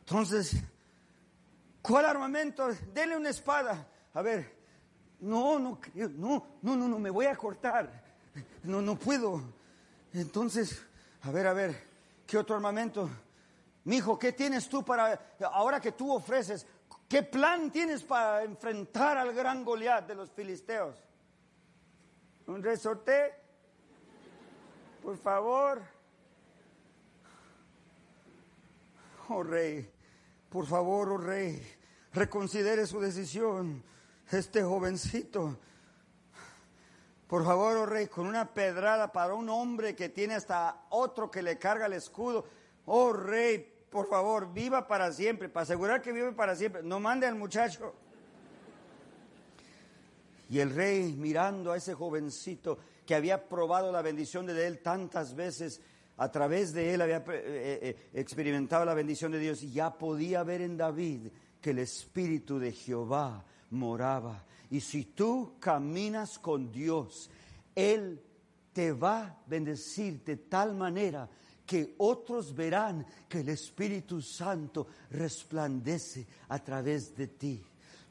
Entonces, 0.00 0.56
¿cuál 1.82 2.04
armamento? 2.04 2.68
Dele 2.92 3.16
una 3.16 3.30
espada. 3.30 3.88
A 4.14 4.22
ver, 4.22 4.56
no, 5.20 5.58
no, 5.58 5.78
no, 5.94 6.46
no, 6.62 6.76
no, 6.76 6.88
no, 6.88 6.98
me 6.98 7.10
voy 7.10 7.26
a 7.26 7.36
cortar. 7.36 8.04
No, 8.62 8.80
no 8.80 8.96
puedo. 8.96 9.42
Entonces, 10.12 10.82
a 11.22 11.30
ver, 11.30 11.46
a 11.46 11.52
ver, 11.52 11.84
¿qué 12.26 12.38
otro 12.38 12.56
armamento? 12.56 13.10
Mijo, 13.84 14.18
¿qué 14.18 14.32
tienes 14.32 14.68
tú 14.68 14.84
para, 14.84 15.36
ahora 15.52 15.80
que 15.80 15.92
tú 15.92 16.12
ofreces, 16.12 16.66
qué 17.08 17.22
plan 17.22 17.70
tienes 17.70 18.02
para 18.02 18.42
enfrentar 18.42 19.18
al 19.18 19.32
gran 19.32 19.64
Goliat 19.64 20.06
de 20.06 20.14
los 20.14 20.30
filisteos? 20.30 21.05
Un 22.46 22.62
resorte, 22.62 23.34
por 25.02 25.16
favor. 25.18 25.82
Oh 29.28 29.42
rey, 29.42 29.90
por 30.48 30.66
favor, 30.66 31.08
oh 31.10 31.18
rey, 31.18 31.60
reconsidere 32.12 32.86
su 32.86 33.00
decisión. 33.00 33.82
Este 34.30 34.62
jovencito, 34.62 35.56
por 37.26 37.44
favor, 37.44 37.76
oh 37.76 37.86
rey, 37.86 38.06
con 38.06 38.26
una 38.26 38.52
pedrada 38.54 39.10
para 39.10 39.34
un 39.34 39.48
hombre 39.48 39.96
que 39.96 40.08
tiene 40.08 40.34
hasta 40.34 40.86
otro 40.90 41.30
que 41.30 41.42
le 41.42 41.58
carga 41.58 41.86
el 41.86 41.94
escudo. 41.94 42.46
Oh 42.86 43.12
rey, 43.12 43.72
por 43.90 44.08
favor, 44.08 44.52
viva 44.52 44.86
para 44.86 45.12
siempre, 45.12 45.48
para 45.48 45.64
asegurar 45.64 46.02
que 46.02 46.12
vive 46.12 46.32
para 46.32 46.54
siempre. 46.54 46.82
No 46.82 47.00
mande 47.00 47.26
al 47.26 47.34
muchacho. 47.34 47.94
Y 50.48 50.60
el 50.60 50.70
rey 50.70 51.12
mirando 51.12 51.72
a 51.72 51.76
ese 51.76 51.94
jovencito 51.94 52.78
que 53.04 53.14
había 53.14 53.48
probado 53.48 53.90
la 53.92 54.02
bendición 54.02 54.46
de 54.46 54.66
él 54.66 54.80
tantas 54.80 55.34
veces, 55.34 55.80
a 56.16 56.30
través 56.30 56.72
de 56.72 56.94
él 56.94 57.02
había 57.02 57.18
eh, 57.18 57.22
eh, 57.28 57.78
eh, 57.82 57.96
experimentado 58.14 58.84
la 58.84 58.94
bendición 58.94 59.32
de 59.32 59.38
Dios 59.38 59.62
y 59.62 59.72
ya 59.72 59.96
podía 59.96 60.42
ver 60.42 60.62
en 60.62 60.76
David 60.76 61.28
que 61.60 61.70
el 61.70 61.80
Espíritu 61.80 62.58
de 62.58 62.72
Jehová 62.72 63.44
moraba. 63.70 64.44
Y 64.70 64.80
si 64.80 65.04
tú 65.04 65.54
caminas 65.60 66.38
con 66.38 66.72
Dios, 66.72 67.30
Él 67.74 68.20
te 68.72 68.92
va 68.92 69.18
a 69.20 69.42
bendecir 69.46 70.22
de 70.24 70.36
tal 70.36 70.74
manera 70.74 71.28
que 71.64 71.94
otros 71.98 72.54
verán 72.54 73.06
que 73.28 73.40
el 73.40 73.48
Espíritu 73.48 74.22
Santo 74.22 74.86
resplandece 75.10 76.26
a 76.48 76.62
través 76.62 77.16
de 77.16 77.26
ti. 77.28 77.64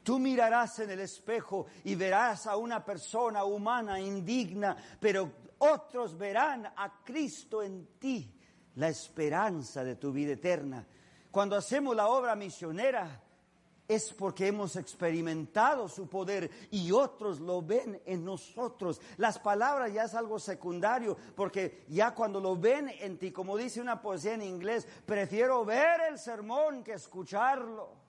Tú 0.06 0.20
mirarás 0.20 0.78
en 0.78 0.90
el 0.92 1.00
espejo 1.00 1.66
y 1.82 1.96
verás 1.96 2.46
a 2.46 2.56
una 2.56 2.84
persona 2.84 3.42
humana, 3.42 3.98
indigna, 3.98 4.76
pero 5.00 5.32
otros 5.58 6.16
verán 6.16 6.64
a 6.64 7.02
Cristo 7.02 7.60
en 7.60 7.98
ti, 7.98 8.32
la 8.76 8.88
esperanza 8.88 9.82
de 9.82 9.96
tu 9.96 10.12
vida 10.12 10.34
eterna. 10.34 10.86
Cuando 11.28 11.56
hacemos 11.56 11.96
la 11.96 12.06
obra 12.06 12.36
misionera, 12.36 13.20
es 13.88 14.12
porque 14.12 14.46
hemos 14.46 14.76
experimentado 14.76 15.88
su 15.88 16.08
poder 16.08 16.52
y 16.70 16.92
otros 16.92 17.40
lo 17.40 17.60
ven 17.60 18.00
en 18.06 18.24
nosotros. 18.24 19.00
Las 19.16 19.40
palabras 19.40 19.92
ya 19.92 20.04
es 20.04 20.14
algo 20.14 20.38
secundario, 20.38 21.16
porque 21.34 21.84
ya 21.88 22.14
cuando 22.14 22.38
lo 22.38 22.54
ven 22.54 22.92
en 23.00 23.18
ti, 23.18 23.32
como 23.32 23.56
dice 23.56 23.80
una 23.80 24.00
poesía 24.00 24.34
en 24.34 24.42
inglés, 24.42 24.86
prefiero 25.04 25.64
ver 25.64 26.02
el 26.10 26.18
sermón 26.20 26.84
que 26.84 26.92
escucharlo. 26.92 28.05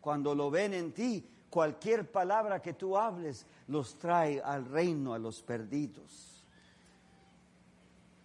Cuando 0.00 0.34
lo 0.34 0.50
ven 0.50 0.74
en 0.74 0.92
ti, 0.92 1.24
cualquier 1.50 2.10
palabra 2.10 2.62
que 2.62 2.72
tú 2.72 2.96
hables 2.96 3.46
los 3.66 3.98
trae 3.98 4.40
al 4.40 4.64
reino, 4.64 5.12
a 5.12 5.18
los 5.18 5.42
perdidos. 5.42 6.44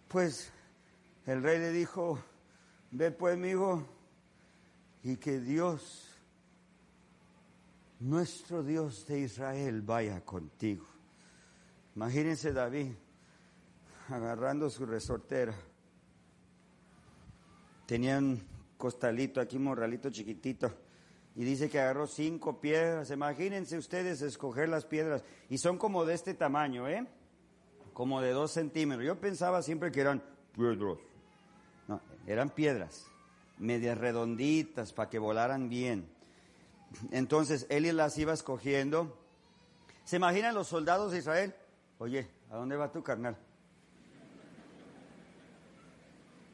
Pues 0.07 0.51
el 1.26 1.41
rey 1.43 1.59
le 1.59 1.71
dijo, 1.71 2.19
ve 2.91 3.11
pues 3.11 3.38
mi 3.38 3.49
hijo, 3.49 3.84
y 5.03 5.17
que 5.17 5.39
Dios, 5.39 6.07
nuestro 7.99 8.63
Dios 8.63 9.05
de 9.07 9.19
Israel, 9.19 9.82
vaya 9.82 10.23
contigo. 10.23 10.86
Imagínense 11.95 12.53
David 12.53 12.91
agarrando 14.09 14.69
su 14.69 14.86
resortera. 14.86 15.53
Tenía 17.86 18.17
un 18.17 18.41
costalito 18.78 19.41
aquí, 19.41 19.59
morralito 19.59 20.09
chiquitito 20.09 20.85
Y 21.36 21.44
dice 21.44 21.70
que 21.70 21.80
agarró 21.80 22.08
cinco 22.08 22.62
piedras. 22.62 23.12
Imagínense 23.12 23.78
ustedes 23.78 24.22
escoger 24.22 24.70
las 24.70 24.86
piedras. 24.86 25.24
Y 25.50 25.58
son 25.58 25.78
como 25.78 26.06
de 26.06 26.14
este 26.14 26.34
tamaño, 26.34 26.88
¿eh? 26.88 27.06
Como 27.94 28.22
de 28.22 28.32
dos 28.32 28.52
centímetros. 28.52 29.06
Yo 29.06 29.20
pensaba 29.20 29.62
siempre 29.62 29.92
que 29.92 30.02
eran 30.02 30.24
piedras. 30.54 30.98
No, 31.88 32.02
eran 32.26 32.50
piedras. 32.50 33.08
Medias 33.58 33.98
redonditas 33.98 34.94
para 34.94 35.10
que 35.10 35.20
volaran 35.20 35.68
bien. 35.70 36.10
Entonces 37.12 37.66
él 37.70 37.94
las 37.96 38.18
iba 38.18 38.34
escogiendo. 38.34 39.18
¿Se 40.06 40.16
imaginan 40.16 40.56
los 40.56 40.68
soldados 40.68 41.12
de 41.12 41.18
Israel? 41.18 41.54
Oye, 41.98 42.28
¿a 42.50 42.56
dónde 42.56 42.78
va 42.78 42.92
tu 42.92 43.04
carnal? 43.04 43.38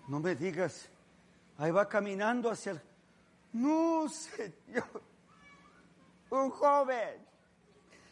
No 0.07 0.19
me 0.19 0.35
digas. 0.35 0.89
Ahí 1.57 1.71
va 1.71 1.87
caminando 1.87 2.49
hacia 2.49 2.73
el... 2.73 2.81
No, 3.53 4.07
Señor. 4.09 5.01
Un 6.29 6.49
joven. 6.49 7.25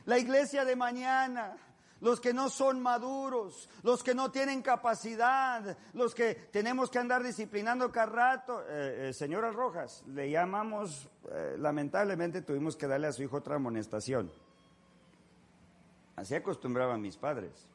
La 0.05 0.17
iglesia 0.17 0.65
de 0.65 0.75
mañana. 0.75 1.55
Los 2.01 2.21
que 2.21 2.33
no 2.33 2.49
son 2.49 2.81
maduros, 2.81 3.69
los 3.83 4.03
que 4.03 4.15
no 4.15 4.31
tienen 4.31 4.61
capacidad, 4.61 5.77
los 5.93 6.15
que 6.15 6.33
tenemos 6.33 6.89
que 6.89 6.97
andar 6.97 7.21
disciplinando 7.21 7.91
cada 7.91 8.05
rato. 8.05 8.61
Eh, 8.69 9.09
eh, 9.09 9.13
señora 9.13 9.51
Rojas, 9.51 10.05
le 10.07 10.31
llamamos, 10.31 11.09
eh, 11.29 11.55
lamentablemente 11.57 12.41
tuvimos 12.41 12.77
que 12.77 12.87
darle 12.87 13.07
a 13.07 13.11
su 13.11 13.21
hijo 13.21 13.35
otra 13.35 13.57
amonestación. 13.57 14.31
Así 16.15 16.35
acostumbraban 16.35 17.01
mis 17.01 17.17
padres. 17.17 17.67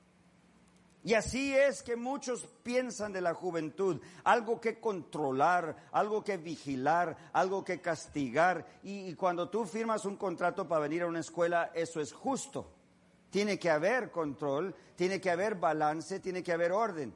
Y 1.06 1.12
así 1.12 1.54
es 1.54 1.82
que 1.82 1.96
muchos 1.96 2.46
piensan 2.62 3.12
de 3.12 3.20
la 3.20 3.34
juventud, 3.34 4.00
algo 4.24 4.58
que 4.58 4.80
controlar, 4.80 5.76
algo 5.92 6.24
que 6.24 6.38
vigilar, 6.38 7.14
algo 7.34 7.62
que 7.62 7.82
castigar. 7.82 8.66
Y, 8.82 9.14
cuando 9.14 9.50
tú 9.50 9.66
firmas 9.66 10.06
un 10.06 10.16
contrato 10.16 10.66
para 10.66 10.80
venir 10.80 11.02
a 11.02 11.06
una 11.06 11.20
escuela, 11.20 11.70
eso 11.74 12.00
es 12.00 12.10
justo. 12.10 12.72
Tiene 13.28 13.58
que 13.58 13.68
haber 13.68 14.10
control, 14.10 14.74
tiene 14.96 15.20
que 15.20 15.30
haber 15.30 15.56
balance, 15.56 16.20
tiene 16.20 16.42
que 16.42 16.52
haber 16.54 16.72
orden. 16.72 17.14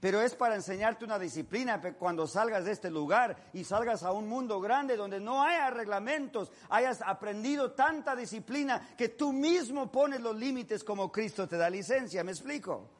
Pero 0.00 0.20
es 0.20 0.34
para 0.34 0.56
enseñarte 0.56 1.04
una 1.04 1.18
disciplina 1.18 1.80
cuando 2.00 2.26
salgas 2.26 2.64
de 2.64 2.72
este 2.72 2.90
lugar 2.90 3.36
y 3.52 3.62
salgas 3.62 4.02
a 4.02 4.10
un 4.10 4.26
mundo 4.26 4.60
grande 4.60 4.96
donde 4.96 5.20
no 5.20 5.44
haya 5.44 5.70
reglamentos, 5.70 6.50
hayas 6.68 7.00
aprendido 7.02 7.72
tanta 7.72 8.16
disciplina 8.16 8.88
que 8.98 9.10
tú 9.10 9.32
mismo 9.32 9.92
pones 9.92 10.20
los 10.20 10.34
límites 10.34 10.82
como 10.82 11.12
Cristo 11.12 11.46
te 11.46 11.58
da 11.58 11.70
licencia. 11.70 12.24
¿Me 12.24 12.32
explico? 12.32 12.99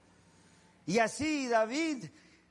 Y 0.87 0.99
así 0.99 1.49
David 1.49 2.07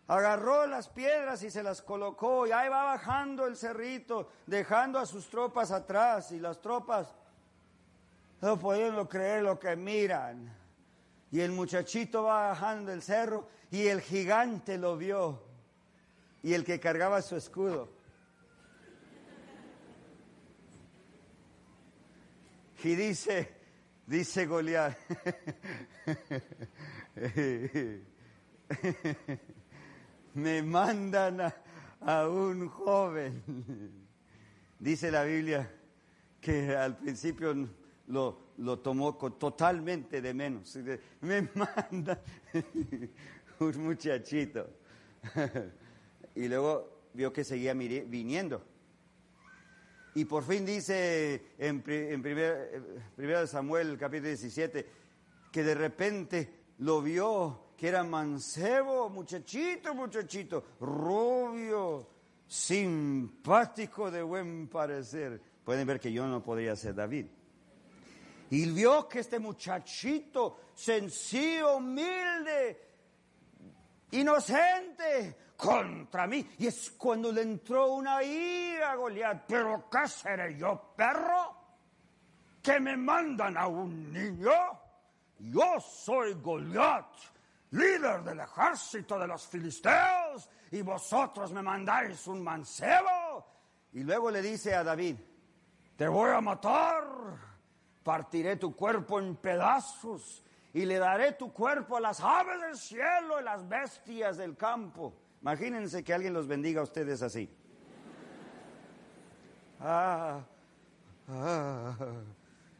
agarró 0.07 0.65
las 0.65 0.89
piedras 0.89 1.43
y 1.43 1.51
se 1.51 1.61
las 1.61 1.81
colocó 1.81 2.47
y 2.47 2.51
ahí 2.51 2.67
va 2.69 2.83
bajando 2.83 3.45
el 3.45 3.55
cerrito, 3.55 4.29
dejando 4.47 4.97
a 4.97 5.05
sus 5.05 5.29
tropas 5.29 5.71
atrás 5.71 6.31
y 6.31 6.39
las 6.39 6.61
tropas 6.61 7.13
no 8.41 8.57
pudiendo 8.57 9.07
creer 9.07 9.43
lo 9.43 9.59
que 9.59 9.75
miran. 9.75 10.55
Y 11.31 11.41
el 11.41 11.51
muchachito 11.51 12.23
va 12.23 12.49
bajando 12.49 12.91
el 12.91 13.03
cerro 13.03 13.47
y 13.69 13.87
el 13.87 14.01
gigante 14.01 14.77
lo 14.77 14.97
vio 14.97 15.43
y 16.41 16.53
el 16.53 16.63
que 16.63 16.79
cargaba 16.79 17.21
su 17.21 17.35
escudo. 17.35 17.89
Y 22.83 22.95
dice, 22.95 23.53
dice 24.07 24.45
Goliat, 24.45 24.97
me 30.33 30.61
mandan 30.63 31.53
a, 32.01 32.27
un 32.27 32.67
joven. 32.69 33.43
Dice 34.79 35.11
la 35.11 35.23
Biblia 35.23 35.69
que 36.39 36.75
al 36.75 36.97
principio 36.97 37.53
lo, 38.07 38.49
lo 38.57 38.79
tomó 38.79 39.15
totalmente 39.15 40.21
de 40.21 40.33
menos. 40.33 40.77
Me 41.21 41.49
manda 41.53 42.21
un 43.59 43.83
muchachito. 43.83 44.69
y 46.35 46.47
luego 46.47 47.09
vio 47.13 47.33
que 47.33 47.43
seguía 47.43 47.73
viniendo. 47.73 48.63
Y 50.15 50.25
por 50.25 50.43
fin 50.43 50.65
dice 50.65 51.53
en, 51.57 51.83
en 51.87 52.21
primer, 52.21 53.47
Samuel 53.47 53.97
capítulo 53.97 54.29
17 54.29 54.85
que 55.51 55.63
de 55.63 55.75
repente 55.75 56.49
lo 56.79 57.01
vio 57.01 57.68
que 57.79 57.87
era 57.87 58.03
mancebo, 58.03 59.09
muchachito, 59.09 59.95
muchachito, 59.95 60.65
rubio, 60.81 62.09
simpático, 62.45 64.11
de 64.11 64.21
buen 64.21 64.67
parecer. 64.67 65.41
Pueden 65.63 65.87
ver 65.87 65.97
que 65.97 66.11
yo 66.11 66.27
no 66.27 66.43
podría 66.43 66.75
ser 66.75 66.93
David. 66.93 67.27
Y 68.49 68.69
vio 68.71 69.07
que 69.07 69.19
este 69.19 69.39
muchachito, 69.39 70.59
sencillo, 70.75 71.77
humilde, 71.77 72.81
inocente, 74.11 75.37
contra 75.55 76.27
mí. 76.27 76.45
Y 76.57 76.67
es 76.67 76.91
cuando 76.91 77.31
le 77.31 77.43
entró 77.43 77.93
una 77.93 78.21
ira 78.21 78.91
a 78.91 78.95
Goliat. 78.95 79.45
¿Pero 79.47 79.89
qué 79.89 80.05
seré 80.05 80.57
yo, 80.57 80.93
perro? 80.97 81.55
¿Que 82.61 82.77
me 82.81 82.97
mandan 82.97 83.55
a 83.55 83.67
un 83.67 84.11
niño? 84.11 84.51
Yo 85.39 85.79
soy 85.79 86.33
Goliat 86.33 87.38
líder 87.71 88.23
del 88.23 88.39
ejército 88.39 89.19
de 89.19 89.27
los 89.27 89.47
filisteos, 89.47 90.49
y 90.71 90.81
vosotros 90.81 91.51
me 91.51 91.61
mandáis 91.61 92.25
un 92.27 92.43
mancebo. 92.43 93.45
Y 93.93 94.03
luego 94.03 94.31
le 94.31 94.41
dice 94.41 94.75
a 94.75 94.83
David, 94.83 95.15
te 95.95 96.07
voy 96.07 96.31
a 96.31 96.41
matar, 96.41 97.03
partiré 98.03 98.55
tu 98.55 98.75
cuerpo 98.75 99.19
en 99.19 99.35
pedazos 99.35 100.43
y 100.73 100.85
le 100.85 100.99
daré 100.99 101.33
tu 101.33 101.51
cuerpo 101.51 101.97
a 101.97 101.99
las 101.99 102.19
aves 102.21 102.61
del 102.61 102.77
cielo 102.77 103.39
y 103.39 103.43
las 103.43 103.67
bestias 103.67 104.37
del 104.37 104.55
campo. 104.55 105.13
Imagínense 105.41 106.03
que 106.03 106.13
alguien 106.13 106.33
los 106.33 106.47
bendiga 106.47 106.81
a 106.81 106.83
ustedes 106.83 107.21
así. 107.21 107.49
Ah, 109.79 110.41
ah. 111.29 111.95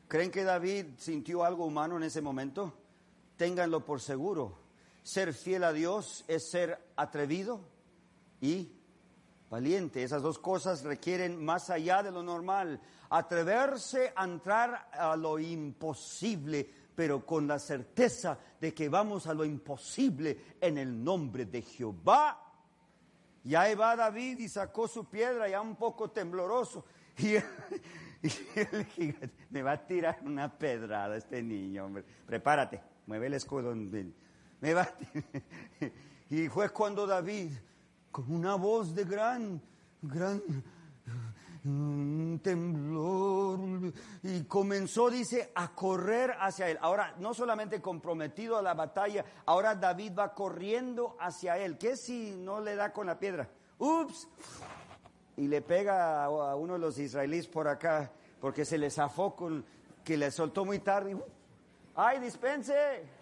¿Creen 0.07 0.31
que 0.31 0.43
David 0.43 0.87
sintió 0.97 1.43
algo 1.43 1.65
humano 1.65 1.97
en 1.97 2.03
ese 2.03 2.21
momento? 2.21 2.73
Ténganlo 3.37 3.85
por 3.85 4.01
seguro 4.01 4.58
ser 5.09 5.33
fiel 5.33 5.63
a 5.63 5.73
Dios 5.73 6.23
es 6.27 6.51
ser 6.51 6.91
atrevido 6.95 7.61
y 8.39 8.71
valiente. 9.49 10.03
Esas 10.03 10.21
dos 10.21 10.37
cosas 10.37 10.83
requieren 10.83 11.43
más 11.43 11.71
allá 11.71 12.03
de 12.03 12.11
lo 12.11 12.21
normal. 12.21 12.79
Atreverse 13.09 14.13
a 14.15 14.23
entrar 14.23 14.89
a 14.93 15.15
lo 15.15 15.39
imposible, 15.39 16.69
pero 16.93 17.25
con 17.25 17.47
la 17.47 17.57
certeza 17.57 18.37
de 18.61 18.71
que 18.71 18.87
vamos 18.87 19.25
a 19.25 19.33
lo 19.33 19.43
imposible 19.45 20.55
en 20.61 20.77
el 20.77 21.03
nombre 21.03 21.45
de 21.45 21.63
Jehová. 21.63 22.45
Y 23.43 23.55
ahí 23.55 23.73
va 23.73 23.95
David 23.95 24.37
y 24.37 24.47
sacó 24.47 24.87
su 24.87 25.05
piedra 25.05 25.49
ya 25.49 25.59
un 25.59 25.75
poco 25.75 26.11
tembloroso. 26.11 26.85
Y, 28.21 28.27
el 28.59 28.85
gigante, 28.87 29.31
me 29.49 29.61
va 29.61 29.71
a 29.71 29.87
tirar 29.87 30.19
una 30.25 30.51
pedrada 30.51 31.15
este 31.15 31.41
niño, 31.41 31.85
hombre. 31.85 32.03
Prepárate, 32.25 32.81
mueve 33.05 33.27
el 33.27 33.35
escudo 33.35 33.71
me 34.61 34.73
va 34.73 34.89
y 36.29 36.47
fue 36.49 36.69
cuando 36.69 37.07
David, 37.07 37.51
con 38.11 38.31
una 38.31 38.55
voz 38.55 38.93
de 38.93 39.03
gran, 39.03 39.61
gran 40.01 40.41
temblor, 42.41 43.93
y 44.23 44.43
comenzó, 44.43 45.09
dice, 45.09 45.51
a 45.55 45.73
correr 45.73 46.35
hacia 46.39 46.69
él. 46.69 46.77
Ahora, 46.81 47.15
no 47.19 47.33
solamente 47.33 47.81
comprometido 47.81 48.57
a 48.57 48.61
la 48.61 48.73
batalla, 48.73 49.25
ahora 49.45 49.75
David 49.75 50.13
va 50.17 50.33
corriendo 50.33 51.17
hacia 51.19 51.57
él. 51.57 51.77
¿Qué 51.77 51.97
si 51.97 52.31
no 52.31 52.61
le 52.61 52.75
da 52.75 52.93
con 52.93 53.07
la 53.07 53.19
piedra? 53.19 53.49
Ups, 53.77 54.27
y 55.37 55.47
le 55.47 55.61
pega 55.61 56.23
a 56.25 56.55
uno 56.55 56.73
de 56.73 56.79
los 56.79 56.97
israelíes 56.97 57.47
por 57.47 57.67
acá, 57.67 58.11
porque 58.39 58.65
se 58.65 58.77
le 58.77 58.89
zafó 58.89 59.35
con, 59.35 59.65
que 60.03 60.17
le 60.17 60.31
soltó 60.31 60.65
muy 60.65 60.79
tarde. 60.79 61.17
¡Ay, 61.95 62.19
dispense! 62.19 63.18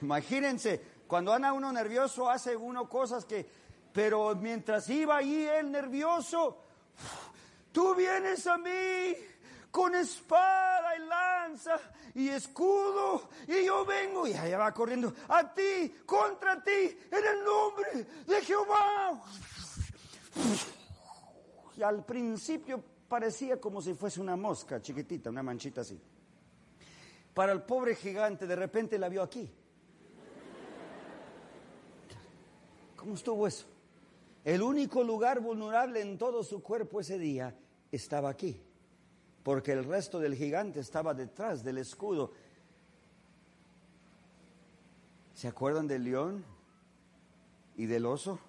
Imagínense, 0.00 0.80
cuando 1.06 1.32
anda 1.32 1.52
uno 1.52 1.72
nervioso 1.72 2.28
hace 2.28 2.56
uno 2.56 2.88
cosas 2.88 3.24
que, 3.24 3.46
pero 3.92 4.34
mientras 4.34 4.88
iba 4.90 5.18
ahí 5.18 5.46
el 5.46 5.70
nervioso, 5.70 6.58
tú 7.72 7.94
vienes 7.94 8.46
a 8.46 8.58
mí 8.58 9.14
con 9.70 9.94
espada 9.94 10.96
y 10.96 11.00
lanza 11.06 11.78
y 12.14 12.28
escudo 12.28 13.28
y 13.46 13.66
yo 13.66 13.84
vengo 13.84 14.26
y 14.26 14.32
allá 14.32 14.58
va 14.58 14.72
corriendo 14.72 15.14
a 15.28 15.52
ti, 15.52 15.94
contra 16.04 16.62
ti, 16.62 16.98
en 17.10 17.24
el 17.24 17.44
nombre 17.44 18.06
de 18.26 18.40
Jehová. 18.42 19.22
Y 21.76 21.82
al 21.82 22.04
principio 22.04 22.82
parecía 23.06 23.60
como 23.60 23.80
si 23.82 23.94
fuese 23.94 24.20
una 24.20 24.36
mosca 24.36 24.80
chiquitita, 24.80 25.30
una 25.30 25.42
manchita 25.42 25.82
así 25.82 26.00
para 27.36 27.52
el 27.52 27.60
pobre 27.64 27.94
gigante, 27.94 28.46
de 28.46 28.56
repente 28.56 28.98
la 28.98 29.10
vio 29.10 29.22
aquí. 29.22 29.46
¿Cómo 32.96 33.12
estuvo 33.12 33.46
eso? 33.46 33.66
El 34.42 34.62
único 34.62 35.04
lugar 35.04 35.40
vulnerable 35.40 36.00
en 36.00 36.16
todo 36.16 36.42
su 36.42 36.62
cuerpo 36.62 36.98
ese 36.98 37.18
día 37.18 37.54
estaba 37.92 38.30
aquí, 38.30 38.58
porque 39.42 39.72
el 39.72 39.84
resto 39.84 40.18
del 40.18 40.34
gigante 40.34 40.80
estaba 40.80 41.12
detrás 41.12 41.62
del 41.62 41.76
escudo. 41.76 42.32
¿Se 45.34 45.48
acuerdan 45.48 45.86
del 45.86 46.04
león 46.04 46.42
y 47.76 47.84
del 47.84 48.06
oso? 48.06 48.40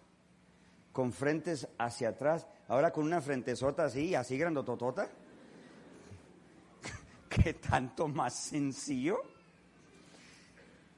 Con 0.93 1.11
frentes 1.11 1.67
hacia 1.77 2.07
atrás, 2.07 2.47
ahora 2.69 2.93
con 2.93 3.03
una 3.03 3.19
frentezota 3.19 3.83
así, 3.83 4.15
así 4.15 4.37
grandototota. 4.37 5.11
¿Qué 7.29 7.53
tanto 7.53 8.07
más 8.07 8.33
sencillo? 8.33 9.21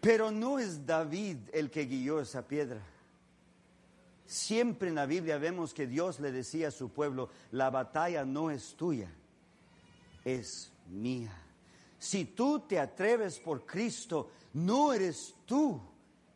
Pero 0.01 0.31
no 0.31 0.59
es 0.59 0.85
David 0.85 1.37
el 1.53 1.69
que 1.69 1.85
guió 1.85 2.21
esa 2.21 2.47
piedra. 2.47 2.81
Siempre 4.25 4.89
en 4.89 4.95
la 4.95 5.05
Biblia 5.05 5.37
vemos 5.37 5.73
que 5.73 5.87
Dios 5.87 6.19
le 6.19 6.31
decía 6.31 6.67
a 6.67 6.71
su 6.71 6.89
pueblo, 6.89 7.29
la 7.51 7.69
batalla 7.69 8.23
no 8.25 8.51
es 8.51 8.75
tuya, 8.75 9.11
es 10.23 10.71
mía. 10.87 11.35
Si 11.97 12.25
tú 12.25 12.59
te 12.61 12.79
atreves 12.79 13.39
por 13.39 13.65
Cristo, 13.65 14.29
no 14.53 14.93
eres 14.93 15.35
tú 15.45 15.81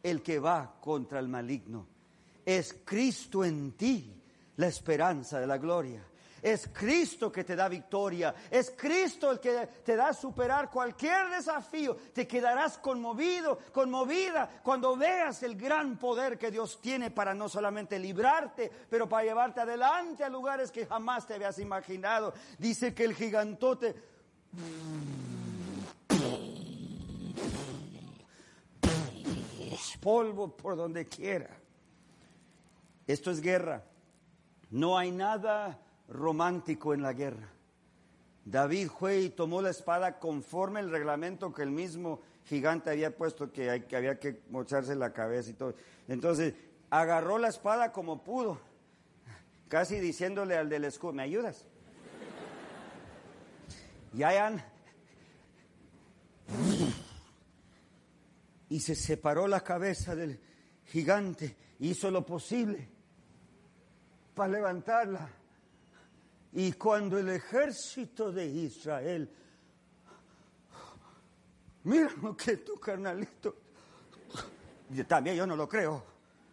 el 0.01 0.21
que 0.21 0.39
va 0.39 0.75
contra 0.81 1.19
el 1.19 1.27
maligno, 1.27 1.87
es 2.45 2.75
Cristo 2.83 3.45
en 3.45 3.71
ti 3.73 4.11
la 4.57 4.67
esperanza 4.67 5.39
de 5.39 5.47
la 5.47 5.57
gloria. 5.57 6.03
Es 6.43 6.67
Cristo 6.67 7.31
que 7.31 7.45
te 7.45 7.55
da 7.55 7.69
victoria. 7.69 8.35
Es 8.51 8.73
Cristo 8.75 9.31
el 9.31 9.39
que 9.39 9.65
te 9.83 9.95
da 9.95 10.13
superar 10.13 10.69
cualquier 10.69 11.29
desafío. 11.29 11.95
Te 12.13 12.27
quedarás 12.27 12.77
conmovido, 12.77 13.57
conmovida 13.71 14.59
cuando 14.61 14.97
veas 14.97 15.41
el 15.43 15.55
gran 15.55 15.97
poder 15.97 16.37
que 16.37 16.51
Dios 16.51 16.81
tiene 16.81 17.09
para 17.11 17.33
no 17.33 17.47
solamente 17.47 17.97
librarte, 17.97 18.69
pero 18.89 19.07
para 19.07 19.23
llevarte 19.23 19.61
adelante 19.61 20.25
a 20.25 20.29
lugares 20.29 20.69
que 20.69 20.85
jamás 20.85 21.25
te 21.25 21.35
habías 21.35 21.59
imaginado. 21.59 22.33
Dice 22.59 22.93
que 22.93 23.05
el 23.05 23.15
gigantote 23.15 23.95
polvo 30.03 30.55
por 30.55 30.75
donde 30.75 31.07
quiera. 31.07 31.49
Esto 33.07 33.31
es 33.31 33.39
guerra. 33.39 33.85
No 34.69 34.97
hay 34.97 35.11
nada 35.11 35.79
romántico 36.07 36.93
en 36.93 37.01
la 37.01 37.13
guerra. 37.13 37.49
David 38.45 38.89
fue 38.89 39.21
y 39.21 39.29
tomó 39.29 39.61
la 39.61 39.69
espada 39.69 40.19
conforme 40.19 40.81
el 40.81 40.91
reglamento 40.91 41.53
que 41.53 41.63
el 41.63 41.71
mismo 41.71 42.21
gigante 42.45 42.89
había 42.89 43.15
puesto 43.15 43.51
que, 43.51 43.69
había 43.69 44.19
que 44.19 44.41
mocharse 44.49 44.95
la 44.95 45.13
cabeza 45.13 45.51
y 45.51 45.53
todo. 45.53 45.75
Entonces, 46.07 46.53
agarró 46.89 47.37
la 47.37 47.47
espada 47.47 47.91
como 47.91 48.23
pudo, 48.23 48.59
casi 49.69 49.99
diciéndole 49.99 50.57
al 50.57 50.69
del 50.69 50.85
escudo, 50.85 51.13
¿me 51.13 51.23
ayudas? 51.23 51.65
Y. 54.13 54.23
Y 58.69 58.79
se 58.81 58.95
separó 58.95 59.47
la 59.47 59.61
cabeza 59.61 60.15
del 60.15 60.39
gigante, 60.85 61.55
hizo 61.79 62.11
lo 62.11 62.25
posible 62.25 62.89
para 64.35 64.51
levantarla 64.51 65.29
y 66.53 66.73
cuando 66.73 67.17
el 67.17 67.29
ejército 67.29 68.31
de 68.31 68.45
Israel, 68.45 69.29
mira 71.83 72.11
lo 72.21 72.37
que 72.37 72.57
tu 72.57 72.75
carnalito, 72.75 73.55
también 75.07 75.35
yo 75.35 75.47
no 75.47 75.55
lo 75.55 75.67
creo, 75.67 76.03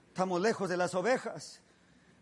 estamos 0.09 0.41
lejos 0.41 0.69
de 0.69 0.77
las 0.77 0.95
ovejas. 0.95 1.61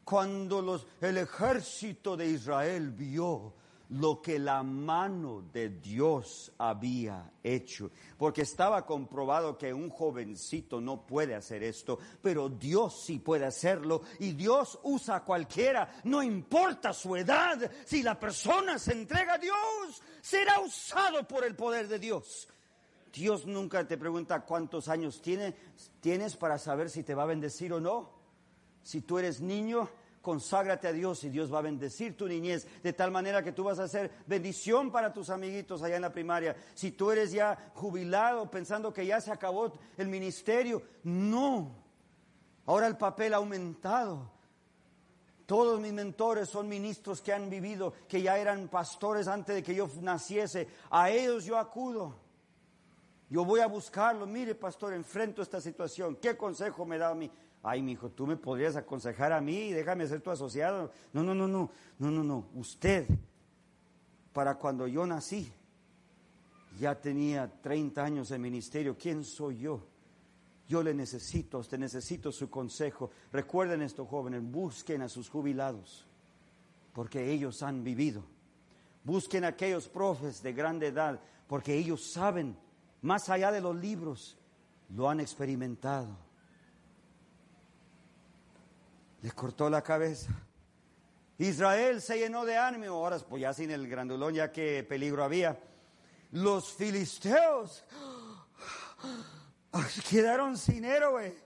Cuando 0.05 0.63
los, 0.63 0.87
el 1.01 1.19
ejército 1.19 2.17
de 2.17 2.27
Israel 2.27 2.91
vio 2.91 3.53
lo 3.91 4.21
que 4.21 4.39
la 4.39 4.63
mano 4.63 5.43
de 5.53 5.71
Dios 5.71 6.53
había 6.59 7.31
hecho, 7.43 7.91
porque 8.19 8.43
estaba 8.43 8.85
comprobado 8.85 9.57
que 9.57 9.73
un 9.73 9.89
jovencito 9.89 10.81
no 10.81 11.07
puede 11.07 11.35
hacer 11.35 11.63
esto, 11.63 11.99
pero 12.21 12.49
Dios 12.49 13.03
sí 13.05 13.19
puede 13.19 13.47
hacerlo 13.47 14.03
y 14.19 14.33
Dios 14.33 14.79
usa 14.83 15.17
a 15.17 15.25
cualquiera, 15.25 16.01
no 16.05 16.23
importa 16.23 16.93
su 16.93 17.17
edad, 17.17 17.71
si 17.87 18.03
la 18.03 18.19
persona 18.19 18.79
se 18.79 18.93
entrega 18.93 19.35
a 19.35 19.39
Dios, 19.39 20.03
será 20.21 20.61
usado 20.61 21.27
por 21.27 21.45
el 21.45 21.57
poder 21.57 21.89
de 21.89 21.99
Dios. 21.99 22.49
Dios 23.13 23.47
nunca 23.47 23.87
te 23.87 23.97
pregunta 23.97 24.45
cuántos 24.45 24.89
años 24.89 25.23
tienes, 25.23 25.55
tienes 26.01 26.37
para 26.37 26.59
saber 26.59 26.91
si 26.91 27.03
te 27.03 27.15
va 27.15 27.23
a 27.23 27.27
bendecir 27.27 27.73
o 27.73 27.81
no. 27.81 28.11
Si 28.83 29.01
tú 29.01 29.19
eres 29.19 29.41
niño, 29.41 29.89
conságrate 30.23 30.89
a 30.89 30.93
Dios 30.93 31.25
y 31.25 31.31
Dios 31.31 31.53
va 31.53 31.59
a 31.59 31.63
bendecir 31.63 32.17
tu 32.17 32.27
niñez 32.27 32.67
de 32.83 32.93
tal 32.93 33.11
manera 33.11 33.43
que 33.43 33.53
tú 33.53 33.65
vas 33.65 33.79
a 33.79 33.89
ser 33.89 34.11
bendición 34.27 34.91
para 34.91 35.13
tus 35.13 35.31
amiguitos 35.31 35.83
allá 35.83 35.97
en 35.97 36.03
la 36.03 36.13
primaria. 36.13 36.57
Si 36.75 36.93
tú 36.93 37.11
eres 37.11 37.33
ya 37.33 37.71
jubilado 37.75 38.51
pensando 38.51 38.93
que 38.93 39.07
ya 39.07 39.21
se 39.21 39.33
acabó 39.33 39.73
el 39.97 40.09
ministerio, 40.09 40.83
no. 41.05 41.75
Ahora 42.67 42.87
el 42.87 42.97
papel 42.97 43.35
ha 43.35 43.39
aumentado. 43.39 44.31
Todos 45.47 45.81
mis 45.81 45.95
mentores 45.95 46.51
son 46.51 46.69
ministros 46.69 47.23
que 47.23 47.33
han 47.33 47.49
vivido, 47.49 47.95
que 48.07 48.21
ya 48.21 48.37
eran 48.37 48.69
pastores 48.69 49.29
antes 49.29 49.55
de 49.55 49.63
que 49.63 49.75
yo 49.75 49.89
naciese. 50.03 50.69
A 50.91 51.09
ellos 51.09 51.47
yo 51.47 51.57
acudo. 51.57 52.15
Yo 53.31 53.47
voy 53.47 53.61
a 53.61 53.67
buscarlo. 53.67 54.27
Mire, 54.27 54.55
pastor, 54.55 54.93
enfrento 54.93 55.41
esta 55.41 55.61
situación. 55.61 56.17
¿Qué 56.17 56.37
consejo 56.37 56.85
me 56.85 56.99
da 56.99 57.09
a 57.09 57.15
mí? 57.15 57.31
Ay, 57.63 57.83
mi 57.83 57.93
hijo, 57.93 58.11
tú 58.11 58.27
me 58.27 58.37
podrías 58.37 58.77
aconsejar 58.77 59.33
a 59.33 59.41
mí, 59.41 59.73
déjame 59.73 60.07
ser 60.07 60.21
tu 60.21 60.31
asociado. 60.31 60.93
No, 61.13 61.23
no, 61.23 61.35
no, 61.35 61.49
no, 61.49 61.71
no, 61.99 62.11
no, 62.11 62.23
no. 62.23 62.47
Usted, 62.55 63.07
para 64.33 64.57
cuando 64.57 64.87
yo 64.87 65.05
nací, 65.07 65.51
ya 66.79 66.95
tenía 66.95 67.51
30 67.61 68.05
años 68.05 68.29
de 68.29 68.39
ministerio. 68.39 68.97
¿Quién 68.97 69.25
soy 69.25 69.59
yo? 69.59 69.85
Yo 70.69 70.83
le 70.83 70.95
necesito, 70.95 71.59
usted 71.59 71.79
necesito 71.79 72.31
su 72.31 72.49
consejo. 72.49 73.11
Recuerden 73.33 73.83
esto, 73.83 74.05
jóvenes, 74.05 74.43
busquen 74.43 75.03
a 75.03 75.09
sus 75.09 75.29
jubilados, 75.29 76.07
porque 76.93 77.33
ellos 77.33 77.63
han 77.63 77.83
vivido. 77.83 78.23
Busquen 79.03 79.45
a 79.45 79.49
aquellos 79.49 79.89
profes 79.89 80.43
de 80.43 80.53
grande 80.53 80.89
edad, 80.89 81.19
porque 81.49 81.75
ellos 81.75 82.13
saben, 82.13 82.57
más 83.03 83.29
allá 83.31 83.51
de 83.51 83.63
los 83.63 83.75
libros, 83.75 84.37
lo 84.91 85.09
han 85.09 85.21
experimentado 85.21 86.28
le 89.23 89.31
cortó 89.33 89.69
la 89.69 89.83
cabeza. 89.83 90.31
Israel 91.39 92.03
se 92.03 92.19
llenó 92.19 92.45
de 92.45 92.57
ánimo, 92.57 92.95
ahora 92.95 93.19
pues 93.19 93.43
ya 93.43 93.53
sin 93.53 93.71
el 93.71 93.89
grandulón, 93.89 94.35
ya 94.35 94.51
que 94.51 94.83
peligro 94.83 95.23
había. 95.23 95.59
Los 96.33 96.73
filisteos 96.73 97.85
quedaron 100.11 100.57
sin 100.57 100.85
héroe, 100.85 101.37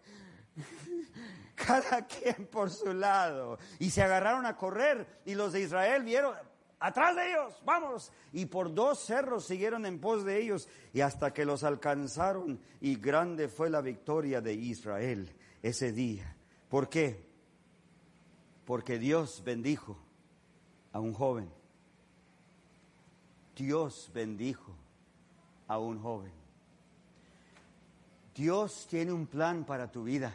cada 1.55 2.07
quien 2.07 2.47
por 2.47 2.71
su 2.71 2.93
lado, 2.95 3.59
y 3.79 3.91
se 3.91 4.03
agarraron 4.03 4.47
a 4.47 4.57
correr, 4.57 5.21
y 5.25 5.35
los 5.35 5.53
de 5.53 5.61
Israel 5.61 6.03
vieron, 6.03 6.35
atrás 6.81 7.15
de 7.15 7.29
ellos, 7.29 7.63
vamos, 7.65 8.13
y 8.33 8.47
por 8.47 8.75
dos 8.75 9.05
cerros 9.05 9.47
siguieron 9.47 9.85
en 9.85 10.01
pos 10.01 10.25
de 10.25 10.41
ellos, 10.41 10.69
y 10.93 11.03
hasta 11.03 11.33
que 11.33 11.45
los 11.45 11.65
alcanzaron, 11.65 12.61
y 12.81 12.97
grande 12.97 13.49
fue 13.49 13.69
la 13.69 13.83
victoria 13.83 14.41
de 14.41 14.55
Israel 14.55 15.31
ese 15.63 15.93
día. 15.93 16.35
¿Por 16.69 16.89
qué? 16.89 17.32
Porque 18.65 18.99
Dios 18.99 19.43
bendijo 19.45 19.99
a 20.93 21.01
un 21.01 21.15
joven. 21.15 21.51
Dios 23.57 24.11
bendijo 24.15 24.75
a 25.69 25.79
un 25.79 26.01
joven. 26.01 26.33
Dios 28.35 28.87
tiene 28.89 29.13
un 29.13 29.27
plan 29.27 29.65
para 29.65 29.91
tu 29.91 30.05
vida. 30.05 30.35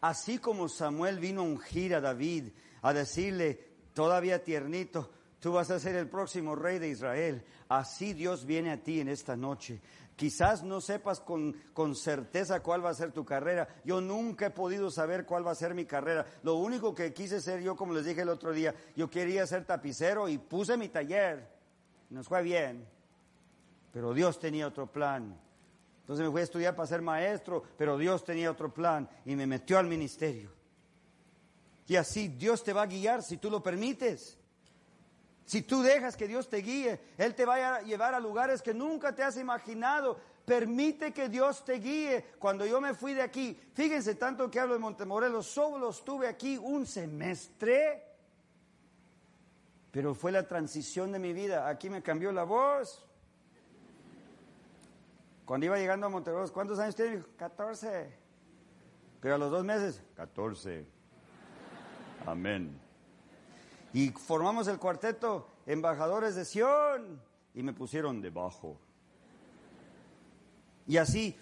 Así 0.00 0.38
como 0.38 0.68
Samuel 0.68 1.18
vino 1.18 1.40
a 1.40 1.44
ungir 1.44 1.94
a 1.94 2.00
David, 2.00 2.48
a 2.82 2.92
decirle, 2.92 3.58
todavía 3.94 4.44
tiernito, 4.44 5.10
tú 5.44 5.52
vas 5.52 5.70
a 5.70 5.78
ser 5.78 5.94
el 5.96 6.08
próximo 6.08 6.56
rey 6.56 6.78
de 6.78 6.88
Israel. 6.88 7.44
Así 7.68 8.14
Dios 8.14 8.46
viene 8.46 8.72
a 8.72 8.82
ti 8.82 9.00
en 9.00 9.10
esta 9.10 9.36
noche 9.36 9.78
Quizás 10.16 10.62
no 10.62 10.80
sepas 10.80 11.20
con, 11.20 11.52
con, 11.74 11.94
certeza 11.94 12.60
cuál 12.60 12.82
va 12.82 12.88
a 12.88 12.94
ser 12.94 13.12
tu 13.12 13.26
carrera. 13.26 13.68
Yo 13.84 14.00
nunca 14.00 14.46
he 14.46 14.50
podido 14.50 14.90
saber 14.90 15.26
cuál 15.26 15.46
va 15.46 15.50
a 15.50 15.54
ser 15.54 15.74
mi 15.74 15.84
carrera. 15.84 16.24
Lo 16.44 16.54
único 16.54 16.94
que 16.94 17.12
quise 17.12 17.42
ser 17.42 17.60
yo, 17.60 17.76
como 17.76 17.92
les 17.92 18.06
dije 18.06 18.22
el 18.22 18.30
otro 18.30 18.52
día, 18.52 18.74
yo 18.96 19.10
quería 19.10 19.46
ser 19.46 19.66
tapicero 19.66 20.26
y 20.30 20.38
puse 20.38 20.78
mi 20.78 20.88
taller. 20.88 21.46
Nos 22.08 22.26
fue 22.26 22.42
bien. 22.42 22.86
Pero 23.92 24.14
Dios 24.14 24.38
tenía 24.38 24.66
otro 24.66 24.86
plan. 24.86 25.36
Entonces 26.00 26.24
me 26.24 26.32
fui 26.32 26.40
a 26.40 26.44
estudiar 26.44 26.74
para 26.74 26.86
ser 26.86 27.02
maestro, 27.02 27.64
pero 27.76 27.98
Dios 27.98 28.24
tenía 28.24 28.50
otro 28.50 28.72
plan 28.72 29.06
y 29.26 29.36
me 29.36 29.46
metió 29.46 29.78
al 29.78 29.88
ministerio. 29.88 30.52
Y 31.86 31.96
así 31.96 32.28
Dios 32.28 32.64
te 32.64 32.72
va 32.72 32.82
a 32.82 32.86
guiar 32.86 33.22
si 33.22 33.36
tú 33.36 33.50
lo 33.50 33.62
permites. 33.62 34.38
Si 35.44 35.62
tú 35.62 35.82
dejas 35.82 36.16
que 36.16 36.26
Dios 36.26 36.48
te 36.48 36.58
guíe, 36.58 37.00
Él 37.18 37.34
te 37.34 37.44
va 37.44 37.76
a 37.76 37.82
llevar 37.82 38.14
a 38.14 38.20
lugares 38.20 38.62
que 38.62 38.72
nunca 38.72 39.14
te 39.14 39.22
has 39.22 39.36
imaginado. 39.36 40.18
Permite 40.44 41.12
que 41.12 41.28
Dios 41.28 41.64
te 41.64 41.74
guíe. 41.74 42.24
Cuando 42.38 42.64
yo 42.66 42.80
me 42.80 42.94
fui 42.94 43.14
de 43.14 43.22
aquí, 43.22 43.58
fíjense 43.74 44.14
tanto 44.14 44.50
que 44.50 44.60
hablo 44.60 44.74
de 44.74 44.80
Montemorelos, 44.80 45.46
solo 45.46 45.90
estuve 45.90 46.28
aquí 46.28 46.56
un 46.56 46.86
semestre. 46.86 48.02
Pero 49.90 50.14
fue 50.14 50.32
la 50.32 50.48
transición 50.48 51.12
de 51.12 51.18
mi 51.18 51.32
vida. 51.32 51.68
Aquí 51.68 51.90
me 51.90 52.02
cambió 52.02 52.32
la 52.32 52.44
voz. 52.44 53.04
Cuando 55.44 55.66
iba 55.66 55.76
llegando 55.76 56.06
a 56.06 56.08
Montemorelos, 56.08 56.52
¿cuántos 56.52 56.78
años 56.78 56.96
tiene? 56.96 57.22
14. 57.36 58.10
Pero 59.20 59.34
a 59.34 59.38
los 59.38 59.50
dos 59.50 59.64
meses, 59.64 60.02
14. 60.16 60.86
Amén. 62.26 62.83
Y 63.94 64.10
formamos 64.10 64.66
el 64.68 64.78
cuarteto 64.78 65.48
Embajadores 65.66 66.34
de 66.34 66.44
Sión 66.44 67.22
y 67.54 67.62
me 67.62 67.72
pusieron 67.72 68.20
debajo. 68.20 68.76
Y 70.86 70.96
así 70.96 71.38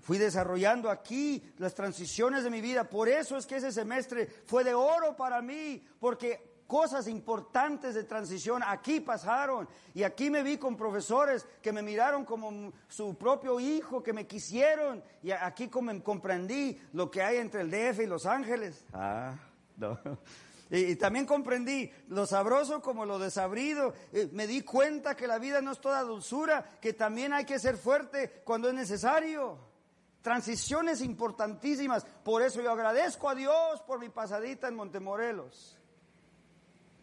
fui 0.00 0.18
desarrollando 0.18 0.88
aquí 0.88 1.42
las 1.58 1.74
transiciones 1.74 2.44
de 2.44 2.50
mi 2.50 2.60
vida. 2.60 2.88
Por 2.88 3.08
eso 3.08 3.36
es 3.36 3.44
que 3.44 3.56
ese 3.56 3.72
semestre 3.72 4.26
fue 4.46 4.62
de 4.62 4.72
oro 4.72 5.16
para 5.16 5.42
mí, 5.42 5.84
porque 5.98 6.62
cosas 6.68 7.08
importantes 7.08 7.94
de 7.96 8.04
transición 8.04 8.62
aquí 8.64 9.00
pasaron. 9.00 9.68
Y 9.94 10.04
aquí 10.04 10.30
me 10.30 10.44
vi 10.44 10.58
con 10.58 10.76
profesores 10.76 11.44
que 11.60 11.72
me 11.72 11.82
miraron 11.82 12.24
como 12.24 12.72
su 12.86 13.16
propio 13.16 13.58
hijo, 13.58 14.00
que 14.00 14.12
me 14.12 14.28
quisieron. 14.28 15.02
Y 15.24 15.32
aquí 15.32 15.68
comprendí 15.68 16.80
lo 16.92 17.10
que 17.10 17.20
hay 17.20 17.38
entre 17.38 17.62
el 17.62 17.70
DF 17.70 18.00
y 18.00 18.06
Los 18.06 18.26
Ángeles. 18.26 18.84
Ah, 18.92 19.34
no. 19.76 19.98
Y, 20.70 20.96
también 20.96 21.24
comprendí 21.24 21.90
lo 22.08 22.26
sabroso 22.26 22.82
como 22.82 23.06
lo 23.06 23.18
desabrido. 23.18 23.94
Eh, 24.12 24.28
me 24.32 24.46
di 24.46 24.62
cuenta 24.62 25.16
que 25.16 25.26
la 25.26 25.38
vida 25.38 25.62
no 25.62 25.72
es 25.72 25.80
toda 25.80 26.02
dulzura, 26.02 26.78
que 26.80 26.92
también 26.92 27.32
hay 27.32 27.44
que 27.44 27.58
ser 27.58 27.76
fuerte 27.76 28.42
cuando 28.44 28.68
es 28.68 28.74
necesario. 28.74 29.58
Transiciones 30.20 31.00
importantísimas. 31.00 32.04
Por 32.22 32.42
eso 32.42 32.60
yo 32.60 32.70
agradezco 32.70 33.30
a 33.30 33.34
Dios 33.34 33.80
por 33.86 33.98
mi 33.98 34.10
pasadita 34.10 34.68
en 34.68 34.74
Montemorelos. 34.74 35.78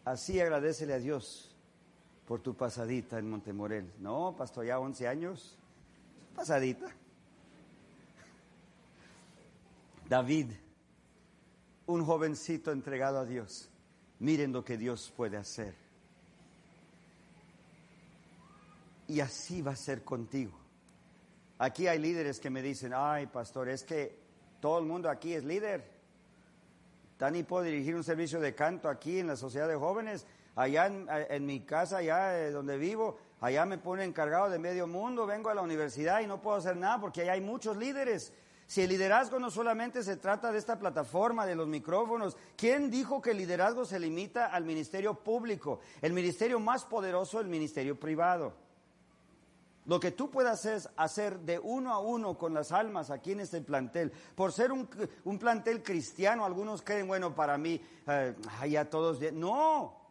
Así 0.04 0.40
agradecele 0.40 0.94
a 0.94 0.98
Dios 0.98 1.56
por 2.26 2.40
tu 2.40 2.54
pasadita 2.54 3.18
en 3.18 3.28
Montemorelos. 3.28 3.98
No, 3.98 4.36
pastor, 4.36 4.66
ya 4.66 4.78
11 4.78 5.08
años. 5.08 5.58
Pasadita. 6.36 6.86
David 10.08 10.52
un 11.86 12.04
jovencito 12.04 12.72
entregado 12.72 13.18
a 13.18 13.24
Dios. 13.24 13.70
Miren 14.18 14.52
lo 14.52 14.64
que 14.64 14.76
Dios 14.76 15.12
puede 15.16 15.36
hacer. 15.36 15.74
Y 19.08 19.20
así 19.20 19.62
va 19.62 19.72
a 19.72 19.76
ser 19.76 20.02
contigo. 20.02 20.58
Aquí 21.58 21.86
hay 21.86 21.98
líderes 21.98 22.40
que 22.40 22.50
me 22.50 22.60
dicen, 22.60 22.92
ay, 22.94 23.26
pastor, 23.26 23.68
es 23.68 23.84
que 23.84 24.18
todo 24.60 24.78
el 24.78 24.84
mundo 24.84 25.08
aquí 25.08 25.34
es 25.34 25.44
líder. 25.44 25.96
Tani 27.16 27.44
puedo 27.44 27.62
dirigir 27.62 27.94
un 27.94 28.04
servicio 28.04 28.40
de 28.40 28.54
canto 28.54 28.88
aquí 28.88 29.18
en 29.18 29.28
la 29.28 29.36
sociedad 29.36 29.68
de 29.68 29.76
jóvenes. 29.76 30.26
Allá 30.54 30.86
en, 30.86 31.46
mi 31.46 31.60
casa, 31.60 31.98
allá 31.98 32.38
eh, 32.38 32.50
donde 32.50 32.78
vivo, 32.78 33.18
allá 33.40 33.66
me 33.66 33.76
pone 33.76 34.04
encargado 34.04 34.48
de 34.50 34.58
medio 34.58 34.86
mundo. 34.86 35.26
Vengo 35.26 35.50
a 35.50 35.54
la 35.54 35.62
universidad 35.62 36.20
y 36.20 36.26
no 36.26 36.40
puedo 36.40 36.56
hacer 36.56 36.76
nada 36.76 37.00
porque 37.00 37.22
allá 37.22 37.32
hay 37.32 37.42
muchos 37.42 37.76
líderes. 37.76 38.32
Si 38.66 38.82
el 38.82 38.88
liderazgo 38.88 39.38
no 39.38 39.50
solamente 39.50 40.02
se 40.02 40.16
trata 40.16 40.50
de 40.50 40.58
esta 40.58 40.78
plataforma, 40.78 41.46
de 41.46 41.54
los 41.54 41.68
micrófonos, 41.68 42.36
¿quién 42.56 42.90
dijo 42.90 43.22
que 43.22 43.30
el 43.30 43.36
liderazgo 43.36 43.84
se 43.84 44.00
limita 44.00 44.46
al 44.46 44.64
ministerio 44.64 45.14
público? 45.14 45.80
El 46.02 46.12
ministerio 46.12 46.58
más 46.58 46.84
poderoso, 46.84 47.40
el 47.40 47.46
ministerio 47.46 47.98
privado. 47.98 48.54
Lo 49.86 50.00
que 50.00 50.10
tú 50.10 50.30
puedas 50.30 50.90
hacer, 50.96 51.38
de 51.40 51.60
uno 51.60 51.92
a 51.92 52.00
uno 52.00 52.36
con 52.36 52.52
las 52.52 52.72
almas 52.72 53.10
aquí 53.10 53.32
en 53.32 53.40
este 53.40 53.60
plantel, 53.60 54.10
por 54.34 54.52
ser 54.52 54.72
un, 54.72 54.88
plantel 55.38 55.84
cristiano, 55.84 56.44
algunos 56.44 56.82
creen, 56.82 57.06
bueno, 57.06 57.36
para 57.36 57.56
mí, 57.56 57.80
eh, 58.08 58.34
ya 58.68 58.90
todos, 58.90 59.20
no, 59.32 60.05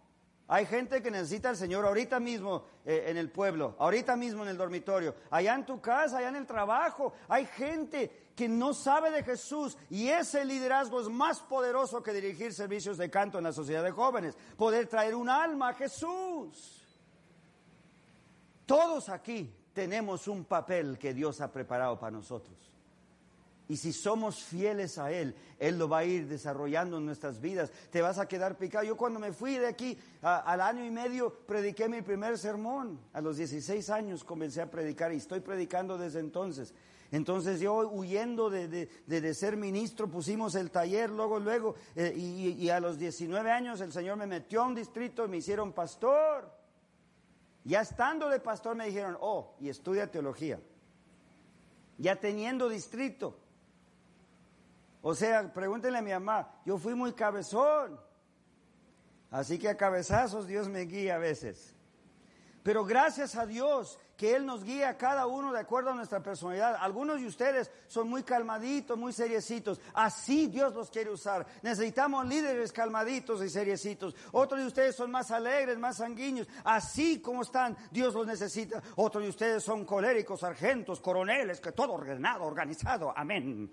hay 0.48 0.66
gente 0.68 1.02
que 1.02 1.10
necesita 1.10 1.50
al 1.50 1.58
Señor 1.58 1.86
ahorita 1.86 2.20
mismo 2.20 2.66
eh, 2.86 3.06
en 3.08 3.18
el 3.18 3.32
pueblo, 3.32 3.76
ahorita 3.80 4.16
mismo 4.16 4.44
en 4.44 4.50
el 4.50 4.58
dormitorio, 4.58 5.16
allá 5.32 5.56
en 5.56 5.66
tu 5.66 5.82
casa, 5.82 6.20
allá 6.20 6.30
en 6.30 6.36
el 6.36 6.46
trabajo. 6.46 7.14
Hay 7.28 7.48
gente 7.48 8.30
que 8.36 8.48
no 8.48 8.74
sabe 8.74 9.10
de 9.10 9.24
Jesús 9.24 9.76
y 9.90 10.10
ese 10.10 10.46
liderazgo 10.46 11.02
es 11.02 11.10
más 11.10 11.40
poderoso 11.40 12.04
que 12.04 12.14
dirigir 12.14 12.54
servicios 12.54 12.98
de 12.98 13.10
canto 13.10 13.40
en 13.40 13.46
la 13.46 13.54
sociedad 13.54 13.84
de 13.84 13.92
jóvenes. 13.92 14.38
Poder 14.56 14.88
traer 14.88 15.16
un 15.16 15.30
alma 15.30 15.70
a 15.70 15.74
Jesús. 15.74 16.86
Todos 18.68 19.10
aquí 19.10 19.52
tenemos 19.74 20.28
un 20.28 20.46
papel 20.46 21.00
que 21.00 21.14
Dios 21.14 21.42
ha 21.42 21.52
preparado 21.52 21.98
para 21.98 22.12
nosotros. 22.12 22.75
Y 23.68 23.78
si 23.78 23.94
somos 23.94 24.44
fieles 24.44 25.00
a 25.00 25.12
Él, 25.12 25.36
Él 25.58 25.80
lo 25.80 25.90
va 25.90 26.00
a 26.00 26.06
ir 26.06 26.28
desarrollando 26.28 26.98
en 26.98 27.06
nuestras 27.06 27.42
vidas. 27.42 27.72
Te 27.90 28.02
vas 28.02 28.20
a 28.20 28.28
quedar 28.28 28.58
picado. 28.58 28.86
Yo 28.86 28.96
cuando 28.96 29.20
me 29.20 29.32
fui 29.32 29.58
de 29.58 29.68
aquí, 29.68 29.98
al 30.22 30.62
año 30.62 30.86
y 30.86 30.92
medio, 30.92 31.34
prediqué 31.48 31.90
mi 31.90 32.02
primer 32.04 32.38
sermón. 32.38 33.00
A 33.14 33.22
los 33.22 33.38
16 33.38 33.90
años 33.90 34.24
comencé 34.24 34.62
a 34.62 34.70
predicar 34.70 35.12
y 35.14 35.18
estoy 35.18 35.40
predicando 35.40 35.98
desde 35.98 36.20
entonces. 36.20 36.76
Entonces 37.12 37.60
yo 37.60 37.90
huyendo 37.90 38.50
de, 38.50 39.34
ser 39.34 39.58
ministro, 39.58 40.10
pusimos 40.10 40.54
el 40.56 40.70
taller, 40.70 41.10
luego, 41.10 41.40
luego, 41.40 41.76
eh, 41.96 42.14
y, 42.16 42.70
a 42.70 42.80
los 42.80 42.98
19 42.98 43.50
años 43.52 43.80
el 43.82 43.92
Señor 43.92 44.18
me 44.18 44.28
metió 44.28 44.64
a 44.64 44.68
un 44.68 44.76
distrito 44.76 45.28
me 45.28 45.38
hicieron 45.38 45.72
pastor. 45.74 46.52
Ya 47.64 47.82
estando 47.82 48.30
de 48.30 48.40
pastor 48.40 48.76
me 48.76 48.86
dijeron, 48.86 49.18
oh, 49.22 49.56
y 49.60 49.70
estudia 49.70 50.12
teología. 50.12 50.60
Ya 51.98 52.16
teniendo 52.16 52.70
distrito. 52.70 53.40
O 55.08 55.14
sea, 55.14 55.54
pregúntenle 55.54 56.00
a 56.00 56.02
mi 56.02 56.10
mamá, 56.10 56.50
yo 56.66 56.80
fui 56.80 56.96
muy 56.96 57.14
cabezón. 57.14 58.00
Así 59.30 59.60
que 59.60 59.70
a 59.70 59.78
cabezazos 59.78 60.48
Dios 60.48 60.68
me 60.68 60.82
guía 60.82 61.14
a 61.14 61.18
veces. 61.20 61.76
Pero 62.64 62.84
gracias 62.84 63.36
a 63.36 63.46
Dios 63.46 64.00
que 64.18 64.36
Él 64.36 64.48
nos 64.48 64.64
guía 64.64 64.90
a 64.90 64.98
cada 64.98 65.28
uno 65.28 65.54
de 65.54 65.60
acuerdo 65.60 65.92
a 65.92 65.94
nuestra 65.94 66.24
personalidad. 66.24 66.78
Algunos 66.80 67.22
de 67.22 67.28
ustedes 67.28 67.70
son 67.86 68.10
muy 68.10 68.24
calmaditos, 68.24 68.98
muy 68.98 69.14
seriecitos. 69.14 69.80
Así 69.94 70.48
Dios 70.48 70.74
los 70.74 70.90
quiere 70.90 71.12
usar. 71.12 71.46
Necesitamos 71.62 72.26
líderes 72.26 72.72
calmaditos 72.72 73.44
y 73.44 73.50
seriecitos. 73.50 74.16
Otros 74.32 74.60
de 74.60 74.66
ustedes 74.66 74.96
son 74.96 75.12
más 75.12 75.30
alegres, 75.30 75.78
más 75.78 75.98
sanguíneos. 75.98 76.48
Así 76.64 77.22
como 77.22 77.44
están, 77.44 77.78
Dios 77.92 78.16
los 78.16 78.26
necesita. 78.26 78.82
Otros 78.96 79.24
de 79.24 79.30
ustedes 79.30 79.64
son 79.64 79.86
coléricos, 79.86 80.40
sargentos, 80.40 81.00
coroneles, 81.00 81.62
que 81.62 81.74
todo 81.74 81.94
ordenado, 81.94 82.44
organizado. 82.44 83.14
Amén. 83.16 83.72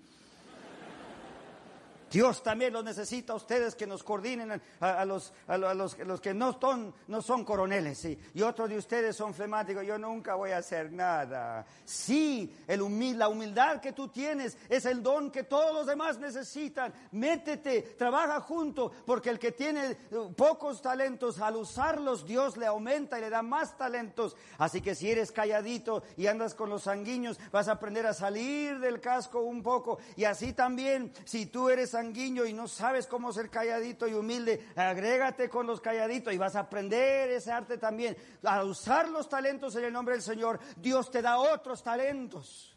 Dios 2.13 2.43
también 2.43 2.71
los 2.73 2.83
necesita 2.83 3.33
a 3.33 3.37
ustedes 3.37 3.73
que 3.73 3.87
nos 3.87 4.03
coordinen 4.03 4.61
a, 4.79 5.03
los, 5.03 5.33
a, 5.47 5.57
los, 5.57 5.95
que 6.21 6.31
no 6.35 6.59
son, 6.59 6.93
no 7.07 7.23
son 7.23 7.43
coroneles. 7.43 8.05
Y 8.05 8.41
otros 8.43 8.69
de 8.69 8.77
ustedes 8.77 9.15
son 9.15 9.33
flemáticos. 9.33 9.83
Yo 9.83 9.97
nunca 9.97 10.35
voy 10.35 10.51
a 10.51 10.57
hacer 10.57 10.91
nada. 10.91 11.65
Sí, 11.83 12.55
el 12.67 12.83
la 13.17 13.27
humildad 13.29 13.81
que 13.81 13.93
tú 13.93 14.09
tienes 14.09 14.55
es 14.69 14.85
el 14.85 15.01
don 15.01 15.31
que 15.31 15.43
todos 15.43 15.73
los 15.73 15.87
demás 15.87 16.19
necesitan. 16.19 16.93
Métete, 17.13 17.81
trabaja 17.97 18.39
junto, 18.41 18.91
porque 19.07 19.31
el 19.31 19.39
que 19.39 19.51
tiene 19.51 19.97
uh, 20.11 20.31
pocos 20.33 20.83
talentos, 20.83 21.39
al 21.39 21.55
usarlos, 21.55 22.27
Dios 22.27 22.57
le 22.57 22.67
aumenta 22.67 23.17
y 23.17 23.21
le 23.21 23.31
da 23.31 23.41
más 23.41 23.75
talentos. 23.75 24.35
Así 24.59 24.81
que 24.81 24.93
si 24.93 25.09
eres 25.09 25.31
calladito 25.31 26.03
y 26.15 26.27
andas 26.27 26.53
con 26.53 26.69
los 26.69 26.83
sanguíneos, 26.83 27.39
vas 27.51 27.67
a 27.67 27.71
aprender 27.71 28.05
a 28.05 28.13
salir 28.13 28.77
del 28.79 29.01
casco 29.01 29.41
un 29.41 29.63
poco. 29.63 29.97
Y 30.15 30.25
así 30.25 30.53
también, 30.53 31.11
si 31.25 31.47
tú 31.47 31.69
eres 31.69 31.89
sanguíneo, 31.89 32.02
y 32.11 32.53
no 32.53 32.67
sabes 32.67 33.07
cómo 33.07 33.31
ser 33.31 33.49
calladito 33.49 34.07
y 34.07 34.13
humilde, 34.13 34.67
agrégate 34.75 35.49
con 35.49 35.65
los 35.65 35.79
calladitos 35.79 36.33
y 36.33 36.37
vas 36.37 36.55
a 36.55 36.61
aprender 36.61 37.29
ese 37.29 37.51
arte 37.51 37.77
también. 37.77 38.17
A 38.43 38.63
usar 38.63 39.09
los 39.09 39.29
talentos 39.29 39.75
en 39.75 39.85
el 39.85 39.93
nombre 39.93 40.15
del 40.15 40.23
Señor, 40.23 40.59
Dios 40.77 41.09
te 41.09 41.21
da 41.21 41.37
otros 41.37 41.81
talentos. 41.81 42.75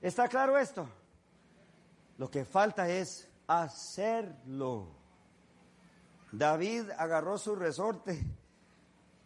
¿Está 0.00 0.28
claro 0.28 0.56
esto? 0.56 0.88
Lo 2.16 2.30
que 2.30 2.44
falta 2.44 2.88
es 2.88 3.28
hacerlo. 3.46 4.88
David 6.30 6.90
agarró 6.96 7.38
su 7.38 7.56
resorte 7.56 8.22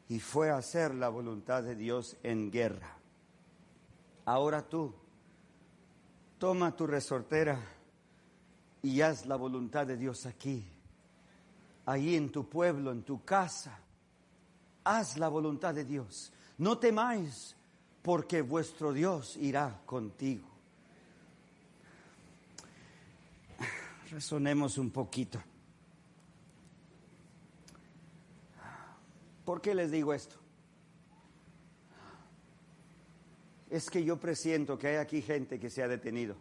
y 0.09 0.21
fue 0.21 0.51
a 0.51 0.57
hacer 0.57 0.95
la 0.95 1.09
voluntad 1.09 1.63
de 1.63 1.75
Dios 1.75 2.17
en 2.23 2.51
guerra. 2.51 2.97
Ahora 4.25 4.63
tú, 4.63 4.95
toma 6.39 6.77
tu 6.77 6.87
resortera 6.87 7.59
y 8.83 9.01
haz 9.01 9.27
la 9.27 9.37
voluntad 9.37 9.87
de 9.87 9.97
Dios 9.97 10.27
aquí, 10.27 10.65
ahí 11.87 12.17
en 12.17 12.31
tu 12.31 12.49
pueblo, 12.49 12.91
en 12.93 13.03
tu 13.03 13.25
casa. 13.25 13.79
Haz 14.85 15.17
la 15.17 15.29
voluntad 15.29 15.75
de 15.75 15.85
Dios. 15.85 16.33
No 16.59 16.79
temáis, 16.79 17.57
porque 18.03 18.43
vuestro 18.43 18.93
Dios 18.93 19.37
irá 19.37 19.81
contigo. 19.87 20.49
Resonemos 24.11 24.77
un 24.79 24.91
poquito. 24.91 25.41
¿Por 29.45 29.61
qué 29.61 29.75
les 29.75 29.91
digo 29.91 30.13
esto? 30.13 30.43
es 33.73 33.89
que 33.89 34.05
yo 34.05 34.21
presiento 34.21 34.79
que 34.79 34.89
hay 34.89 34.97
aquí 34.97 35.23
gente 35.23 35.59
que 35.59 35.71
se 35.71 35.83
ha 35.83 35.89
detenido. 35.89 36.37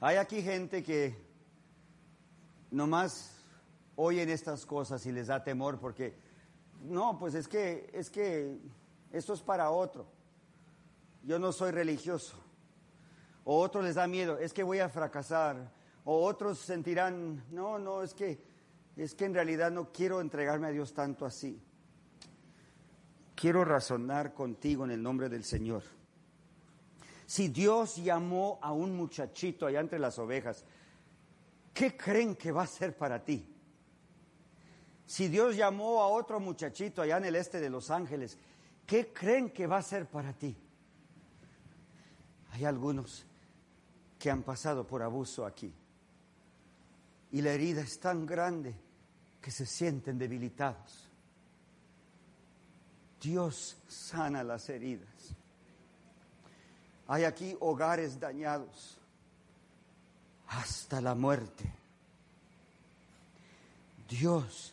Hay 0.00 0.16
aquí 0.16 0.42
gente 0.42 0.84
que 0.84 1.16
nomás 2.70 3.34
oyen 3.96 4.28
estas 4.28 4.64
cosas 4.64 5.04
y 5.06 5.12
les 5.12 5.26
da 5.26 5.42
temor 5.42 5.80
porque, 5.80 6.14
no, 6.84 7.18
pues 7.18 7.34
es 7.34 7.48
que, 7.48 7.90
es 7.92 8.08
que 8.08 8.60
esto 9.10 9.32
es 9.32 9.42
para 9.42 9.70
otro. 9.70 10.06
Yo 11.24 11.40
no 11.40 11.50
soy 11.50 11.72
religioso. 11.72 12.36
O 13.42 13.60
otros 13.60 13.82
les 13.82 13.96
da 13.96 14.06
miedo, 14.06 14.38
es 14.38 14.52
que 14.52 14.62
voy 14.62 14.78
a 14.78 14.88
fracasar. 14.88 15.72
O 16.04 16.24
otros 16.24 16.60
sentirán, 16.60 17.44
no, 17.50 17.80
no, 17.80 18.04
es 18.04 18.14
que, 18.14 18.40
es 18.96 19.16
que 19.16 19.24
en 19.24 19.34
realidad 19.34 19.72
no 19.72 19.90
quiero 19.90 20.20
entregarme 20.20 20.68
a 20.68 20.70
Dios 20.70 20.94
tanto 20.94 21.26
así. 21.26 21.60
Quiero 23.34 23.64
razonar 23.64 24.32
contigo 24.32 24.84
en 24.84 24.92
el 24.92 25.02
nombre 25.02 25.28
del 25.28 25.42
Señor. 25.42 25.82
Si 27.28 27.48
Dios 27.48 27.96
llamó 27.96 28.58
a 28.62 28.72
un 28.72 28.96
muchachito 28.96 29.66
allá 29.66 29.80
entre 29.80 29.98
las 29.98 30.18
ovejas, 30.18 30.64
¿qué 31.74 31.94
creen 31.94 32.34
que 32.36 32.50
va 32.50 32.62
a 32.62 32.66
ser 32.66 32.96
para 32.96 33.22
ti? 33.22 33.46
Si 35.04 35.28
Dios 35.28 35.54
llamó 35.54 36.00
a 36.00 36.08
otro 36.08 36.40
muchachito 36.40 37.02
allá 37.02 37.18
en 37.18 37.26
el 37.26 37.36
este 37.36 37.60
de 37.60 37.68
Los 37.68 37.90
Ángeles, 37.90 38.38
¿qué 38.86 39.12
creen 39.12 39.50
que 39.50 39.66
va 39.66 39.76
a 39.76 39.82
ser 39.82 40.06
para 40.06 40.32
ti? 40.32 40.56
Hay 42.52 42.64
algunos 42.64 43.26
que 44.18 44.30
han 44.30 44.42
pasado 44.42 44.86
por 44.86 45.02
abuso 45.02 45.44
aquí 45.44 45.70
y 47.30 47.42
la 47.42 47.52
herida 47.52 47.82
es 47.82 48.00
tan 48.00 48.24
grande 48.24 48.74
que 49.42 49.50
se 49.50 49.66
sienten 49.66 50.16
debilitados. 50.16 51.10
Dios 53.20 53.76
sana 53.86 54.42
las 54.42 54.70
heridas. 54.70 55.17
Hay 57.08 57.24
aquí 57.24 57.56
hogares 57.60 58.20
dañados 58.20 58.98
hasta 60.48 61.00
la 61.00 61.14
muerte. 61.14 61.64
Dios 64.08 64.72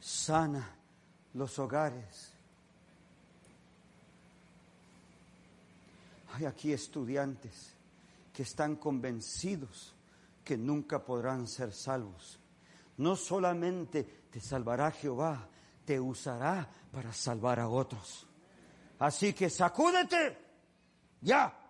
sana 0.00 0.76
los 1.34 1.58
hogares. 1.58 2.32
Hay 6.32 6.46
aquí 6.46 6.72
estudiantes 6.72 7.74
que 8.32 8.42
están 8.42 8.76
convencidos 8.76 9.94
que 10.42 10.56
nunca 10.56 11.04
podrán 11.04 11.46
ser 11.46 11.72
salvos. 11.72 12.38
No 12.96 13.14
solamente 13.14 14.04
te 14.30 14.40
salvará 14.40 14.90
Jehová, 14.90 15.48
te 15.84 16.00
usará 16.00 16.68
para 16.90 17.12
salvar 17.12 17.60
a 17.60 17.68
otros. 17.68 18.26
Así 18.98 19.32
que 19.32 19.48
sacúdete 19.50 20.38
ya, 21.20 21.63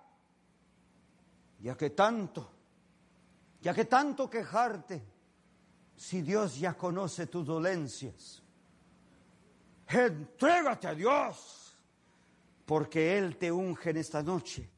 ya 1.64 1.74
que 1.78 1.90
tanto, 1.90 2.46
ya 3.62 3.72
que 3.72 3.86
tanto 3.86 4.28
quejarte, 4.28 5.02
si 5.96 6.20
Dios 6.20 6.58
ya 6.58 6.74
conoce 6.74 7.26
tus 7.26 7.46
dolencias, 7.46 8.42
entrégate 9.88 10.88
a 10.88 10.94
Dios, 10.94 11.74
porque 12.66 13.16
Él 13.16 13.38
te 13.38 13.50
unge 13.50 13.90
en 13.90 13.96
esta 13.96 14.22
noche 14.22 14.68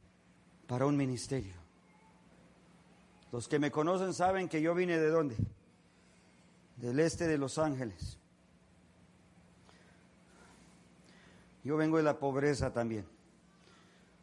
para 0.68 0.86
un 0.86 0.96
ministerio. 0.96 1.54
Los 3.32 3.48
que 3.48 3.58
me 3.58 3.72
conocen 3.72 4.14
saben 4.14 4.48
que 4.48 4.62
yo 4.62 4.72
vine 4.72 4.96
de 4.96 5.08
dónde? 5.08 5.36
Del 6.76 7.00
este 7.00 7.26
de 7.26 7.36
Los 7.36 7.58
Ángeles. 7.58 8.16
Yo 11.64 11.76
vengo 11.76 11.96
de 11.96 12.04
la 12.04 12.16
pobreza 12.16 12.72
también, 12.72 13.08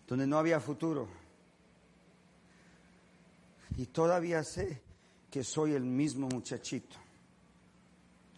donde 0.08 0.26
no 0.26 0.38
había 0.38 0.62
futuro. 0.62 1.23
Y 3.78 3.88
todavía 3.88 4.44
sé 4.44 4.82
que 5.32 5.44
soy 5.44 5.74
el 5.74 5.84
mismo 5.84 6.28
muchachito. 6.28 6.96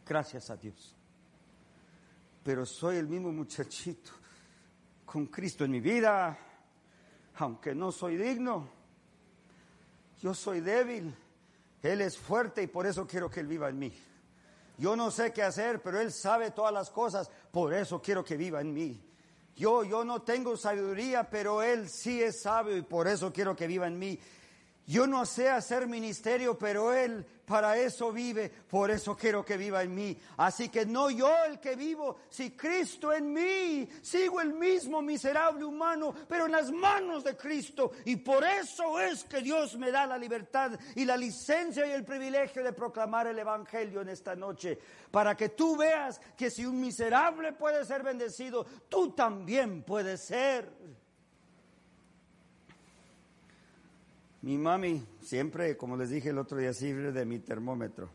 Gracias 0.06 0.50
a 0.50 0.56
Dios. 0.56 0.96
Pero 2.44 2.66
soy 2.66 2.98
el 2.98 3.08
mismo 3.08 3.32
muchachito 3.32 4.12
con 5.06 5.26
Cristo 5.28 5.66
en 5.66 5.72
mi 5.72 5.80
vida, 5.80 6.38
aunque 7.38 7.74
no 7.74 7.92
soy 7.92 8.18
digno. 8.18 8.70
Yo 10.22 10.34
soy 10.34 10.62
débil. 10.62 11.14
Él 11.82 12.02
es 12.02 12.18
fuerte 12.18 12.64
y 12.64 12.68
por 12.68 12.86
eso 12.86 13.06
quiero 13.06 13.30
que 13.30 13.42
Él 13.42 13.48
viva 13.48 13.70
en 13.70 13.80
mí. 13.80 13.94
Yo 14.78 14.96
no 14.96 15.12
sé 15.12 15.32
qué 15.32 15.44
hacer, 15.44 15.82
pero 15.82 16.00
Él 16.00 16.12
sabe 16.12 16.52
todas 16.52 16.74
las 16.74 16.90
cosas, 16.90 17.30
por 17.52 17.74
eso 17.74 18.02
quiero 18.02 18.24
que 18.24 18.38
viva 18.38 18.62
en 18.62 18.74
mí. 18.74 19.02
Yo, 19.56 19.84
yo 19.84 20.04
no 20.04 20.22
tengo 20.22 20.58
sabiduría, 20.58 21.30
pero 21.30 21.62
Él 21.62 21.90
sí 21.90 22.22
es 22.22 22.42
sabio 22.42 22.76
y 22.76 22.82
por 22.82 23.08
eso 23.08 23.32
quiero 23.32 23.56
que 23.56 23.68
viva 23.68 23.88
en 23.88 23.98
mí. 23.98 24.20
Yo 24.88 25.08
no 25.08 25.26
sé 25.26 25.50
hacer 25.50 25.88
ministerio, 25.88 26.58
pero 26.58 26.94
Él 26.94 27.26
para 27.46 27.78
eso 27.78 28.12
vive, 28.12 28.50
por 28.50 28.92
eso 28.92 29.16
quiero 29.16 29.46
que 29.46 29.58
viva 29.58 29.84
en 29.84 29.94
mí. 29.94 30.18
Así 30.38 30.70
que 30.70 30.86
no 30.86 31.10
yo 31.10 31.32
el 31.46 31.60
que 31.60 31.76
vivo, 31.76 32.18
si 32.30 32.52
Cristo 32.52 33.14
en 33.14 33.32
mí, 33.32 33.88
sigo 34.02 34.42
el 34.42 34.54
mismo 34.54 35.02
miserable 35.02 35.64
humano, 35.64 36.14
pero 36.28 36.46
en 36.46 36.52
las 36.52 36.72
manos 36.72 37.24
de 37.24 37.38
Cristo. 37.38 37.92
Y 38.06 38.18
por 38.18 38.44
eso 38.44 39.00
es 39.00 39.24
que 39.24 39.42
Dios 39.42 39.78
me 39.78 39.92
da 39.92 40.06
la 40.06 40.18
libertad 40.18 40.72
y 40.96 41.06
la 41.06 41.18
licencia 41.18 41.86
y 41.86 41.92
el 41.92 42.04
privilegio 42.04 42.64
de 42.64 42.74
proclamar 42.74 43.28
el 43.28 43.40
Evangelio 43.40 44.02
en 44.02 44.10
esta 44.10 44.36
noche, 44.36 44.78
para 45.12 45.38
que 45.38 45.50
tú 45.50 45.78
veas 45.78 46.20
que 46.36 46.50
si 46.50 46.66
un 46.66 46.80
miserable 46.80 47.54
puede 47.54 47.86
ser 47.86 48.04
bendecido, 48.04 48.66
tú 48.90 49.12
también 49.12 49.84
puedes 49.84 50.22
ser. 50.22 50.70
Mi 54.46 54.60
mami 54.60 55.04
siempre, 55.24 55.76
como 55.76 55.98
les 55.98 56.12
dije 56.12 56.30
el 56.30 56.38
otro 56.38 56.60
día, 56.60 56.72
sirve 56.72 57.12
de 57.12 57.26
mi 57.26 57.40
termómetro. 57.40 58.12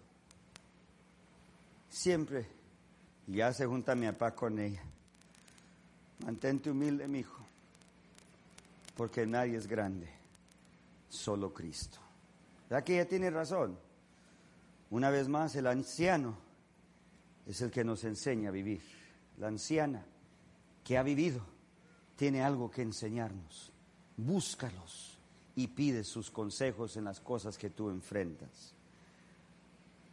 Siempre. 1.89 2.47
Ya 3.26 3.53
se 3.53 3.66
junta 3.66 3.97
mi 3.97 4.07
papá 4.07 4.37
con 4.37 4.61
ella. 4.61 4.81
Mantente 6.24 6.70
humilde, 6.70 7.09
mi 7.09 7.18
hijo, 7.20 7.45
porque 8.97 9.26
nadie 9.26 9.57
es 9.57 9.66
grande, 9.66 10.09
solo 11.09 11.53
Cristo. 11.53 11.99
¿Verdad 12.68 12.85
que 12.85 12.95
ella 12.95 13.09
tiene 13.09 13.31
razón? 13.31 13.76
Una 14.91 15.11
vez 15.11 15.26
más, 15.26 15.57
el 15.57 15.66
anciano 15.66 16.37
es 17.45 17.61
el 17.61 17.72
que 17.72 17.83
nos 17.83 18.05
enseña 18.05 18.51
a 18.51 18.53
vivir. 18.53 18.83
La 19.39 19.49
anciana 19.49 20.07
que 20.85 20.97
ha 20.97 21.03
vivido 21.03 21.45
tiene 22.14 22.41
algo 22.41 22.70
que 22.70 22.83
enseñarnos. 22.83 23.72
Búscalos 24.16 25.10
y 25.61 25.67
pides 25.69 26.09
sus 26.09 26.31
consejos 26.31 26.97
en 26.97 27.05
las 27.05 27.21
cosas 27.21 27.59
que 27.59 27.69
tú 27.69 27.91
enfrentas. 27.91 28.73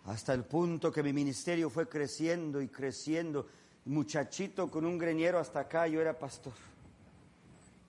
Hasta 0.04 0.34
el 0.34 0.44
punto 0.44 0.92
que 0.92 1.02
mi 1.02 1.14
ministerio 1.14 1.70
fue 1.70 1.88
creciendo 1.88 2.62
y 2.62 2.68
creciendo. 2.68 3.48
Muchachito 3.86 4.70
con 4.70 4.86
un 4.86 4.98
greñero 4.98 5.40
hasta 5.40 5.62
acá, 5.62 5.88
yo 5.88 6.02
era 6.02 6.20
pastor. 6.20 6.52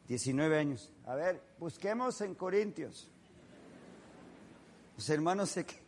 19 0.06 0.56
años. 0.56 0.92
A 1.04 1.16
ver, 1.16 1.42
busquemos 1.58 2.20
en 2.20 2.36
Corintios. 2.36 3.08
Los 4.96 5.10
hermanos 5.10 5.52
que... 5.54 5.82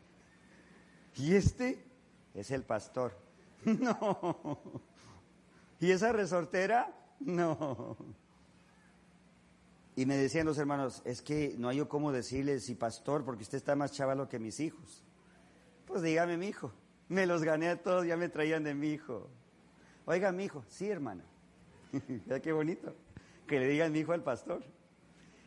¿Y 1.23 1.35
este? 1.37 1.85
Es 2.35 2.51
el 2.51 2.65
pastor. 2.65 3.17
No. 3.65 4.59
¿Y 5.79 5.91
esa 5.91 6.13
resortera? 6.13 6.93
No. 7.21 7.97
Y 10.01 10.07
me 10.07 10.17
decían 10.17 10.47
los 10.47 10.57
hermanos, 10.57 11.03
es 11.05 11.21
que 11.21 11.55
no 11.59 11.69
hay 11.69 11.77
yo 11.77 11.87
cómo 11.87 12.11
decirle 12.11 12.59
si 12.61 12.75
pastor, 12.75 13.23
porque 13.23 13.43
usted 13.43 13.59
está 13.59 13.77
más 13.77 13.93
chavalo 13.93 14.31
que 14.31 14.39
mis 14.39 14.59
hijos. 14.59 15.05
Pues 15.85 16.01
dígame, 16.01 16.39
mi 16.39 16.47
hijo. 16.47 16.73
Me 17.11 17.27
los 17.27 17.43
gané 17.43 17.69
a 17.69 17.83
todos, 17.83 18.07
ya 18.07 18.17
me 18.17 18.31
traían 18.31 18.65
de 18.65 18.73
mi 18.73 18.93
hijo. 18.93 19.29
Oiga, 20.07 20.33
mi 20.33 20.45
hijo, 20.45 20.65
sí, 20.69 20.89
hermana. 20.89 21.23
Vea 22.25 22.41
qué 22.41 22.51
bonito. 22.51 22.97
Que 23.47 23.61
le 23.61 23.69
digan 23.69 23.93
mi 23.93 23.99
hijo 23.99 24.13
al 24.13 24.23
pastor. 24.23 24.65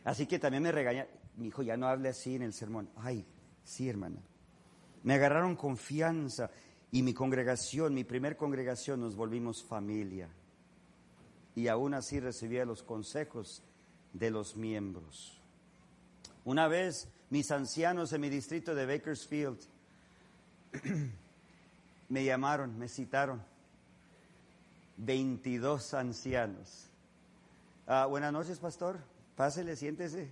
Así 0.04 0.24
que 0.24 0.38
también 0.38 0.62
me 0.62 0.70
regaña, 0.70 1.08
mi 1.34 1.48
hijo 1.48 1.64
ya 1.64 1.76
no 1.76 1.88
hable 1.88 2.10
así 2.10 2.36
en 2.36 2.42
el 2.42 2.52
sermón. 2.52 2.88
Ay, 2.94 3.26
sí, 3.64 3.88
hermana. 3.88 4.22
Me 5.02 5.14
agarraron 5.14 5.56
confianza 5.56 6.48
y 6.92 7.02
mi 7.02 7.12
congregación, 7.12 7.92
mi 7.92 8.04
primer 8.04 8.36
congregación, 8.36 9.00
nos 9.00 9.16
volvimos 9.16 9.64
familia. 9.64 10.28
Y 11.56 11.66
aún 11.66 11.92
así 11.92 12.20
recibía 12.20 12.64
los 12.64 12.84
consejos 12.84 13.64
de 14.14 14.30
los 14.30 14.56
miembros. 14.56 15.38
Una 16.44 16.68
vez 16.68 17.08
mis 17.28 17.50
ancianos 17.50 18.12
en 18.12 18.20
mi 18.22 18.30
distrito 18.30 18.74
de 18.74 18.86
Bakersfield 18.86 19.58
me 22.08 22.24
llamaron, 22.24 22.78
me 22.78 22.88
citaron, 22.88 23.42
22 24.96 25.94
ancianos. 25.94 26.88
Ah, 27.86 28.06
buenas 28.06 28.32
noches, 28.32 28.58
pastor. 28.58 28.98
Pásele, 29.36 29.76
siéntese. 29.76 30.30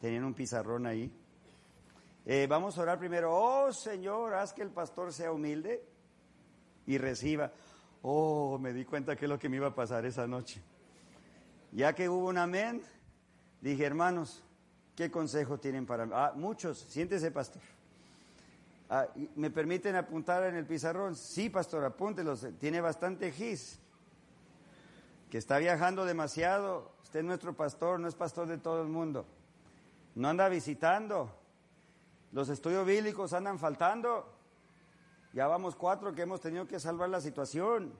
Tenían 0.00 0.24
un 0.24 0.34
pizarrón 0.34 0.86
ahí. 0.86 1.10
Eh, 2.26 2.46
vamos 2.48 2.76
a 2.76 2.82
orar 2.82 2.98
primero. 2.98 3.34
Oh, 3.34 3.72
Señor, 3.72 4.34
haz 4.34 4.52
que 4.52 4.62
el 4.62 4.70
pastor 4.70 5.12
sea 5.12 5.32
humilde 5.32 5.82
y 6.86 6.98
reciba. 6.98 7.52
Oh, 8.02 8.58
me 8.58 8.72
di 8.72 8.84
cuenta 8.84 9.16
que 9.16 9.24
es 9.24 9.28
lo 9.28 9.38
que 9.38 9.48
me 9.48 9.56
iba 9.56 9.68
a 9.68 9.74
pasar 9.74 10.04
esa 10.04 10.26
noche. 10.26 10.60
Ya 11.72 11.94
que 11.94 12.08
hubo 12.08 12.28
un 12.28 12.38
amén, 12.38 12.82
dije, 13.66 13.84
hermanos, 13.84 14.42
¿qué 14.94 15.10
consejo 15.10 15.58
tienen 15.58 15.86
para 15.86 16.06
mí? 16.06 16.12
Ah, 16.14 16.32
muchos, 16.34 16.78
siéntese, 16.78 17.30
pastor. 17.30 17.62
Ah, 18.88 19.08
¿Me 19.34 19.50
permiten 19.50 19.96
apuntar 19.96 20.44
en 20.44 20.54
el 20.54 20.64
pizarrón? 20.64 21.16
Sí, 21.16 21.50
pastor, 21.50 21.84
apúntelos. 21.84 22.46
Tiene 22.60 22.80
bastante 22.80 23.32
gis. 23.32 23.78
Que 25.30 25.38
está 25.38 25.58
viajando 25.58 26.04
demasiado. 26.04 26.92
Usted 27.02 27.20
es 27.20 27.24
nuestro 27.26 27.54
pastor, 27.54 27.98
no 27.98 28.06
es 28.06 28.14
pastor 28.14 28.46
de 28.46 28.58
todo 28.58 28.82
el 28.82 28.88
mundo. 28.88 29.26
No 30.14 30.28
anda 30.28 30.48
visitando. 30.48 31.34
Los 32.30 32.48
estudios 32.48 32.86
bíblicos 32.86 33.32
andan 33.32 33.58
faltando. 33.58 34.32
Ya 35.32 35.48
vamos 35.48 35.74
cuatro 35.74 36.14
que 36.14 36.22
hemos 36.22 36.40
tenido 36.40 36.68
que 36.68 36.78
salvar 36.78 37.08
la 37.08 37.20
situación. 37.20 37.92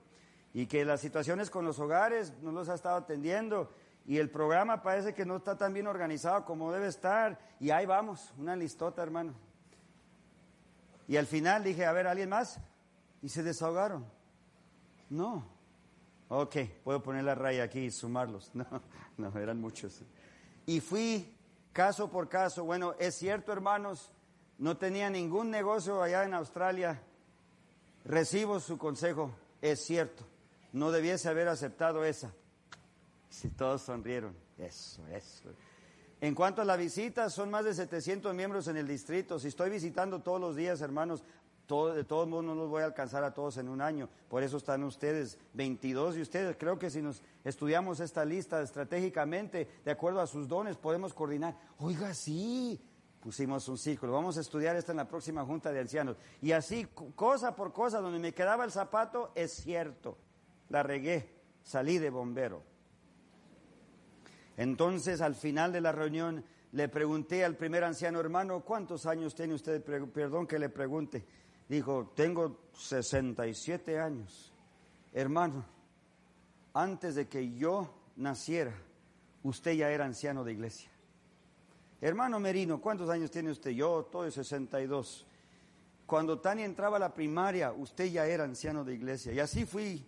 Y 0.53 0.67
que 0.67 0.85
las 0.85 1.01
situaciones 1.01 1.49
con 1.49 1.65
los 1.65 1.79
hogares 1.79 2.33
no 2.41 2.53
los 2.53 2.69
ha 2.69 2.75
estado 2.75 2.95
atendiendo. 2.95 3.69
Y 4.07 4.17
el 4.17 4.29
programa 4.29 4.81
parece 4.81 5.13
que 5.13 5.25
no 5.25 5.35
está 5.35 5.57
tan 5.57 5.73
bien 5.73 5.85
organizado 5.85 6.45
como 6.45 6.71
debe 6.71 6.87
estar. 6.87 7.37
Y 7.59 7.71
ahí 7.71 7.85
vamos, 7.85 8.33
una 8.37 8.55
listota, 8.55 9.03
hermano. 9.03 9.33
Y 11.09 11.17
al 11.17 11.27
final 11.27 11.63
dije, 11.63 11.85
a 11.85 11.91
ver, 11.91 12.07
¿alguien 12.07 12.29
más? 12.29 12.57
Y 13.21 13.27
se 13.27 13.43
desahogaron. 13.43 14.05
No. 15.09 15.45
Ok, 16.29 16.55
puedo 16.85 17.03
poner 17.03 17.25
la 17.25 17.35
raya 17.35 17.63
aquí 17.63 17.81
y 17.81 17.91
sumarlos. 17.91 18.51
No, 19.17 19.31
no, 19.31 19.39
eran 19.39 19.59
muchos. 19.59 20.01
Y 20.65 20.79
fui 20.79 21.35
caso 21.73 22.09
por 22.09 22.29
caso. 22.29 22.63
Bueno, 22.63 22.93
es 22.99 23.15
cierto, 23.15 23.51
hermanos, 23.51 24.11
no 24.57 24.77
tenía 24.77 25.09
ningún 25.09 25.49
negocio 25.49 26.01
allá 26.01 26.23
en 26.23 26.33
Australia. 26.33 27.01
Recibo 28.05 28.59
su 28.59 28.77
consejo, 28.77 29.31
es 29.61 29.85
cierto. 29.85 30.23
No 30.71 30.91
debiese 30.91 31.29
haber 31.29 31.47
aceptado 31.47 32.05
esa. 32.05 32.31
Si 33.29 33.49
todos 33.49 33.81
sonrieron. 33.81 34.35
Eso, 34.57 35.05
eso. 35.07 35.49
En 36.19 36.33
cuanto 36.33 36.61
a 36.61 36.65
la 36.65 36.75
visita, 36.75 37.29
son 37.29 37.51
más 37.51 37.65
de 37.65 37.73
700 37.73 38.33
miembros 38.33 38.67
en 38.67 38.77
el 38.77 38.87
distrito. 38.87 39.37
Si 39.37 39.49
estoy 39.49 39.69
visitando 39.69 40.21
todos 40.21 40.41
los 40.41 40.55
días, 40.55 40.81
hermanos, 40.81 41.23
de 41.67 42.03
todos 42.05 42.27
modos 42.27 42.45
no 42.45 42.55
los 42.55 42.69
voy 42.69 42.81
a 42.81 42.85
alcanzar 42.85 43.23
a 43.23 43.33
todos 43.33 43.57
en 43.57 43.67
un 43.67 43.81
año. 43.81 44.09
Por 44.29 44.41
eso 44.41 44.57
están 44.57 44.83
ustedes, 44.83 45.37
22 45.53 46.17
y 46.17 46.21
ustedes. 46.21 46.55
Creo 46.57 46.79
que 46.79 46.89
si 46.89 47.01
nos 47.01 47.21
estudiamos 47.43 47.99
esta 47.99 48.23
lista 48.23 48.61
estratégicamente, 48.61 49.67
de 49.83 49.91
acuerdo 49.91 50.21
a 50.21 50.27
sus 50.27 50.47
dones, 50.47 50.77
podemos 50.77 51.13
coordinar. 51.13 51.57
Oiga, 51.79 52.13
sí, 52.13 52.81
pusimos 53.19 53.67
un 53.67 53.77
círculo. 53.77 54.13
Vamos 54.13 54.37
a 54.37 54.41
estudiar 54.41 54.77
esto 54.77 54.91
en 54.91 54.97
la 54.97 55.07
próxima 55.07 55.43
junta 55.43 55.71
de 55.71 55.81
ancianos. 55.81 56.15
Y 56.41 56.53
así, 56.53 56.85
cosa 57.15 57.53
por 57.53 57.73
cosa, 57.73 57.99
donde 57.99 58.19
me 58.19 58.33
quedaba 58.33 58.63
el 58.63 58.71
zapato, 58.71 59.33
es 59.35 59.51
cierto. 59.51 60.17
La 60.69 60.83
regué, 60.83 61.35
salí 61.63 61.97
de 61.97 62.09
bombero. 62.09 62.76
Entonces, 64.57 65.21
al 65.21 65.35
final 65.35 65.71
de 65.71 65.81
la 65.81 65.91
reunión, 65.91 66.43
le 66.71 66.89
pregunté 66.89 67.45
al 67.45 67.55
primer 67.55 67.83
anciano 67.83 68.19
hermano, 68.19 68.61
¿cuántos 68.61 69.05
años 69.05 69.35
tiene 69.35 69.53
usted? 69.53 69.83
Perdón 69.83 70.47
que 70.47 70.57
le 70.57 70.69
pregunte. 70.69 71.23
Dijo, 71.69 72.11
tengo 72.15 72.69
67 72.73 73.99
años. 73.99 74.51
Hermano, 75.13 75.63
antes 76.73 77.15
de 77.15 77.27
que 77.27 77.53
yo 77.53 77.93
naciera, 78.15 78.73
usted 79.43 79.73
ya 79.73 79.91
era 79.91 80.05
anciano 80.05 80.43
de 80.43 80.53
iglesia. 80.53 80.89
Hermano 82.01 82.39
Merino, 82.39 82.81
¿cuántos 82.81 83.09
años 83.09 83.29
tiene 83.29 83.51
usted? 83.51 83.71
Yo, 83.71 84.07
todo 84.11 84.23
de 84.23 84.31
62. 84.31 85.27
Cuando 86.05 86.39
Tania 86.39 86.65
entraba 86.65 86.97
a 86.97 86.99
la 86.99 87.13
primaria, 87.13 87.71
usted 87.73 88.05
ya 88.05 88.25
era 88.25 88.43
anciano 88.43 88.83
de 88.83 88.93
iglesia. 88.93 89.33
Y 89.33 89.39
así 89.39 89.65
fui 89.65 90.03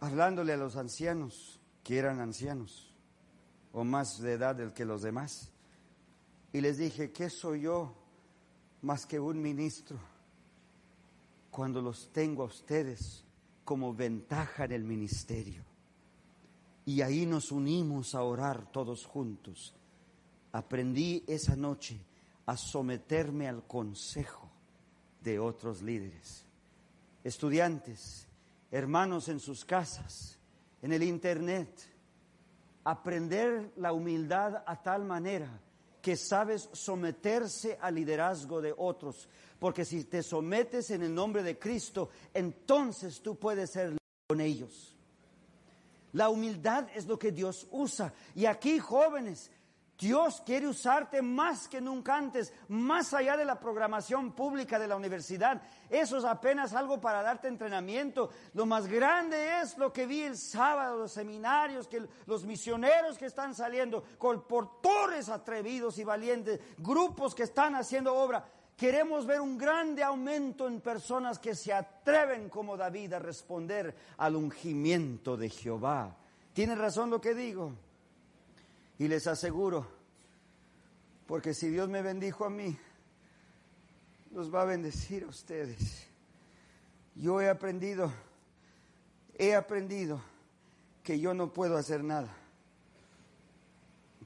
hablándole 0.00 0.52
a 0.52 0.56
los 0.56 0.76
ancianos 0.76 1.60
que 1.82 1.98
eran 1.98 2.20
ancianos 2.20 2.93
o 3.74 3.84
más 3.84 4.20
de 4.20 4.32
edad 4.32 4.54
del 4.54 4.72
que 4.72 4.84
los 4.84 5.02
demás. 5.02 5.50
Y 6.52 6.60
les 6.60 6.78
dije, 6.78 7.10
¿qué 7.10 7.28
soy 7.28 7.62
yo 7.62 7.92
más 8.82 9.04
que 9.04 9.18
un 9.18 9.42
ministro 9.42 9.98
cuando 11.50 11.82
los 11.82 12.10
tengo 12.12 12.44
a 12.44 12.46
ustedes 12.46 13.24
como 13.64 13.92
ventaja 13.92 14.64
en 14.64 14.72
el 14.72 14.84
ministerio? 14.84 15.64
Y 16.86 17.02
ahí 17.02 17.26
nos 17.26 17.50
unimos 17.50 18.14
a 18.14 18.22
orar 18.22 18.70
todos 18.70 19.04
juntos. 19.04 19.74
Aprendí 20.52 21.24
esa 21.26 21.56
noche 21.56 21.98
a 22.46 22.56
someterme 22.56 23.48
al 23.48 23.66
consejo 23.66 24.48
de 25.20 25.40
otros 25.40 25.82
líderes. 25.82 26.44
Estudiantes, 27.24 28.28
hermanos 28.70 29.28
en 29.28 29.40
sus 29.40 29.64
casas, 29.64 30.38
en 30.82 30.92
el 30.92 31.02
Internet, 31.02 31.93
aprender 32.84 33.72
la 33.76 33.92
humildad 33.92 34.62
a 34.66 34.82
tal 34.82 35.04
manera 35.04 35.60
que 36.00 36.16
sabes 36.16 36.68
someterse 36.72 37.78
al 37.80 37.94
liderazgo 37.94 38.60
de 38.60 38.74
otros. 38.76 39.26
Porque 39.58 39.86
si 39.86 40.04
te 40.04 40.22
sometes 40.22 40.90
en 40.90 41.02
el 41.02 41.14
nombre 41.14 41.42
de 41.42 41.58
Cristo, 41.58 42.10
entonces 42.34 43.22
tú 43.22 43.36
puedes 43.36 43.70
ser 43.70 43.96
con 44.26 44.40
ellos. 44.42 44.94
La 46.12 46.28
humildad 46.28 46.86
es 46.94 47.06
lo 47.06 47.18
que 47.18 47.32
Dios 47.32 47.66
usa. 47.70 48.12
Y 48.34 48.44
aquí, 48.44 48.78
jóvenes, 48.78 49.50
Dios 49.98 50.42
quiere 50.44 50.66
usarte 50.66 51.22
más 51.22 51.68
que 51.68 51.80
nunca 51.80 52.16
antes, 52.16 52.52
más 52.68 53.14
allá 53.14 53.36
de 53.36 53.44
la 53.44 53.60
programación 53.60 54.32
pública 54.32 54.78
de 54.78 54.88
la 54.88 54.96
universidad. 54.96 55.62
Eso 55.88 56.18
es 56.18 56.24
apenas 56.24 56.72
algo 56.74 57.00
para 57.00 57.22
darte 57.22 57.46
entrenamiento. 57.46 58.30
Lo 58.54 58.66
más 58.66 58.88
grande 58.88 59.60
es 59.60 59.78
lo 59.78 59.92
que 59.92 60.06
vi 60.06 60.22
el 60.22 60.36
sábado, 60.36 60.98
los 60.98 61.12
seminarios, 61.12 61.86
que 61.86 62.06
los 62.26 62.44
misioneros 62.44 63.16
que 63.16 63.26
están 63.26 63.54
saliendo, 63.54 64.02
colportores 64.18 65.28
atrevidos 65.28 65.98
y 65.98 66.04
valientes, 66.04 66.60
grupos 66.78 67.34
que 67.34 67.44
están 67.44 67.76
haciendo 67.76 68.14
obra. 68.14 68.44
Queremos 68.76 69.24
ver 69.24 69.40
un 69.40 69.56
grande 69.56 70.02
aumento 70.02 70.66
en 70.66 70.80
personas 70.80 71.38
que 71.38 71.54
se 71.54 71.72
atreven 71.72 72.48
como 72.48 72.76
David 72.76 73.12
a 73.12 73.18
responder 73.20 73.94
al 74.16 74.34
ungimiento 74.34 75.36
de 75.36 75.48
Jehová. 75.48 76.16
¿Tiene 76.52 76.74
razón 76.74 77.10
lo 77.10 77.20
que 77.20 77.34
digo? 77.34 77.72
Y 78.98 79.08
les 79.08 79.26
aseguro, 79.26 79.86
porque 81.26 81.54
si 81.54 81.68
Dios 81.68 81.88
me 81.88 82.02
bendijo 82.02 82.44
a 82.44 82.50
mí, 82.50 82.78
los 84.30 84.54
va 84.54 84.62
a 84.62 84.66
bendecir 84.66 85.24
a 85.24 85.28
ustedes. 85.28 86.06
Yo 87.14 87.40
he 87.40 87.48
aprendido, 87.48 88.12
he 89.36 89.54
aprendido 89.54 90.20
que 91.02 91.20
yo 91.20 91.34
no 91.34 91.52
puedo 91.52 91.76
hacer 91.76 92.02
nada, 92.02 92.34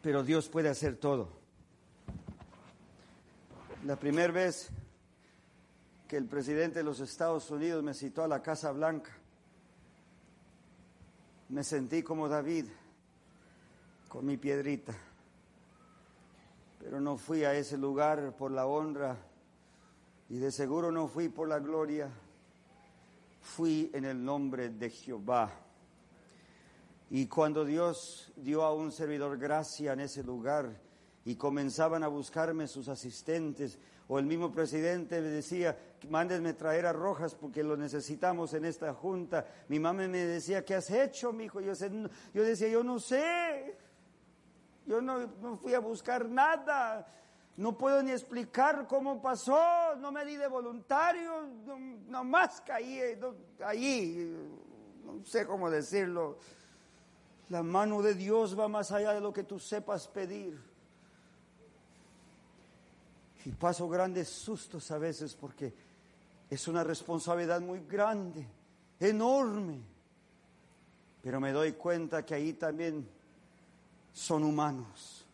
pero 0.02 0.22
Dios 0.22 0.48
puede 0.48 0.68
hacer 0.68 0.96
todo. 0.96 1.28
La 3.84 3.96
primera 3.96 4.32
vez 4.32 4.70
que 6.08 6.16
el 6.16 6.24
presidente 6.24 6.78
de 6.80 6.84
los 6.84 7.00
Estados 7.00 7.50
Unidos 7.50 7.82
me 7.84 7.94
citó 7.94 8.24
a 8.24 8.28
la 8.28 8.42
Casa 8.42 8.72
Blanca, 8.72 9.12
me 11.50 11.62
sentí 11.62 12.02
como 12.02 12.28
David 12.28 12.66
con 14.08 14.24
mi 14.24 14.36
piedrita. 14.36 14.94
Pero 16.78 17.00
no 17.00 17.16
fui 17.16 17.44
a 17.44 17.54
ese 17.54 17.76
lugar 17.76 18.34
por 18.36 18.50
la 18.50 18.66
honra 18.66 19.16
y 20.28 20.38
de 20.38 20.50
seguro 20.50 20.90
no 20.90 21.08
fui 21.08 21.28
por 21.28 21.48
la 21.48 21.58
gloria. 21.58 22.10
Fui 23.40 23.90
en 23.94 24.04
el 24.04 24.22
nombre 24.24 24.70
de 24.70 24.90
Jehová. 24.90 25.50
Y 27.10 27.26
cuando 27.26 27.64
Dios 27.64 28.32
dio 28.36 28.62
a 28.62 28.74
un 28.74 28.92
servidor 28.92 29.38
gracia 29.38 29.92
en 29.92 30.00
ese 30.00 30.22
lugar 30.22 30.80
y 31.24 31.36
comenzaban 31.36 32.02
a 32.02 32.08
buscarme 32.08 32.66
sus 32.66 32.88
asistentes, 32.88 33.78
o 34.08 34.18
el 34.18 34.26
mismo 34.26 34.50
presidente 34.52 35.20
me 35.20 35.28
decía, 35.28 35.78
mándenme 36.08 36.54
traer 36.54 36.86
a 36.86 36.92
Rojas 36.92 37.34
porque 37.34 37.62
lo 37.62 37.76
necesitamos 37.76 38.54
en 38.54 38.64
esta 38.64 38.94
junta. 38.94 39.46
Mi 39.68 39.78
mamá 39.78 40.08
me 40.08 40.24
decía, 40.24 40.64
¿qué 40.64 40.74
has 40.74 40.90
hecho, 40.90 41.32
mi 41.32 41.44
hijo? 41.44 41.60
Yo, 41.60 41.72
yo 42.32 42.42
decía, 42.42 42.68
yo 42.68 42.82
no 42.82 42.98
sé. 42.98 43.76
Yo 44.88 45.02
no, 45.02 45.58
fui 45.58 45.74
a 45.74 45.80
buscar 45.80 46.26
nada. 46.26 47.06
No 47.58 47.76
puedo 47.76 48.02
ni 48.02 48.12
explicar 48.12 48.86
cómo 48.86 49.20
pasó, 49.20 49.96
no 49.96 50.10
me 50.10 50.24
di 50.24 50.36
de 50.36 50.46
voluntario, 50.46 51.44
nomás 52.06 52.60
caí 52.60 53.00
eh, 53.00 53.20
ahí, 53.66 54.32
no 55.04 55.24
sé 55.24 55.44
cómo 55.44 55.68
decirlo. 55.68 56.38
La 57.50 57.62
mano 57.62 58.00
de 58.00 58.14
Dios 58.14 58.58
va 58.58 58.68
más 58.68 58.92
allá 58.92 59.12
de 59.12 59.20
lo 59.20 59.32
que 59.32 59.42
tú 59.42 59.58
sepas 59.58 60.06
pedir. 60.06 60.58
Y 63.44 63.50
paso 63.50 63.88
grandes 63.88 64.28
sustos 64.28 64.90
a 64.90 64.98
veces 64.98 65.34
porque 65.34 65.74
es 66.48 66.68
una 66.68 66.84
responsabilidad 66.84 67.60
muy 67.60 67.80
grande, 67.80 68.46
enorme. 69.00 69.80
Pero 71.22 71.40
me 71.40 71.52
doy 71.52 71.72
cuenta 71.72 72.24
que 72.24 72.34
ahí 72.34 72.52
también 72.52 73.17
son 74.18 74.42
humanos, 74.42 75.24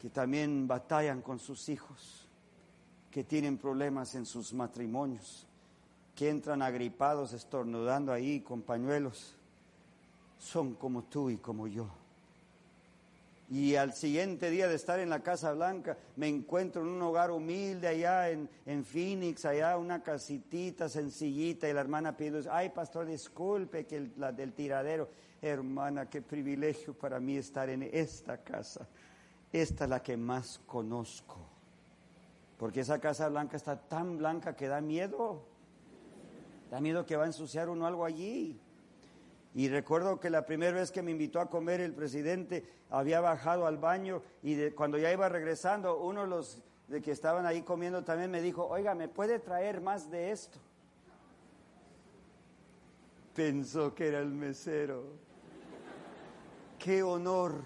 que 0.00 0.10
también 0.10 0.66
batallan 0.66 1.22
con 1.22 1.38
sus 1.38 1.68
hijos, 1.68 2.26
que 3.08 3.22
tienen 3.22 3.56
problemas 3.56 4.16
en 4.16 4.26
sus 4.26 4.52
matrimonios, 4.52 5.46
que 6.16 6.28
entran 6.28 6.60
agripados, 6.60 7.32
estornudando 7.32 8.12
ahí 8.12 8.40
con 8.40 8.62
pañuelos. 8.62 9.36
son 10.38 10.74
como 10.74 11.04
tú 11.04 11.30
y 11.30 11.36
como 11.36 11.68
yo. 11.68 11.88
Y 13.48 13.76
al 13.76 13.94
siguiente 13.94 14.50
día 14.50 14.66
de 14.66 14.74
estar 14.74 14.98
en 14.98 15.08
la 15.08 15.22
Casa 15.22 15.52
Blanca, 15.52 15.96
me 16.16 16.26
encuentro 16.26 16.82
en 16.82 16.88
un 16.88 17.02
hogar 17.02 17.30
humilde 17.30 17.86
allá 17.86 18.28
en, 18.28 18.50
en 18.66 18.84
Phoenix, 18.84 19.44
allá 19.44 19.78
una 19.78 20.02
casitita 20.02 20.88
sencillita, 20.88 21.68
y 21.68 21.72
la 21.72 21.80
hermana 21.80 22.16
pide, 22.16 22.42
ay 22.50 22.70
pastor, 22.70 23.06
disculpe 23.06 23.86
que 23.86 24.10
la 24.16 24.32
del 24.32 24.52
tiradero, 24.52 25.08
hermana, 25.42 26.08
qué 26.08 26.22
privilegio 26.22 26.94
para 26.94 27.20
mí 27.20 27.36
estar 27.36 27.68
en 27.68 27.82
esta 27.82 28.38
casa. 28.38 28.86
Esta 29.52 29.84
es 29.84 29.90
la 29.90 30.02
que 30.02 30.16
más 30.16 30.60
conozco, 30.66 31.38
porque 32.58 32.80
esa 32.80 33.00
Casa 33.00 33.28
Blanca 33.28 33.56
está 33.56 33.80
tan 33.80 34.18
blanca 34.18 34.56
que 34.56 34.68
da 34.68 34.80
miedo, 34.80 35.44
da 36.70 36.80
miedo 36.80 37.06
que 37.06 37.16
va 37.16 37.24
a 37.24 37.26
ensuciar 37.26 37.68
uno 37.68 37.86
algo 37.86 38.04
allí. 38.04 38.60
Y 39.54 39.68
recuerdo 39.68 40.20
que 40.20 40.28
la 40.28 40.44
primera 40.44 40.72
vez 40.72 40.90
que 40.90 41.00
me 41.00 41.12
invitó 41.12 41.40
a 41.40 41.48
comer 41.48 41.80
el 41.80 41.94
presidente 41.94 42.66
había 42.90 43.20
bajado 43.20 43.66
al 43.66 43.78
baño 43.78 44.22
y 44.42 44.70
cuando 44.72 44.98
ya 44.98 45.10
iba 45.10 45.28
regresando, 45.30 45.98
uno 46.02 46.22
de 46.22 46.28
los 46.28 46.62
que 47.02 47.10
estaban 47.10 47.46
ahí 47.46 47.62
comiendo 47.62 48.04
también 48.04 48.30
me 48.30 48.42
dijo, 48.42 48.66
oiga, 48.66 48.94
¿me 48.94 49.08
puede 49.08 49.38
traer 49.38 49.80
más 49.80 50.10
de 50.10 50.30
esto? 50.30 50.58
Pensó 53.34 53.94
que 53.94 54.08
era 54.08 54.20
el 54.20 54.30
mesero. 54.30 55.25
Qué 56.86 57.02
honor, 57.02 57.64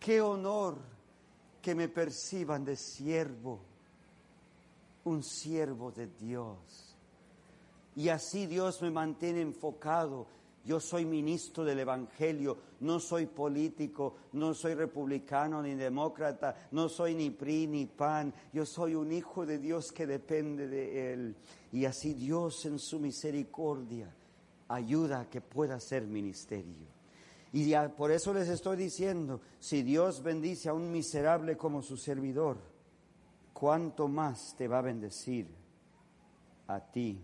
qué 0.00 0.22
honor 0.22 0.78
que 1.60 1.74
me 1.74 1.90
perciban 1.90 2.64
de 2.64 2.74
siervo, 2.74 3.60
un 5.04 5.22
siervo 5.22 5.92
de 5.92 6.06
Dios. 6.06 6.96
Y 7.94 8.08
así 8.08 8.46
Dios 8.46 8.80
me 8.80 8.90
mantiene 8.90 9.42
enfocado 9.42 10.26
yo 10.64 10.80
soy 10.80 11.04
ministro 11.04 11.64
del 11.64 11.80
Evangelio, 11.80 12.56
no 12.80 12.98
soy 12.98 13.26
político, 13.26 14.16
no 14.32 14.54
soy 14.54 14.72
republicano 14.72 15.60
ni 15.60 15.74
demócrata, 15.74 16.68
no 16.70 16.88
soy 16.88 17.14
ni 17.14 17.28
PRI 17.28 17.66
ni 17.66 17.84
PAN, 17.84 18.32
yo 18.54 18.64
soy 18.64 18.94
un 18.94 19.12
hijo 19.12 19.44
de 19.44 19.58
Dios 19.58 19.92
que 19.92 20.06
depende 20.06 20.66
de 20.66 21.12
Él. 21.12 21.36
Y 21.72 21.84
así 21.84 22.14
Dios 22.14 22.64
en 22.64 22.78
su 22.78 22.98
misericordia 23.00 24.10
ayuda 24.68 25.20
a 25.20 25.28
que 25.28 25.42
pueda 25.42 25.78
ser 25.78 26.06
ministerio. 26.06 26.91
Y 27.52 27.74
por 27.96 28.10
eso 28.10 28.32
les 28.32 28.48
estoy 28.48 28.78
diciendo, 28.78 29.42
si 29.58 29.82
Dios 29.82 30.22
bendice 30.22 30.70
a 30.70 30.74
un 30.74 30.90
miserable 30.90 31.56
como 31.56 31.82
su 31.82 31.98
servidor, 31.98 32.56
¿cuánto 33.52 34.08
más 34.08 34.54
te 34.56 34.68
va 34.68 34.78
a 34.78 34.82
bendecir 34.82 35.48
a 36.66 36.80
ti? 36.80 37.20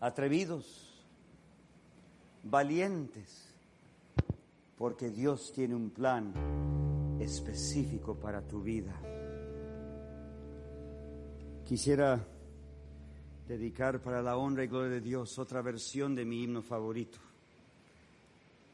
Atrevidos 0.00 1.04
valientes, 2.42 3.54
porque 4.78 5.10
Dios 5.10 5.52
tiene 5.52 5.74
un 5.74 5.90
plan 5.90 6.32
específico 7.20 8.14
para 8.14 8.40
tu 8.40 8.62
vida. 8.62 8.98
Quisiera 11.66 12.26
dedicar 13.46 14.00
para 14.00 14.22
la 14.22 14.38
honra 14.38 14.64
y 14.64 14.68
gloria 14.68 14.94
de 14.94 15.00
Dios 15.02 15.38
otra 15.38 15.60
versión 15.60 16.14
de 16.14 16.24
mi 16.24 16.42
himno 16.42 16.62
favorito. 16.62 17.18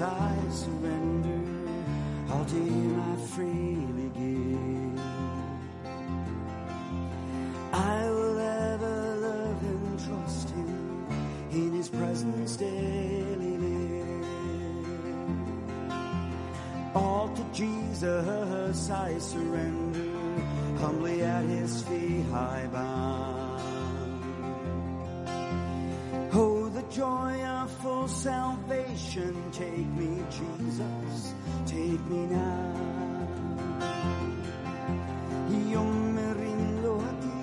I 0.00 0.36
surrender, 0.50 1.40
all 2.32 2.44
to 2.44 2.54
Him 2.54 3.00
I 3.00 3.16
freely 3.34 4.10
give. 4.14 5.00
I 7.72 8.10
will 8.10 8.38
ever 8.38 9.16
love 9.16 9.62
and 9.62 9.98
trust 10.06 10.50
Him 10.50 11.06
in 11.50 11.72
His 11.72 11.88
presence 11.88 12.56
daily 12.56 13.56
live. 13.58 14.26
All 16.94 17.28
to 17.34 17.44
Jesus 17.52 18.90
I 18.90 19.18
surrender, 19.18 20.78
humbly 20.78 21.22
at 21.22 21.44
His 21.44 21.82
feet 21.82 22.24
I 22.32 22.66
bow. 22.72 23.18
Oh, 26.34 26.68
the 26.68 26.82
joy 26.82 27.42
of 27.42 27.70
full 27.82 28.06
salvation 28.06 28.47
direction. 29.08 29.50
Take 29.52 29.86
me, 29.96 30.22
Jesus, 30.30 31.34
take 31.66 32.00
me 32.06 32.26
now. 32.26 32.74
Io 35.50 35.82
me 35.82 36.34
rindo 36.34 36.98
a 36.98 37.12
ti, 37.22 37.38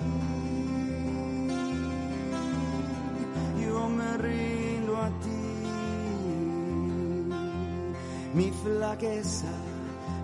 io 3.62 3.88
me 3.88 4.16
rindo 4.16 4.96
a 4.96 5.10
ti. 5.22 5.44
Mi 8.34 8.50
flaquezas, 8.62 9.64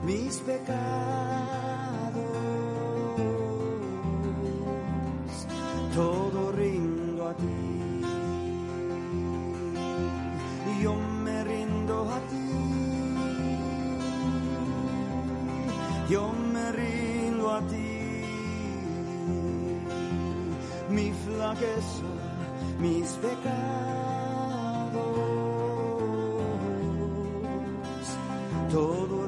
mis 0.05 0.41
pecados 0.41 1.32
Yo 16.13 16.31
me 16.53 16.73
rindo 16.73 17.51
a 17.51 17.61
ti. 17.71 17.91
Mi 20.91 21.11
flaqueza, 21.25 22.11
mis 22.79 23.09
pecados. 23.25 23.83
todo 28.73 29.22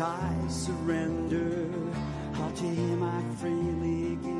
I 0.00 0.48
surrender, 0.48 1.68
all 2.40 2.50
to 2.52 2.64
Him 2.64 3.02
I 3.02 3.22
freely 3.36 4.16
give. 4.22 4.38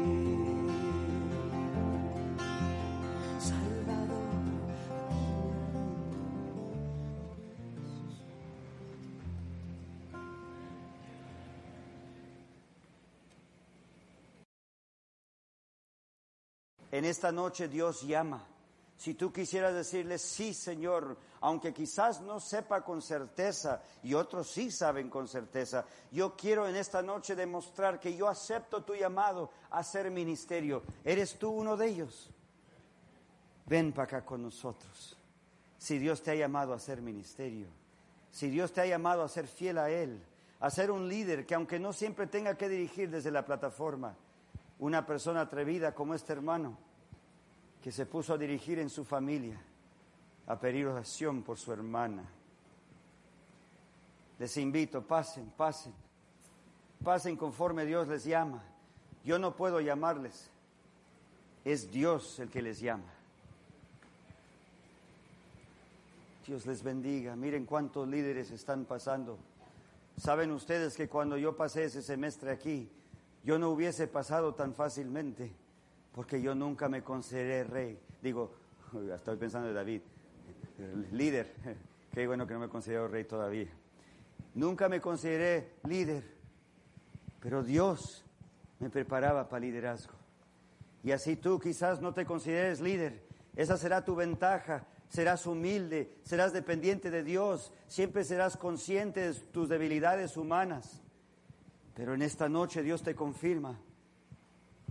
En 16.90 17.04
esta 17.04 17.30
noche 17.30 17.68
Dios 17.68 18.02
llama. 18.02 18.57
Si 18.98 19.14
tú 19.14 19.32
quisieras 19.32 19.74
decirle, 19.74 20.18
sí, 20.18 20.52
Señor, 20.52 21.16
aunque 21.40 21.72
quizás 21.72 22.20
no 22.20 22.40
sepa 22.40 22.84
con 22.84 23.00
certeza 23.00 23.80
y 24.02 24.14
otros 24.14 24.50
sí 24.50 24.72
saben 24.72 25.08
con 25.08 25.28
certeza, 25.28 25.84
yo 26.10 26.34
quiero 26.36 26.66
en 26.66 26.74
esta 26.74 27.00
noche 27.00 27.36
demostrar 27.36 28.00
que 28.00 28.16
yo 28.16 28.26
acepto 28.26 28.82
tu 28.82 28.96
llamado 28.96 29.52
a 29.70 29.84
ser 29.84 30.10
ministerio. 30.10 30.82
¿Eres 31.04 31.38
tú 31.38 31.48
uno 31.48 31.76
de 31.76 31.86
ellos? 31.86 32.28
Ven 33.66 33.92
para 33.92 34.04
acá 34.04 34.24
con 34.24 34.42
nosotros. 34.42 35.16
Si 35.78 35.96
Dios 36.00 36.20
te 36.20 36.32
ha 36.32 36.34
llamado 36.34 36.74
a 36.74 36.80
ser 36.80 37.00
ministerio, 37.00 37.68
si 38.32 38.50
Dios 38.50 38.72
te 38.72 38.80
ha 38.80 38.86
llamado 38.86 39.22
a 39.22 39.28
ser 39.28 39.46
fiel 39.46 39.78
a 39.78 39.90
Él, 39.90 40.20
a 40.58 40.70
ser 40.70 40.90
un 40.90 41.08
líder 41.08 41.46
que 41.46 41.54
aunque 41.54 41.78
no 41.78 41.92
siempre 41.92 42.26
tenga 42.26 42.56
que 42.56 42.68
dirigir 42.68 43.10
desde 43.10 43.30
la 43.30 43.46
plataforma, 43.46 44.16
una 44.80 45.06
persona 45.06 45.42
atrevida 45.42 45.94
como 45.94 46.14
este 46.14 46.32
hermano, 46.32 46.87
que 47.88 47.92
se 47.92 48.04
puso 48.04 48.34
a 48.34 48.36
dirigir 48.36 48.78
en 48.80 48.90
su 48.90 49.02
familia, 49.02 49.58
a 50.46 50.60
pedir 50.60 50.86
oración 50.86 51.42
por 51.42 51.56
su 51.56 51.72
hermana. 51.72 52.22
Les 54.38 54.54
invito, 54.58 55.00
pasen, 55.00 55.50
pasen, 55.56 55.94
pasen 57.02 57.34
conforme 57.38 57.86
Dios 57.86 58.06
les 58.06 58.26
llama. 58.26 58.62
Yo 59.24 59.38
no 59.38 59.56
puedo 59.56 59.80
llamarles, 59.80 60.50
es 61.64 61.90
Dios 61.90 62.38
el 62.40 62.50
que 62.50 62.60
les 62.60 62.78
llama. 62.78 63.10
Dios 66.46 66.66
les 66.66 66.82
bendiga. 66.82 67.36
Miren 67.36 67.64
cuántos 67.64 68.06
líderes 68.06 68.50
están 68.50 68.84
pasando. 68.84 69.38
Saben 70.18 70.52
ustedes 70.52 70.94
que 70.94 71.08
cuando 71.08 71.38
yo 71.38 71.56
pasé 71.56 71.84
ese 71.84 72.02
semestre 72.02 72.50
aquí, 72.50 72.86
yo 73.44 73.58
no 73.58 73.70
hubiese 73.70 74.06
pasado 74.08 74.54
tan 74.54 74.74
fácilmente, 74.74 75.50
porque 76.12 76.40
yo 76.40 76.54
nunca 76.54 76.88
me 76.88 77.02
consideré 77.02 77.64
rey. 77.64 77.98
Digo, 78.22 78.52
estoy 79.14 79.36
pensando 79.36 79.68
en 79.68 79.74
David, 79.74 80.02
líder. 81.12 81.54
Qué 82.12 82.26
bueno 82.26 82.46
que 82.46 82.54
no 82.54 82.60
me 82.60 82.68
considero 82.68 83.08
rey 83.08 83.24
todavía. 83.24 83.68
Nunca 84.54 84.88
me 84.88 85.00
consideré 85.00 85.74
líder, 85.84 86.24
pero 87.40 87.62
Dios 87.62 88.24
me 88.80 88.90
preparaba 88.90 89.48
para 89.48 89.60
liderazgo. 89.60 90.14
Y 91.04 91.12
así 91.12 91.36
tú 91.36 91.60
quizás 91.60 92.00
no 92.00 92.12
te 92.12 92.24
consideres 92.24 92.80
líder. 92.80 93.22
Esa 93.54 93.76
será 93.76 94.04
tu 94.04 94.16
ventaja. 94.16 94.86
Serás 95.08 95.46
humilde, 95.46 96.18
serás 96.22 96.52
dependiente 96.52 97.10
de 97.10 97.24
Dios, 97.24 97.72
siempre 97.86 98.24
serás 98.24 98.58
consciente 98.58 99.32
de 99.32 99.34
tus 99.40 99.68
debilidades 99.68 100.36
humanas. 100.36 101.00
Pero 101.94 102.14
en 102.14 102.20
esta 102.20 102.48
noche 102.48 102.82
Dios 102.82 103.02
te 103.02 103.14
confirma 103.14 103.80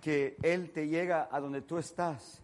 que 0.01 0.37
Él 0.41 0.71
te 0.71 0.87
llega 0.87 1.27
a 1.31 1.39
donde 1.39 1.61
tú 1.61 1.77
estás, 1.77 2.41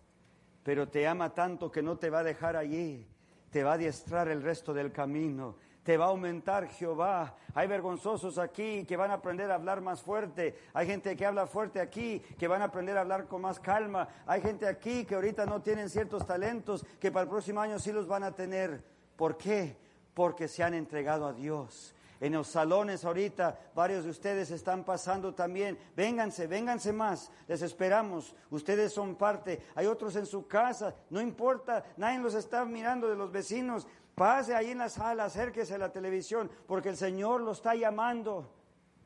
pero 0.64 0.88
te 0.88 1.08
ama 1.08 1.34
tanto 1.34 1.72
que 1.72 1.82
no 1.82 1.98
te 1.98 2.10
va 2.10 2.20
a 2.20 2.24
dejar 2.24 2.56
allí, 2.56 3.06
te 3.52 3.64
va 3.64 3.72
a 3.72 3.76
adiestrar 3.76 4.28
el 4.30 4.42
resto 4.42 4.74
del 4.74 4.92
camino, 4.92 5.56
te 5.84 5.98
va 5.98 6.06
a 6.06 6.10
aumentar 6.10 6.68
Jehová. 6.70 7.36
Hay 7.54 7.68
vergonzosos 7.68 8.38
aquí 8.38 8.86
que 8.86 8.98
van 8.98 9.12
a 9.12 9.16
aprender 9.16 9.52
a 9.52 9.56
hablar 9.56 9.82
más 9.82 10.02
fuerte. 10.02 10.58
Hay 10.74 10.88
gente 10.88 11.16
que 11.16 11.26
habla 11.26 11.46
fuerte 11.46 11.82
aquí 11.82 12.20
que 12.38 12.48
van 12.48 12.62
a 12.62 12.66
aprender 12.66 12.98
a 12.98 13.02
hablar 13.02 13.28
con 13.28 13.42
más 13.42 13.60
calma. 13.60 14.08
Hay 14.26 14.42
gente 14.42 14.66
aquí 14.66 15.06
que 15.06 15.16
ahorita 15.16 15.46
no 15.46 15.62
tienen 15.62 15.90
ciertos 15.90 16.26
talentos 16.26 16.86
que 17.00 17.12
para 17.12 17.24
el 17.24 17.30
próximo 17.30 17.60
año 17.60 17.80
sí 17.80 17.92
los 17.92 18.08
van 18.08 18.24
a 18.24 18.32
tener. 18.32 18.82
¿Por 19.18 19.38
qué? 19.38 19.76
Porque 20.14 20.48
se 20.48 20.64
han 20.64 20.74
entregado 20.74 21.28
a 21.28 21.34
Dios. 21.34 21.94
En 22.20 22.34
los 22.34 22.48
salones 22.48 23.04
ahorita 23.04 23.60
varios 23.76 24.06
de 24.06 24.12
ustedes 24.12 24.52
están 24.52 24.84
pasando 24.84 25.34
también. 25.34 25.78
Vénganse, 25.96 26.48
vénganse 26.48 26.94
más. 26.94 27.32
Les 27.48 27.62
esperamos. 27.62 28.36
Ustedes 28.50 28.94
son 28.94 29.16
parte. 29.16 29.62
Hay 29.76 29.88
otros 29.88 30.16
en 30.16 30.26
su 30.26 30.48
casa. 30.48 30.96
No 31.10 31.20
importa. 31.20 31.84
Nadie 31.98 32.20
los 32.20 32.34
está 32.34 32.64
mirando 32.66 33.10
de 33.10 33.16
los 33.16 33.32
vecinos. 33.32 33.88
Pase 34.16 34.54
ahí 34.54 34.72
en 34.72 34.78
la 34.78 34.90
sala, 34.90 35.26
acérquese 35.26 35.74
a 35.74 35.80
la 35.80 35.92
televisión, 35.92 36.50
porque 36.68 36.90
el 36.90 36.98
Señor 36.98 37.42
lo 37.42 37.52
está 37.52 37.74
llamando 37.74 38.48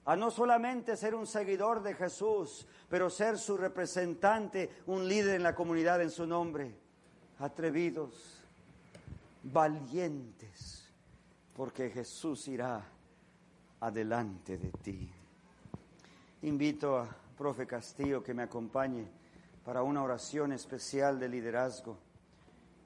a 0.03 0.15
no 0.15 0.31
solamente 0.31 0.97
ser 0.97 1.15
un 1.15 1.25
seguidor 1.25 1.81
de 1.81 1.93
Jesús, 1.93 2.67
pero 2.89 3.09
ser 3.09 3.37
su 3.37 3.57
representante, 3.57 4.69
un 4.85 5.07
líder 5.07 5.35
en 5.35 5.43
la 5.43 5.55
comunidad 5.55 6.01
en 6.01 6.11
su 6.11 6.25
nombre. 6.25 6.75
Atrevidos, 7.39 8.43
valientes, 9.43 10.91
porque 11.55 11.89
Jesús 11.89 12.47
irá 12.47 12.85
adelante 13.81 14.57
de 14.57 14.71
ti. 14.71 15.09
Invito 16.43 16.97
a 16.97 17.07
profe 17.37 17.65
Castillo 17.65 18.23
que 18.23 18.33
me 18.33 18.43
acompañe 18.43 19.05
para 19.63 19.83
una 19.83 20.03
oración 20.03 20.51
especial 20.51 21.19
de 21.19 21.29
liderazgo 21.29 21.97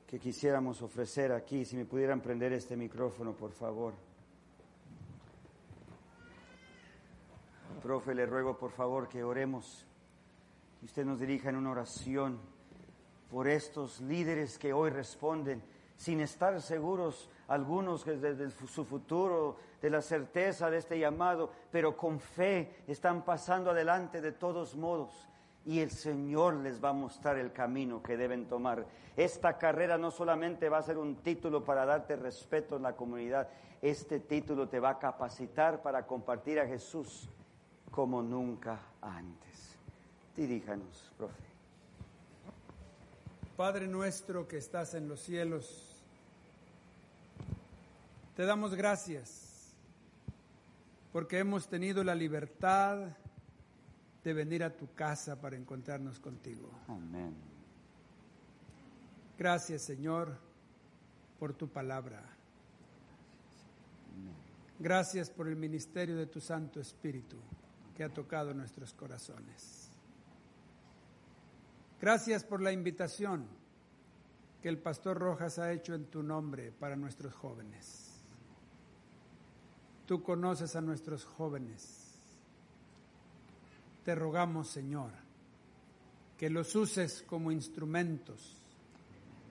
que 0.07 0.19
quisiéramos 0.19 0.81
ofrecer 0.81 1.31
aquí. 1.31 1.63
Si 1.63 1.75
me 1.75 1.85
pudieran 1.85 2.21
prender 2.21 2.51
este 2.53 2.75
micrófono, 2.75 3.33
por 3.33 3.51
favor. 3.51 3.93
Profe, 7.81 8.13
le 8.13 8.25
ruego 8.25 8.57
por 8.57 8.71
favor 8.71 9.07
que 9.07 9.23
oremos, 9.23 9.85
que 10.79 10.85
usted 10.85 11.05
nos 11.05 11.19
dirija 11.19 11.49
en 11.49 11.55
una 11.55 11.71
oración 11.71 12.39
por 13.31 13.47
estos 13.47 14.01
líderes 14.01 14.59
que 14.59 14.73
hoy 14.73 14.89
responden 14.89 15.63
sin 15.95 16.19
estar 16.19 16.61
seguros 16.61 17.29
algunos 17.47 18.05
de, 18.05 18.51
su 18.51 18.83
futuro, 18.83 19.57
de 19.81 19.89
la 19.89 20.01
certeza 20.01 20.69
de 20.69 20.77
este 20.77 20.99
llamado, 20.99 21.51
pero 21.71 21.97
con 21.97 22.19
fe 22.19 22.83
están 22.87 23.23
pasando 23.23 23.71
adelante 23.71 24.21
de 24.21 24.31
todos 24.31 24.75
modos 24.75 25.27
y 25.65 25.79
el 25.79 25.91
Señor 25.91 26.55
les 26.55 26.83
va 26.83 26.89
a 26.89 26.93
mostrar 26.93 27.37
el 27.37 27.51
camino 27.51 28.01
que 28.01 28.17
deben 28.17 28.47
tomar. 28.47 28.85
Esta 29.17 29.57
carrera 29.57 29.97
no 29.97 30.11
solamente 30.11 30.69
va 30.69 30.79
a 30.79 30.83
ser 30.83 30.97
un 30.97 31.17
título 31.17 31.63
para 31.63 31.85
darte 31.85 32.15
respeto 32.15 32.77
en 32.77 32.83
la 32.83 32.95
comunidad, 32.95 33.47
este 33.81 34.19
título 34.19 34.69
te 34.69 34.79
va 34.79 34.91
a 34.91 34.99
capacitar 34.99 35.81
para 35.81 36.05
compartir 36.05 36.59
a 36.59 36.67
Jesús 36.67 37.27
como 37.89 38.21
nunca 38.21 38.79
antes. 39.01 39.77
Diríjanos, 40.35 41.11
profe. 41.17 41.51
Padre 43.57 43.87
nuestro 43.87 44.47
que 44.47 44.57
estás 44.57 44.93
en 44.93 45.07
los 45.07 45.19
cielos, 45.19 46.03
te 48.35 48.45
damos 48.45 48.73
gracias 48.73 49.50
porque 51.11 51.39
hemos 51.39 51.67
tenido 51.67 52.03
la 52.03 52.15
libertad 52.15 53.17
de 54.23 54.33
venir 54.33 54.63
a 54.63 54.75
tu 54.75 54.93
casa 54.93 55.39
para 55.39 55.55
encontrarnos 55.55 56.19
contigo. 56.19 56.69
Amén. 56.87 57.35
Gracias, 59.37 59.81
Señor, 59.81 60.37
por 61.39 61.53
tu 61.53 61.67
palabra. 61.67 62.23
Gracias 64.79 65.29
por 65.29 65.47
el 65.47 65.55
ministerio 65.55 66.15
de 66.15 66.25
tu 66.25 66.39
Santo 66.39 66.79
Espíritu 66.79 67.37
que 67.95 68.03
ha 68.03 68.09
tocado 68.09 68.53
nuestros 68.53 68.93
corazones. 68.93 69.89
Gracias 71.99 72.43
por 72.43 72.61
la 72.61 72.71
invitación 72.71 73.45
que 74.61 74.69
el 74.69 74.79
pastor 74.79 75.19
Rojas 75.19 75.59
ha 75.59 75.71
hecho 75.71 75.93
en 75.93 76.05
tu 76.05 76.23
nombre 76.23 76.71
para 76.71 76.95
nuestros 76.95 77.33
jóvenes. 77.33 78.00
Tú 80.11 80.21
conoces 80.21 80.75
a 80.75 80.81
nuestros 80.81 81.23
jóvenes 81.23 82.11
te 84.03 84.13
rogamos, 84.13 84.67
Señor, 84.67 85.09
que 86.37 86.49
los 86.49 86.75
uses 86.75 87.23
como 87.25 87.49
instrumentos 87.49 88.57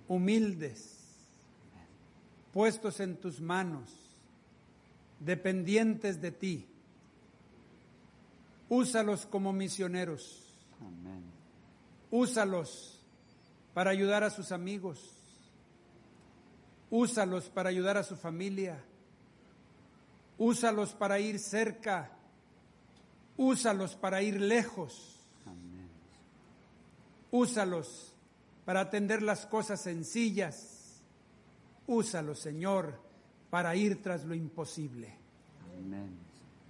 humildes, 0.07 0.99
puestos 2.53 3.01
en 3.01 3.17
tus 3.17 3.41
manos, 3.41 3.89
dependientes 5.19 6.21
de 6.21 6.31
ti. 6.31 6.67
Úsalos 8.69 9.25
como 9.25 9.55
misioneros. 9.55 10.45
Amén. 10.79 11.23
Úsalos 12.11 13.01
para 13.73 13.93
ayudar 13.93 14.25
a 14.25 14.31
sus 14.31 14.53
amigos. 14.53 15.01
Úsalos 16.91 17.49
para 17.49 17.71
ayudar 17.71 17.97
a 17.97 18.03
su 18.03 18.15
familia. 18.15 18.85
Úsalos 20.41 20.95
para 20.95 21.21
ir 21.21 21.39
cerca 21.39 22.11
Úsalos 23.43 23.97
para 23.97 24.21
ir 24.21 24.39
lejos. 24.39 25.17
Úsalos 27.31 28.13
para 28.67 28.81
atender 28.81 29.23
las 29.23 29.47
cosas 29.47 29.81
sencillas. 29.81 31.01
Úsalos, 31.87 32.39
Señor, 32.39 33.01
para 33.49 33.75
ir 33.77 34.03
tras 34.03 34.27
lo 34.27 34.35
imposible. 34.35 35.15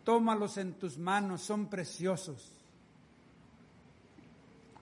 Tómalos 0.05 0.59
en 0.59 0.75
tus 0.75 0.97
manos, 0.97 1.43
son 1.43 1.69
preciosos. 1.69 2.53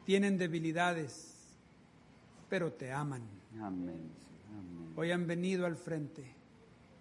Tienen 0.05 0.37
debilidades, 0.37 1.37
pero 2.51 2.71
te 2.71 2.93
aman. 2.93 3.23
Amén. 3.55 4.11
Amén. 4.51 4.93
Hoy 4.95 5.11
han 5.11 5.27
venido 5.27 5.65
al 5.65 5.77
frente, 5.77 6.35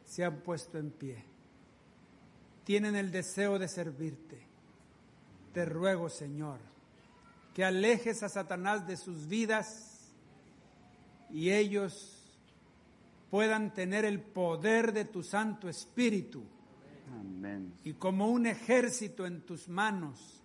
se 0.05 0.23
han 0.23 0.39
puesto 0.39 0.77
en 0.77 0.91
pie. 0.91 1.36
Tienen 2.67 2.97
el 2.97 3.11
deseo 3.11 3.57
de 3.59 3.69
servirte. 3.69 4.45
Te 5.53 5.63
ruego, 5.63 6.09
Señor, 6.09 6.59
que 7.53 7.63
alejes 7.63 8.23
a 8.23 8.27
Satanás 8.27 8.85
de 8.85 8.97
sus 8.97 9.25
vidas 9.25 10.11
y 11.29 11.51
ellos 11.51 12.35
puedan 13.31 13.73
tener 13.73 14.03
el 14.03 14.19
poder 14.19 14.91
de 14.91 15.05
tu 15.05 15.23
Santo 15.23 15.69
Espíritu 15.69 16.43
Amén. 17.17 17.73
y 17.85 17.93
como 17.93 18.27
un 18.27 18.47
ejército 18.47 19.25
en 19.25 19.43
tus 19.43 19.69
manos 19.69 20.43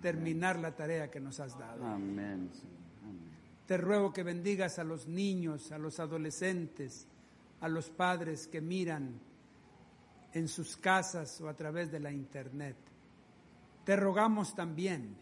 terminar 0.00 0.58
la 0.58 0.74
tarea 0.74 1.10
que 1.10 1.20
nos 1.20 1.38
has 1.38 1.58
dado. 1.58 1.84
Amén. 1.84 2.48
Te 3.66 3.76
ruego 3.76 4.10
que 4.10 4.22
bendigas 4.22 4.78
a 4.78 4.84
los 4.84 5.06
niños, 5.06 5.70
a 5.70 5.76
los 5.76 6.00
adolescentes, 6.00 7.06
a 7.60 7.68
los 7.68 7.90
padres 7.90 8.46
que 8.46 8.62
miran 8.62 9.20
en 10.34 10.48
sus 10.48 10.76
casas 10.76 11.40
o 11.40 11.48
a 11.48 11.54
través 11.54 11.90
de 11.90 12.00
la 12.00 12.10
internet. 12.10 12.76
Te 13.84 13.96
rogamos 13.96 14.54
también 14.54 15.16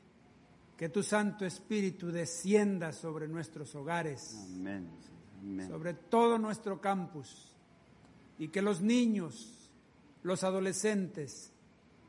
que 0.77 0.89
tu 0.89 1.03
Santo 1.03 1.45
Espíritu 1.45 2.11
descienda 2.11 2.93
sobre 2.93 3.29
nuestros 3.29 3.75
hogares, 3.75 4.35
Amén. 4.55 4.89
Amén. 5.41 5.69
sobre 5.69 5.95
todo 5.95 6.39
nuestro 6.39 6.81
campus, 6.81 7.55
y 8.39 8.49
que 8.49 8.63
los 8.63 8.81
niños, 8.81 9.71
los 10.23 10.45
adolescentes, 10.45 11.53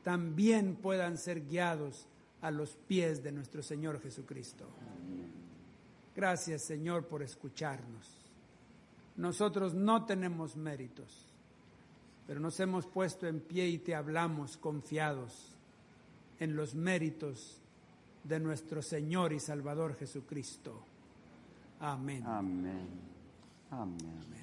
también 0.02 0.76
puedan 0.76 1.18
ser 1.18 1.46
guiados 1.46 2.06
a 2.40 2.50
los 2.50 2.76
pies 2.88 3.22
de 3.22 3.32
nuestro 3.32 3.62
Señor 3.62 4.00
Jesucristo. 4.00 4.66
Gracias 6.14 6.62
Señor 6.62 7.06
por 7.06 7.22
escucharnos. 7.22 8.22
Nosotros 9.16 9.74
no 9.74 10.04
tenemos 10.04 10.56
méritos, 10.56 11.31
pero 12.26 12.40
nos 12.40 12.58
hemos 12.60 12.86
puesto 12.86 13.26
en 13.26 13.40
pie 13.40 13.68
y 13.68 13.78
te 13.78 13.94
hablamos 13.94 14.56
confiados 14.56 15.56
en 16.38 16.56
los 16.56 16.74
méritos 16.74 17.60
de 18.24 18.40
nuestro 18.40 18.82
Señor 18.82 19.32
y 19.32 19.40
Salvador 19.40 19.96
Jesucristo. 19.96 20.84
Amén. 21.80 22.22
Amén. 22.26 22.88
Amén. 23.70 24.22
Amén. 24.26 24.41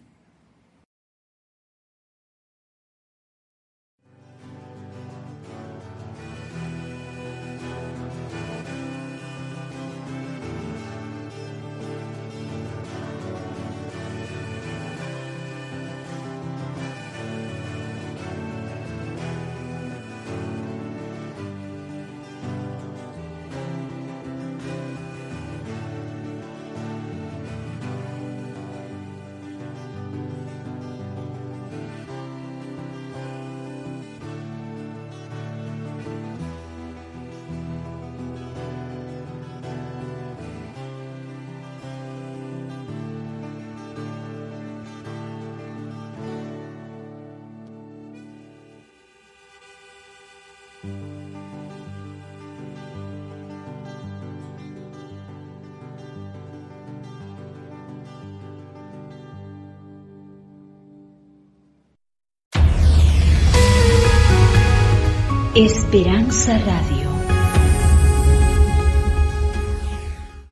Esperanza 65.91 66.55
Radio. 66.59 67.08